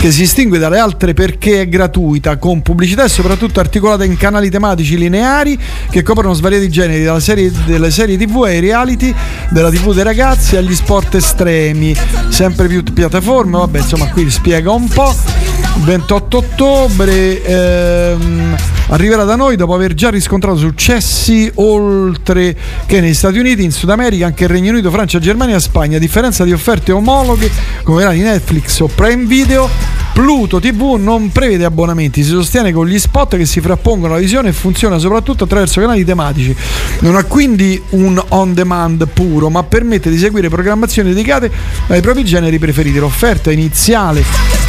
[0.00, 4.48] che si distingue dalle altre perché è gratuita, con pubblicità e soprattutto articolata in canali
[4.48, 5.58] tematici lineari
[5.90, 9.14] che coprono svariati generi, dalla serie, delle serie TV ai reality,
[9.50, 11.94] della TV dei ragazzi agli sport estremi,
[12.30, 15.49] sempre più piattaforme, vabbè insomma qui spiega un po'.
[15.78, 18.56] 28 ottobre ehm,
[18.88, 23.90] arriverà da noi dopo aver già riscontrato successi oltre che negli Stati Uniti, in Sud
[23.90, 25.96] America, anche il Regno Unito, Francia, Germania e Spagna.
[25.96, 27.50] A differenza di offerte omologhe
[27.82, 29.68] come quella di Netflix o Prime Video,
[30.12, 34.50] Pluto TV non prevede abbonamenti, si sostiene con gli spot che si frappongono alla visione
[34.50, 36.54] e funziona soprattutto attraverso canali tematici.
[37.00, 41.50] Non ha quindi un on demand puro, ma permette di seguire programmazioni dedicate
[41.86, 42.98] ai propri generi preferiti.
[42.98, 44.59] L'offerta iniziale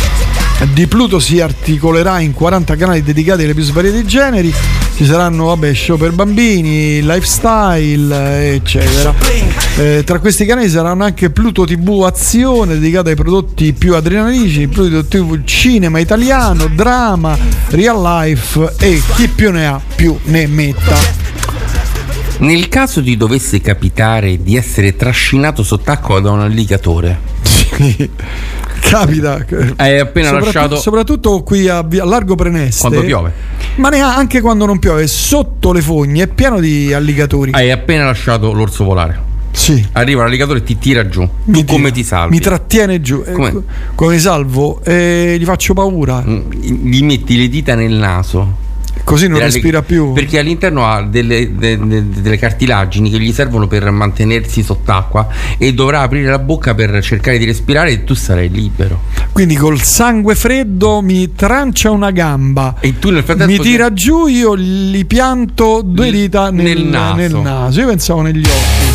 [0.65, 4.53] di Pluto si articolerà in 40 canali dedicati ai più svariati generi.
[4.95, 9.13] Ci saranno vabbè, show per bambini, lifestyle, eccetera.
[9.77, 15.03] Eh, tra questi canali saranno anche Pluto TV Azione dedicato ai prodotti più adrenalinici, Pluto
[15.05, 17.37] TV Cinema Italiano, Drama,
[17.69, 20.95] Real Life e chi più ne ha più ne metta.
[22.39, 27.19] Nel caso ti dovesse capitare di essere trascinato sott'acqua da un alligatore,
[28.81, 29.45] Capita.
[29.77, 32.81] hai appena Soprattutto- lasciato Soprattutto qui a, a Largo Preneste.
[32.87, 33.31] quando piove,
[33.75, 37.51] Ma neanche anche quando non piove, sotto le fogne è pieno di alligatori.
[37.53, 39.29] hai appena lasciato l'orso volare.
[39.51, 39.85] Sì.
[39.93, 41.27] Arriva l'alligatore e ti tira giù.
[41.45, 42.35] tu come ti salvi?
[42.35, 43.21] Mi trattiene giù.
[43.25, 43.51] Eh, Come?
[43.51, 43.63] co-
[43.95, 44.81] come mi salvo?
[44.83, 46.23] Eh, gli faccio paura.
[46.25, 48.69] Mm, Gli metti le dita nel naso.
[49.03, 50.13] Così non respira più.
[50.13, 55.73] Perché all'interno ha delle, de- de- delle cartilagini che gli servono per mantenersi sott'acqua e
[55.73, 59.01] dovrà aprire la bocca per cercare di respirare e tu sarai libero.
[59.31, 62.75] Quindi col sangue freddo mi trancia una gamba.
[62.79, 66.83] E tu nel frattempo Mi ti- tira giù, io gli pianto due dita nel, nel
[66.85, 67.15] naso.
[67.15, 67.79] nel naso.
[67.79, 68.90] Io pensavo negli occhi.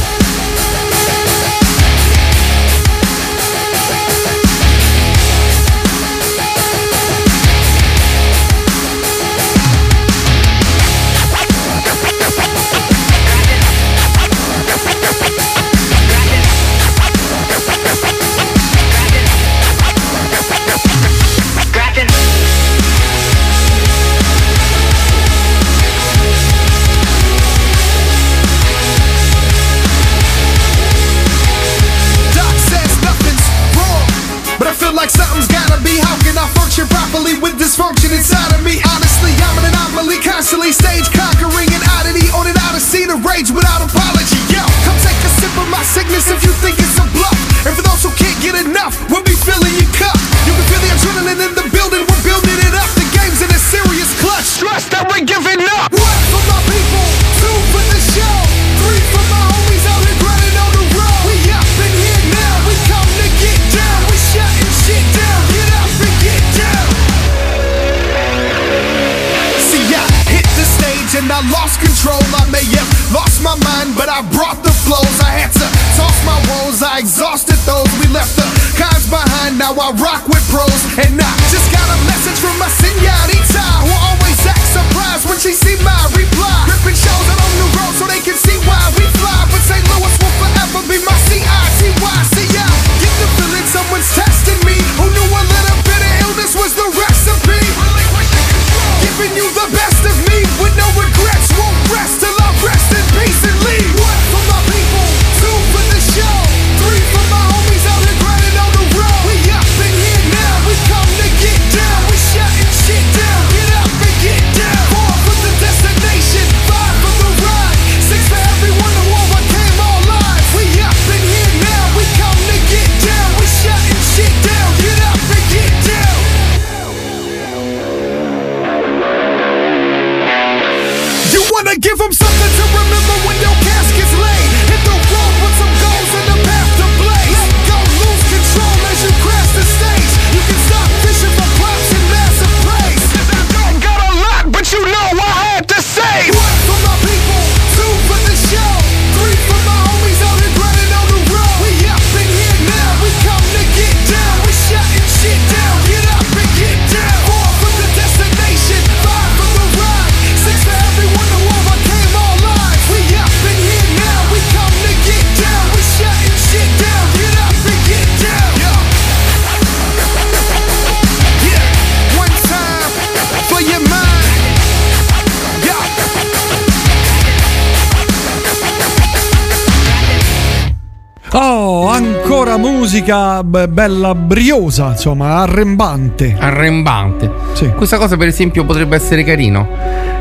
[183.07, 186.37] Musica be- bella briosa, insomma, arrembante.
[186.39, 187.31] Arrembante.
[187.77, 189.69] Questa cosa, per esempio, potrebbe essere carino.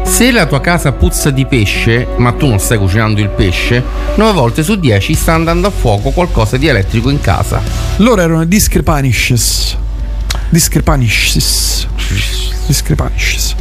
[0.03, 3.83] Se la tua casa puzza di pesce, ma tu non stai cucinando il pesce,
[4.15, 7.59] 9 volte su 10 sta andando a fuoco qualcosa di elettrico in casa.
[7.97, 9.75] Loro erano discrepanishes.
[10.49, 11.87] Discrepanishes.
[12.67, 13.54] Discrepanishes.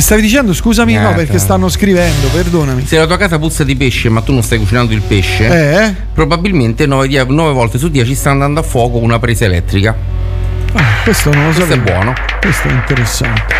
[0.00, 0.54] Che stavi dicendo?
[0.54, 1.16] Scusami, no, Niente.
[1.24, 2.86] perché stanno scrivendo, perdonami.
[2.86, 5.46] Se la tua casa puzza di pesce, ma tu non stai cucinando il pesce,
[5.84, 5.94] Eh?
[6.14, 7.22] probabilmente 9,
[7.52, 9.94] volte su 10 sta andando a fuoco una presa elettrica.
[10.72, 11.86] Ah, questo non lo Questo sapevo.
[11.86, 12.14] è buono.
[12.40, 13.54] Questo è interessante.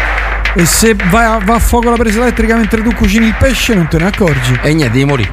[0.55, 3.86] E se va, va a fuoco la presa elettrica mentre tu cucini il pesce non
[3.89, 4.59] te ne accorgi.
[4.62, 5.33] E niente, devi morire.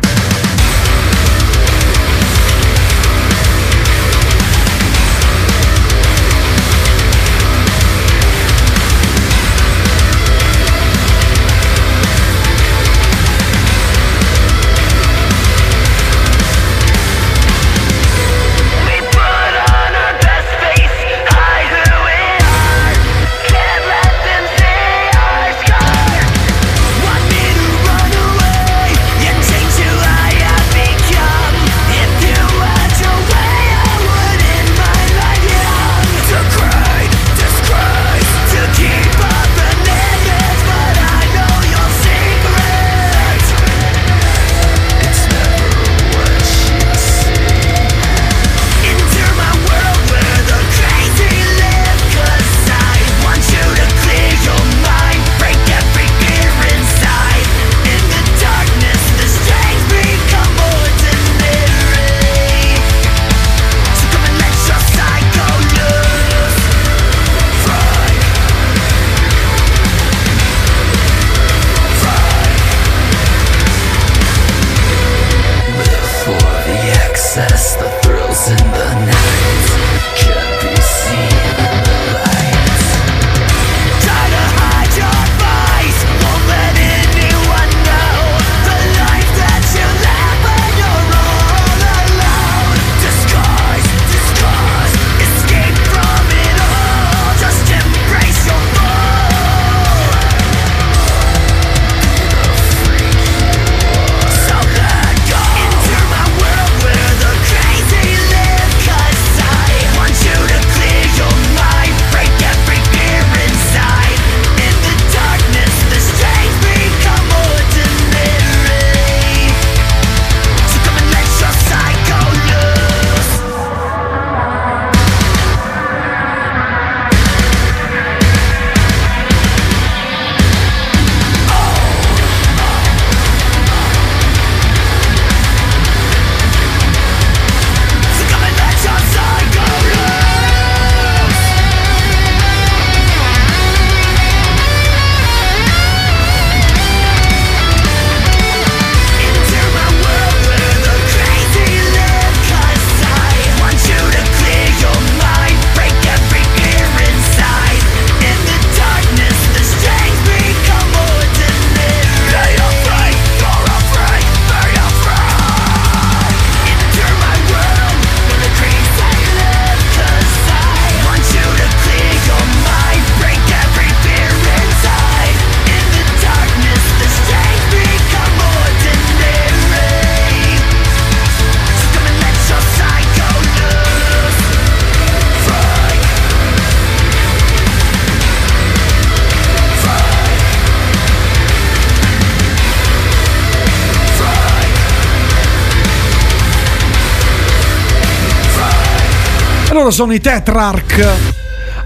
[199.87, 201.07] Loro sono i Tetrarch.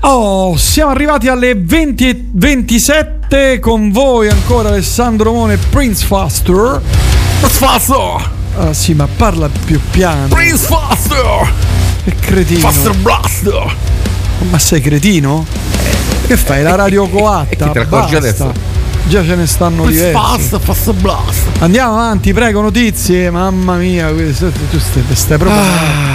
[0.02, 6.82] Oh, siamo arrivati alle 20 e 27 con voi ancora Alessandro Mone e Prince Faster.
[7.40, 8.32] Prince Faster!
[8.58, 10.30] Ah sì, ma parla più piano.
[10.30, 11.54] Prince Faster!
[12.04, 12.60] Che cretino.
[12.60, 13.76] Faster Blaster!
[14.50, 15.46] Ma sei cretino?
[16.26, 16.64] Che fai?
[16.64, 17.66] La radio coatta?
[17.66, 18.52] Che te accorgi adesso?
[19.08, 20.28] Già ce ne stanno Prince diversi.
[20.28, 21.48] Faster, Faster Blast!
[21.60, 23.30] Andiamo avanti, prego, notizie.
[23.30, 26.11] Mamma mia, tu stai, stai proprio.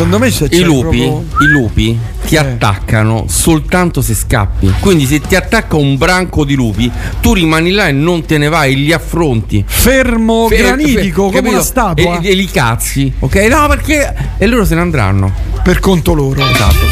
[0.00, 4.72] Secondo me c'è I c'è lupi, proprio- i lupi ti attaccano soltanto se scappi.
[4.80, 8.48] Quindi se ti attacca un branco di lupi, tu rimani là e non te ne
[8.48, 9.62] vai, li affronti.
[9.66, 12.18] Fermo Fer- granitico fer- come una statua.
[12.18, 13.34] E, e li cazzi, ok?
[13.50, 14.14] No, perché.
[14.38, 15.34] E loro se ne andranno.
[15.62, 16.40] Per conto loro.
[16.40, 16.86] Esatto.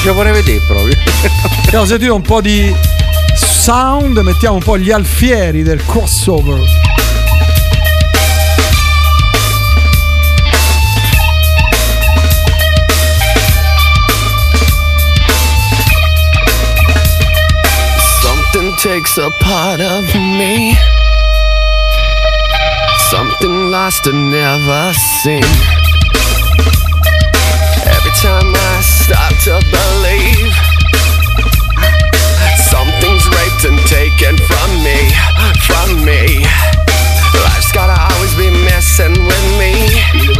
[0.00, 0.94] Ci vorrei vedere proprio.
[1.66, 2.74] Abbiamo sentito un po' di
[3.34, 6.60] sound, mettiamo un po' gli alfieri del crossover.
[18.86, 20.76] Takes a part of me.
[23.10, 24.92] Something lost and never
[25.22, 25.42] seen.
[27.82, 30.52] Every time I start to believe
[32.70, 34.98] something's raped and taken from me,
[35.66, 36.46] from me.
[37.42, 40.35] Life's gotta always be messing with me.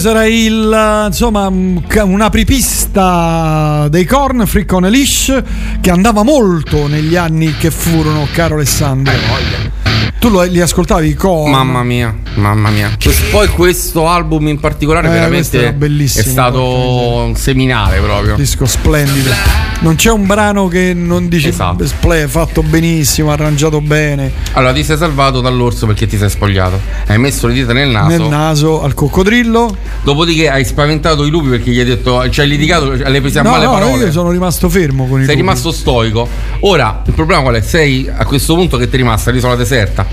[0.00, 2.20] Questo era il insomma un
[3.88, 5.42] dei Korn, Freak on a Leash,
[5.80, 9.12] che andava molto negli anni che furono, caro Alessandro.
[10.18, 11.48] Tu lo- li ascoltavi Korn?
[11.50, 12.90] Mamma mia, mamma mia.
[13.30, 16.64] Poi questo album in particolare Eh, veramente è stato
[17.24, 18.34] un seminale proprio.
[18.34, 19.30] Disco splendido.
[19.80, 21.86] Non c'è un brano che non dici Esatto.
[21.86, 24.32] "Sple- fatto benissimo, arrangiato bene.
[24.54, 26.80] Allora ti sei salvato dall'orso perché ti sei spogliato.
[27.06, 28.08] Hai messo le dita nel naso.
[28.08, 29.76] Nel naso al coccodrillo.
[30.02, 33.42] Dopodiché hai spaventato i lupi perché gli hai detto, ci hai litigato, le presi a
[33.42, 34.04] No, male no, parole.
[34.06, 35.46] io sono rimasto fermo con i Sei lupi.
[35.46, 36.26] rimasto stoico.
[36.60, 37.60] Ora, il problema qual è?
[37.60, 40.06] Sei a questo punto che ti è rimasta l'isola deserta.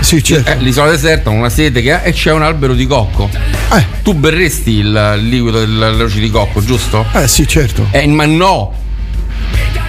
[0.00, 0.50] Sì, certo.
[0.50, 3.28] Eh, l'isola deserta, una sete che ha e c'è un albero di cocco.
[3.72, 3.84] Eh.
[4.02, 7.04] Tu berresti il liquido delle noci di cocco, giusto?
[7.12, 7.86] Eh sì, certo.
[7.90, 8.72] Eh, ma no!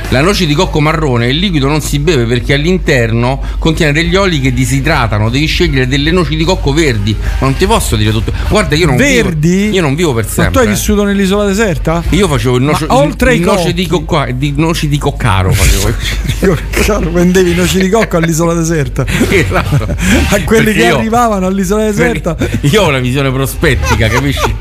[0.09, 4.39] La noce di cocco marrone, il liquido non si beve perché all'interno contiene degli oli
[4.39, 5.29] che disidratano.
[5.29, 7.13] Devi scegliere delle noci di cocco verdi.
[7.19, 8.31] Ma non ti posso dire tutto.
[8.47, 9.49] Guarda, io non Verdi?
[9.63, 9.75] vivo.
[9.75, 10.51] Io non vivo per Ma sempre.
[10.53, 10.69] tu hai eh.
[10.69, 12.01] vissuto nell'isola deserta?
[12.11, 15.51] Io facevo il noce, Ma oltre il noce di, cocco- di noci di coccaro.
[15.51, 16.55] Facevo.
[16.85, 19.03] Caro, vendevi i noci di cocco all'isola deserta.
[19.29, 19.87] Esatto.
[20.29, 24.55] A quelli Perché che io- arrivavano all'isola deserta, Io ho una visione prospettica, capisci?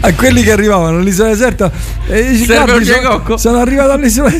[0.00, 1.70] a quelli che arrivavano all'isola deserta,
[2.08, 4.36] e dici, "Guardi, un sono, cocco?" sono arrivato all'isola deserta,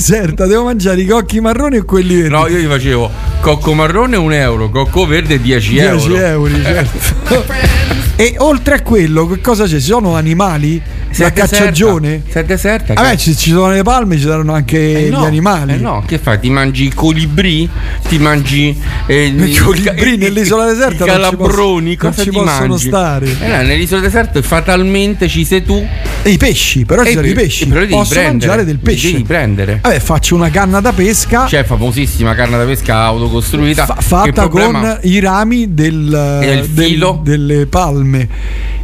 [0.47, 2.31] devo mangiare i cocchi marroni e quelli verdi.
[2.31, 3.11] No, io gli facevo
[3.41, 6.17] cocco marrone 1 euro, cocco verde 10 10 euro.
[6.17, 7.45] euro, certo.
[8.21, 9.79] E oltre a quello, che cosa c'è?
[9.79, 10.83] Ci sono animali?
[11.11, 12.23] Se La cacciagione?
[12.29, 12.93] Se è deserta.
[12.95, 15.73] Vabbè, che- ci, ci sono le palme, ci saranno anche Eh no, gli animali.
[15.73, 16.39] eh no, che fai?
[16.39, 17.69] Ti mangi i colibrì?
[18.07, 21.97] Ti mangi eh, I colibrì nell'isola deserta I non ci calabroni?
[21.97, 22.87] posso- non cosa ci ti possono mangi?
[22.87, 23.27] stare.
[23.41, 25.85] Eh no, nell'isola deserta fatalmente ci sei tu.
[26.23, 27.67] E i pesci, però ci sono i pe- pesci.
[27.67, 29.11] però devi Posso prendere, mangiare del pesce.
[29.13, 29.79] devi prendere.
[29.83, 33.87] Vabbè, faccio una canna da pesca C'è famosissima carne da pesca autocostruita.
[33.87, 35.95] fa- fatta con i rami del,
[36.43, 37.21] il del- filo?
[37.25, 38.29] delle palme.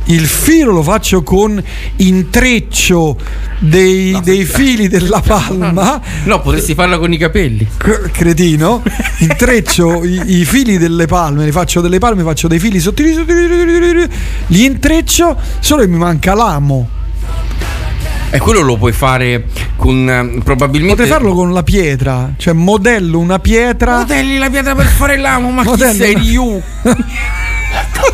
[0.07, 1.63] Il filo lo faccio con
[1.97, 3.17] intreccio
[3.59, 6.01] dei, dei fili della palma.
[6.25, 7.67] No, potresti farla con i capelli.
[8.13, 8.83] Cretino
[9.21, 13.43] intreccio i, i fili delle palme li faccio delle palme faccio dei fili sottili, sottili,
[13.49, 14.09] sottili,
[14.49, 16.89] li intreccio solo che mi manca l'amo
[18.31, 20.95] E quello lo puoi fare con probabilmente.
[20.97, 25.51] potrei farlo con la pietra cioè modello una pietra Modelli la pietra per fare l'amo,
[25.51, 26.63] ma Modello chi sei una- you?
[26.83, 26.95] The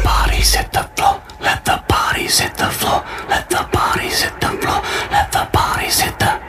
[0.02, 1.20] body set the floor.
[1.40, 3.04] Let the bodies hit the floor.
[3.28, 4.82] Let the bodies hit the floor.
[5.10, 6.39] Let the bodies hit the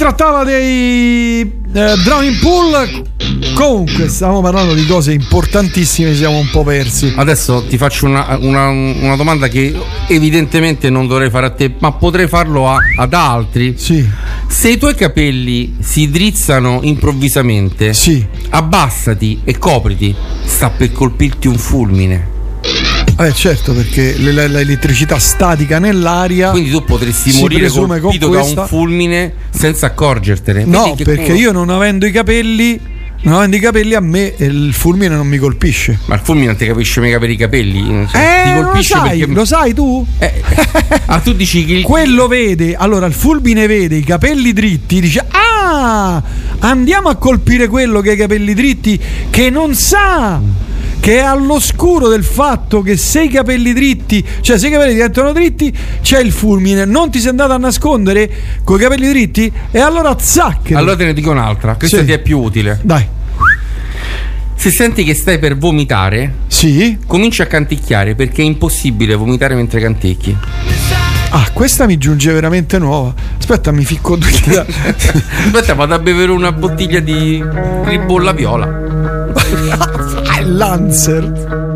[0.00, 3.02] trattava dei eh, Drowning Pool.
[3.52, 7.12] Comunque, stavamo parlando di cose importantissime, siamo un po' persi.
[7.14, 11.92] Adesso ti faccio una, una- una domanda che evidentemente non dovrei fare a te, ma
[11.92, 13.74] potrei farlo a- ad altri.
[13.76, 14.02] Sì.
[14.48, 17.92] Se i tuoi capelli si drizzano improvvisamente,
[18.48, 20.14] abbassati e copriti.
[20.46, 22.29] Sta per colpirti un fulmine.
[23.22, 26.50] Eh certo, perché l'elettricità statica nell'aria.
[26.50, 30.64] Quindi tu potresti morire colpito con da un fulmine senza accorgertene.
[30.64, 31.36] No, perché culo.
[31.36, 32.80] io non avendo i capelli,
[33.24, 35.98] non avendo i capelli, a me il fulmine non mi colpisce.
[36.06, 38.06] Ma il fulmine non ti capisce mica per i capelli.
[38.10, 39.34] cioè, Eh, ti lo colpisce sai, perché.
[39.34, 40.06] lo sai tu?
[41.06, 45.26] ah, tu dici che il- Quello vede, allora il fulmine vede i capelli dritti, dice
[45.30, 46.22] "Ah,
[46.60, 50.40] andiamo a colpire quello che ha i capelli dritti che non sa
[51.00, 55.32] che è all'oscuro del fatto che se i capelli dritti, cioè se i capelli diventano
[55.32, 56.84] dritti, c'è il fulmine.
[56.84, 58.30] Non ti sei andato a nascondere
[58.62, 59.50] con i capelli dritti?
[59.70, 60.78] E allora zacchero.
[60.78, 61.74] Allora te ne dico un'altra.
[61.76, 62.04] Questa Sì.
[62.04, 62.78] ti è più utile.
[62.82, 63.06] Dai.
[64.54, 66.98] Se senti che stai per vomitare, sì.
[67.06, 70.36] comincia a canticchiare perché è impossibile vomitare mentre canticchi.
[71.30, 73.14] Ah, questa mi giunge veramente nuova.
[73.38, 74.28] Aspetta, mi ficco due.
[75.48, 77.42] Aspetta, vado a bere una bottiglia di
[77.84, 79.19] ribolla viola.
[80.32, 81.69] Ah, Lancer.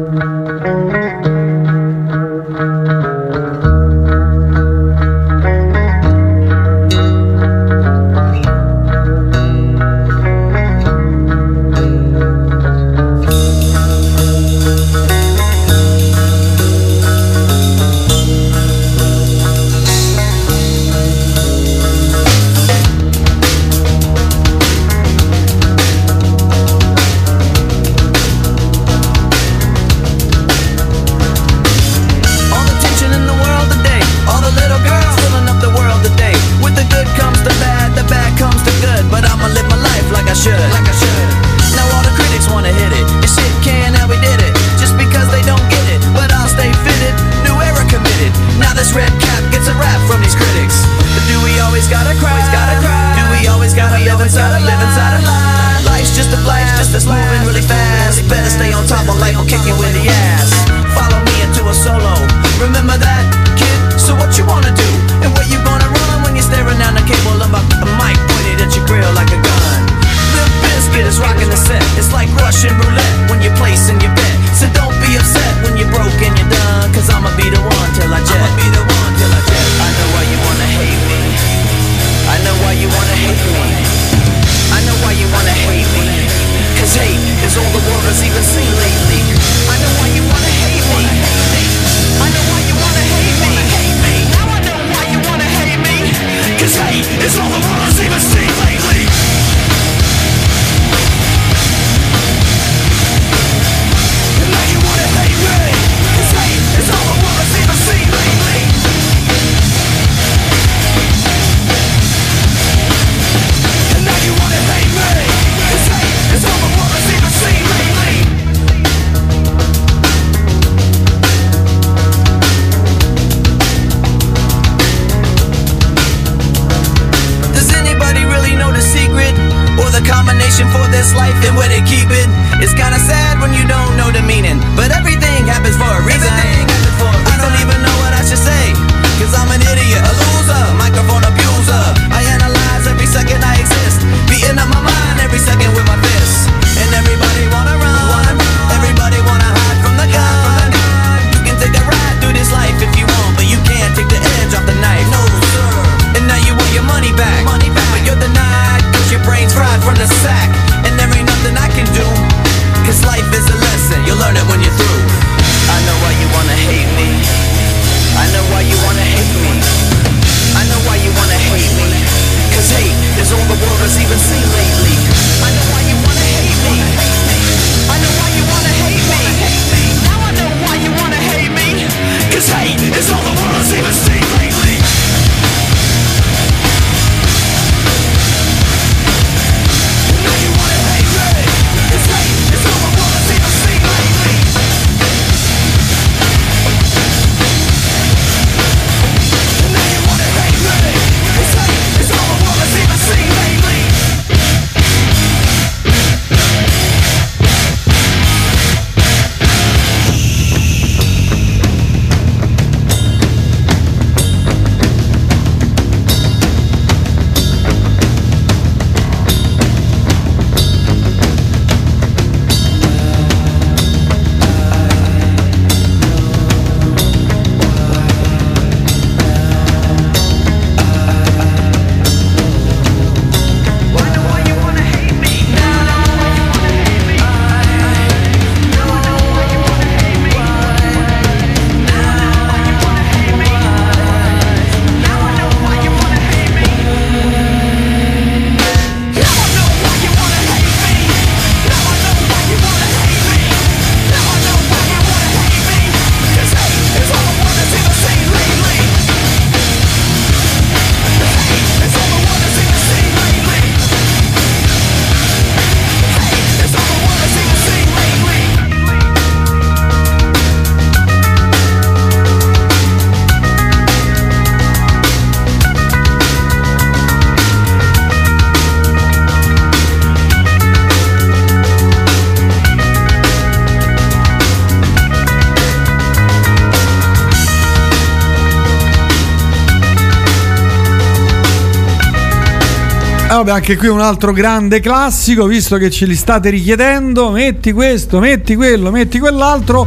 [293.44, 298.18] Vabbè, anche qui un altro grande classico, visto che ce li state richiedendo, metti questo,
[298.18, 299.86] metti quello, metti quell'altro,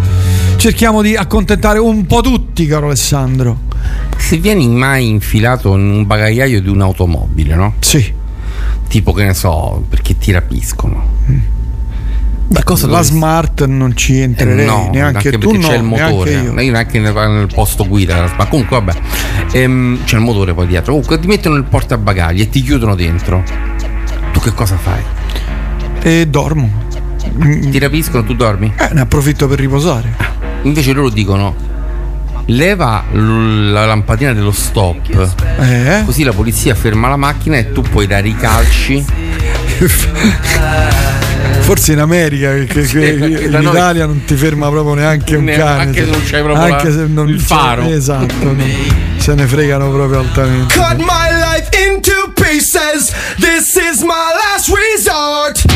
[0.57, 3.61] cerchiamo di accontentare un po' tutti, caro Alessandro.
[4.15, 7.73] Se vieni mai infilato in un bagagliaio di un'automobile, no?
[7.79, 8.13] Sì.
[8.87, 11.15] Tipo che ne so, perché ti rapiscono.
[12.49, 15.75] Beh, cosa la smart non ci entrerei, Eh, no, neanche anche tu perché no, c'è
[15.75, 16.61] il motore, neanche io.
[16.61, 18.99] io neanche nel, nel posto guida, ma comunque vabbè,
[19.51, 20.91] Ehm, c'è il motore poi dietro.
[20.93, 23.43] Comunque ti mettono nel portabagagli e ti chiudono dentro.
[24.33, 25.01] Tu che cosa fai?
[26.01, 26.85] E dormo.
[27.69, 28.73] Ti rapiscono, tu dormi?
[28.77, 30.13] Eh, ne approfitto per riposare.
[30.63, 31.55] Invece loro dicono
[32.49, 35.31] leva la lampadina dello stop.
[35.59, 36.03] Eh?
[36.05, 39.03] Così la polizia ferma la macchina e tu puoi dare i calci.
[41.59, 45.43] Forse in America, che, Sì, perché in noi- Italia non ti ferma proprio neanche un
[45.43, 45.81] Ne- cane.
[45.81, 47.81] anche se non c'hai proprio Anche la- se non il faro.
[47.89, 48.61] Esatto, non-
[49.19, 50.73] se ne fregano proprio altamente.
[50.73, 53.11] Cut my life into pieces.
[53.37, 55.66] This is my last resort.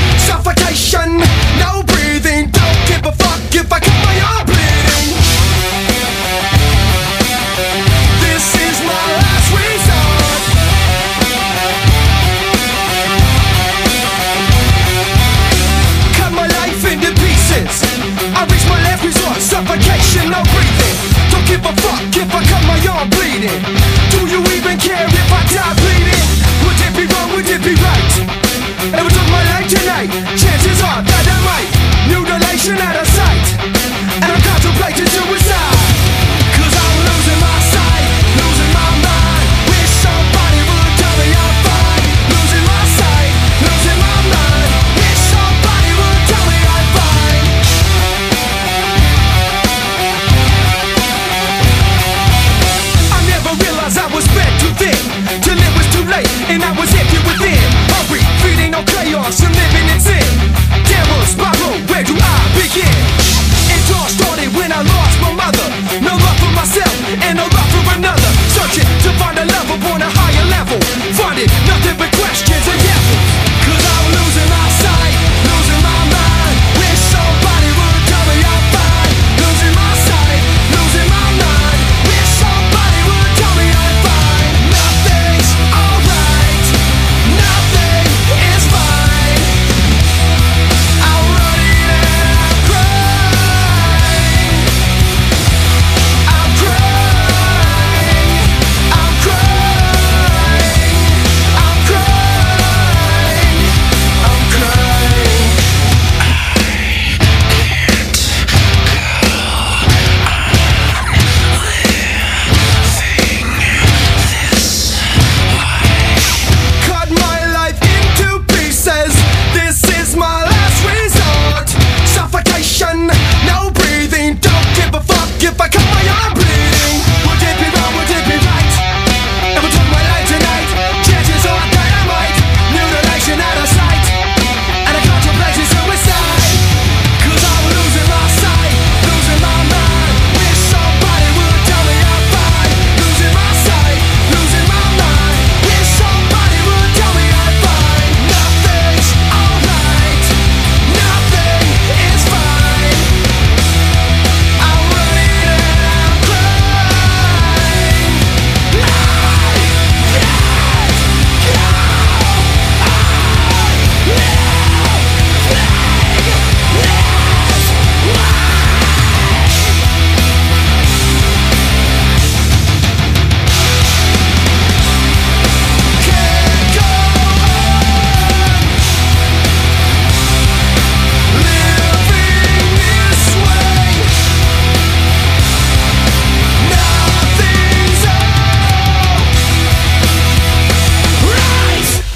[32.62, 33.11] Nation at a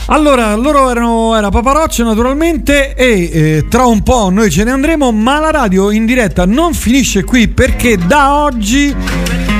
[0.07, 5.11] Allora, loro erano era Paparoccio naturalmente e eh, tra un po' noi ce ne andremo,
[5.11, 8.95] ma la radio in diretta non finisce qui perché da oggi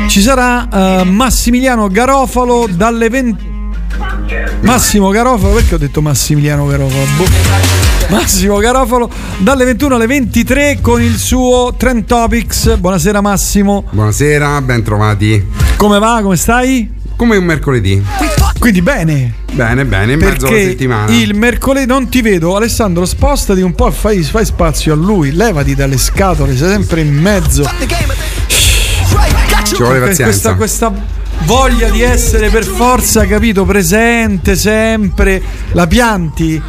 [0.07, 0.67] ci sarà
[1.01, 3.53] eh, Massimiliano Garofalo dalle 20
[4.61, 7.05] Massimo Garofalo, perché ho detto Massimiliano Garofalo?
[7.17, 7.25] Boh.
[8.09, 12.77] Massimo Garofalo dalle 21 alle 23 con il suo Trend Topics.
[12.77, 13.85] Buonasera Massimo.
[13.89, 15.43] Buonasera, ben trovati.
[15.75, 16.19] Come va?
[16.21, 16.91] Come stai?
[17.15, 18.03] Come un mercoledì.
[18.59, 19.33] Quindi bene.
[19.51, 21.11] Bene, bene, in mezzo alla Perché settimana.
[21.15, 23.05] il mercoledì non ti vedo, Alessandro.
[23.05, 27.63] Spostati un po', fai, fai spazio a lui, levati dalle scatole, sei sempre in mezzo.
[29.63, 30.23] Ci vuole pazienza.
[30.23, 30.93] Questa, questa
[31.43, 36.61] voglia di essere per forza, capito, presente sempre, la pianti.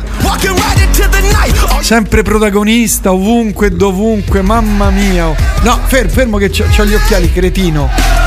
[1.81, 5.35] Sempre protagonista, ovunque, dovunque, mamma mia.
[5.63, 8.26] No, fermo, fermo che c'ho gli occhiali, cretino.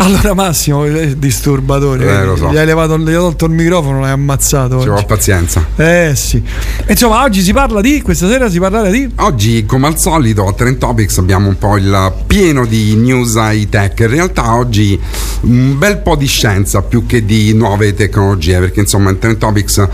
[0.00, 2.06] Allora Massimo, è disturbatore.
[2.06, 2.50] Eh, lo so.
[2.50, 4.80] Gli hai levato, gli hai tolto il microfono, l'hai ammazzato.
[4.80, 5.66] Ci vuole pazienza.
[5.74, 6.40] Eh sì.
[6.86, 8.00] Insomma, oggi si parla di.
[8.00, 9.10] Questa sera si parlerà di.
[9.16, 13.68] Oggi, come al solito, a Trend Topics abbiamo un po' il pieno di news high
[13.68, 13.98] tech.
[13.98, 14.98] In realtà oggi
[15.40, 19.88] un bel po' di scienza più che di nuove tecnologie, perché insomma in Trend Topics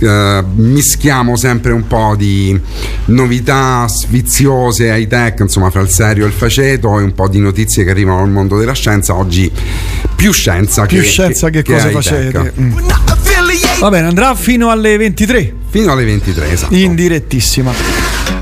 [0.00, 2.58] eh, mischiamo sempre un po' di
[3.06, 7.38] novità sfiziose high tech, insomma, fra il serio e il faceto e un po' di
[7.38, 9.14] notizie che arrivano dal mondo della scienza.
[9.14, 9.45] Oggi
[10.16, 11.92] più scienza Più che scienza che, cosa high-tech.
[11.92, 12.52] facete.
[12.60, 12.78] Mm.
[13.80, 15.54] Va bene, andrà fino alle 23.
[15.68, 16.74] Fino alle 23, esatto.
[16.74, 17.72] In direttissima.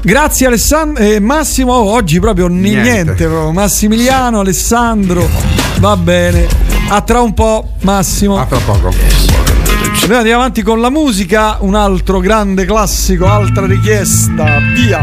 [0.02, 2.90] Grazie Alessandro e Massimo, Oh, oggi proprio ni- niente.
[2.90, 3.24] Niente.
[3.26, 3.50] proprio.
[3.52, 5.28] Massimiliano, Alessandro,
[5.78, 6.46] va bene.
[6.88, 8.38] A tra un po', Massimo.
[8.38, 8.92] A tra poco.
[10.06, 15.02] Noi andiamo avanti con la musica, un altro grande classico, altra richiesta, via.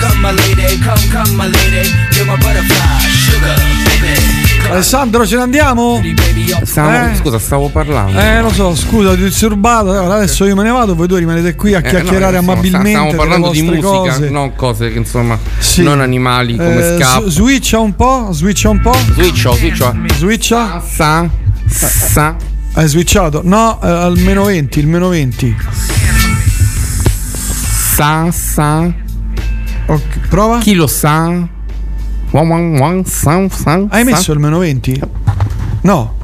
[0.00, 1.88] Come my lady, come, come my lady.
[2.14, 4.70] You're my butterfly, sugar, baby.
[4.70, 6.00] Alessandro, ce ne andiamo?
[6.62, 7.16] Stavo- Eh?
[7.16, 8.18] Scusa, stavo parlando.
[8.18, 9.90] Eh, lo so, scusa, ti ho disturbato.
[9.90, 12.52] Allora, adesso io me ne vado, voi due rimanete qui a Eh, chiacchierare no, insomma,
[12.52, 12.88] amabilmente.
[12.90, 14.28] Stiamo parlando di musica, cose.
[14.30, 15.82] non cose che insomma, Sì.
[15.82, 17.28] non animali come Eh, scappa.
[17.28, 18.94] switcha un po', switcha un po'.
[19.14, 19.94] Switcho, switcho.
[20.16, 20.82] Switcha.
[20.86, 21.28] Sa,
[21.66, 22.36] sa.
[22.74, 23.40] Hai switchato?
[23.44, 25.56] No, eh, al meno 20, il meno 20.
[27.94, 28.92] Sa, sa.
[29.88, 30.58] Ok, prova.
[30.58, 31.32] Chi lo sa?
[33.88, 35.00] Hai messo il meno 20?
[35.80, 36.14] No.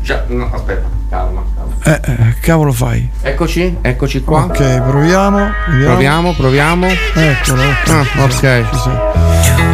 [0.00, 1.74] Cioè, no, aspetta, calma, calma.
[1.84, 3.06] Eh, eh, cavolo fai?
[3.20, 4.44] Eccoci, eccoci qua.
[4.44, 5.36] Ok, proviamo.
[5.68, 5.84] vediamo.
[5.84, 6.86] Proviamo, proviamo.
[6.86, 7.62] Eccolo.
[7.62, 7.92] ecco.
[7.92, 8.70] Ah, ok.
[8.70, 9.71] Ci sei.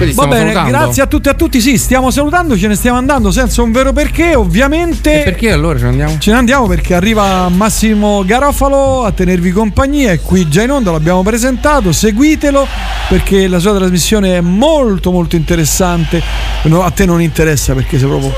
[0.00, 0.70] Quindi Va bene, salutando?
[0.70, 1.60] grazie a tutti e a tutti.
[1.60, 5.20] Sì, stiamo salutando, ce ne stiamo andando senza un vero perché, ovviamente.
[5.20, 6.16] E perché allora ce ne andiamo?
[6.18, 10.12] Ce ne andiamo perché arriva Massimo Garofalo a tenervi compagnia.
[10.12, 11.92] È qui già in onda, l'abbiamo presentato.
[11.92, 12.66] Seguitelo
[13.08, 16.22] perché la sua trasmissione è molto, molto interessante.
[16.62, 18.32] No, a te non interessa perché sei proprio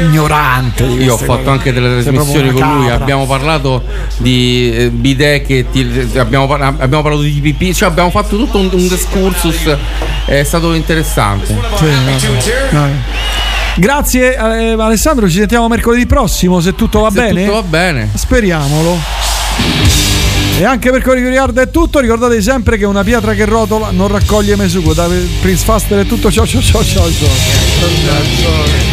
[0.00, 0.84] ignorante.
[0.84, 1.50] Io ho fatto cose.
[1.50, 3.84] anche delle trasmissioni con lui, abbiamo parlato
[4.18, 8.68] di eh, bidet che ti- abbiamo, abbiamo parlato di pipì, cioè abbiamo fatto tutto un,
[8.72, 9.76] un discursus,
[10.26, 11.46] è stato interessante.
[11.76, 11.84] Sì,
[12.70, 12.88] no, no.
[13.74, 17.44] Grazie eh, Alessandro, ci sentiamo mercoledì prossimo se tutto va Se bene.
[17.44, 18.08] tutto va bene.
[18.14, 18.98] Speriamolo.
[20.58, 23.90] E anche per quello che riguarda è tutto, ricordatevi sempre che una pietra che rotola
[23.90, 24.92] non raccoglie mai sugo.
[24.92, 25.08] Da
[25.40, 28.91] Prince Faster è tutto, ciao ciao ciao ciao ciao.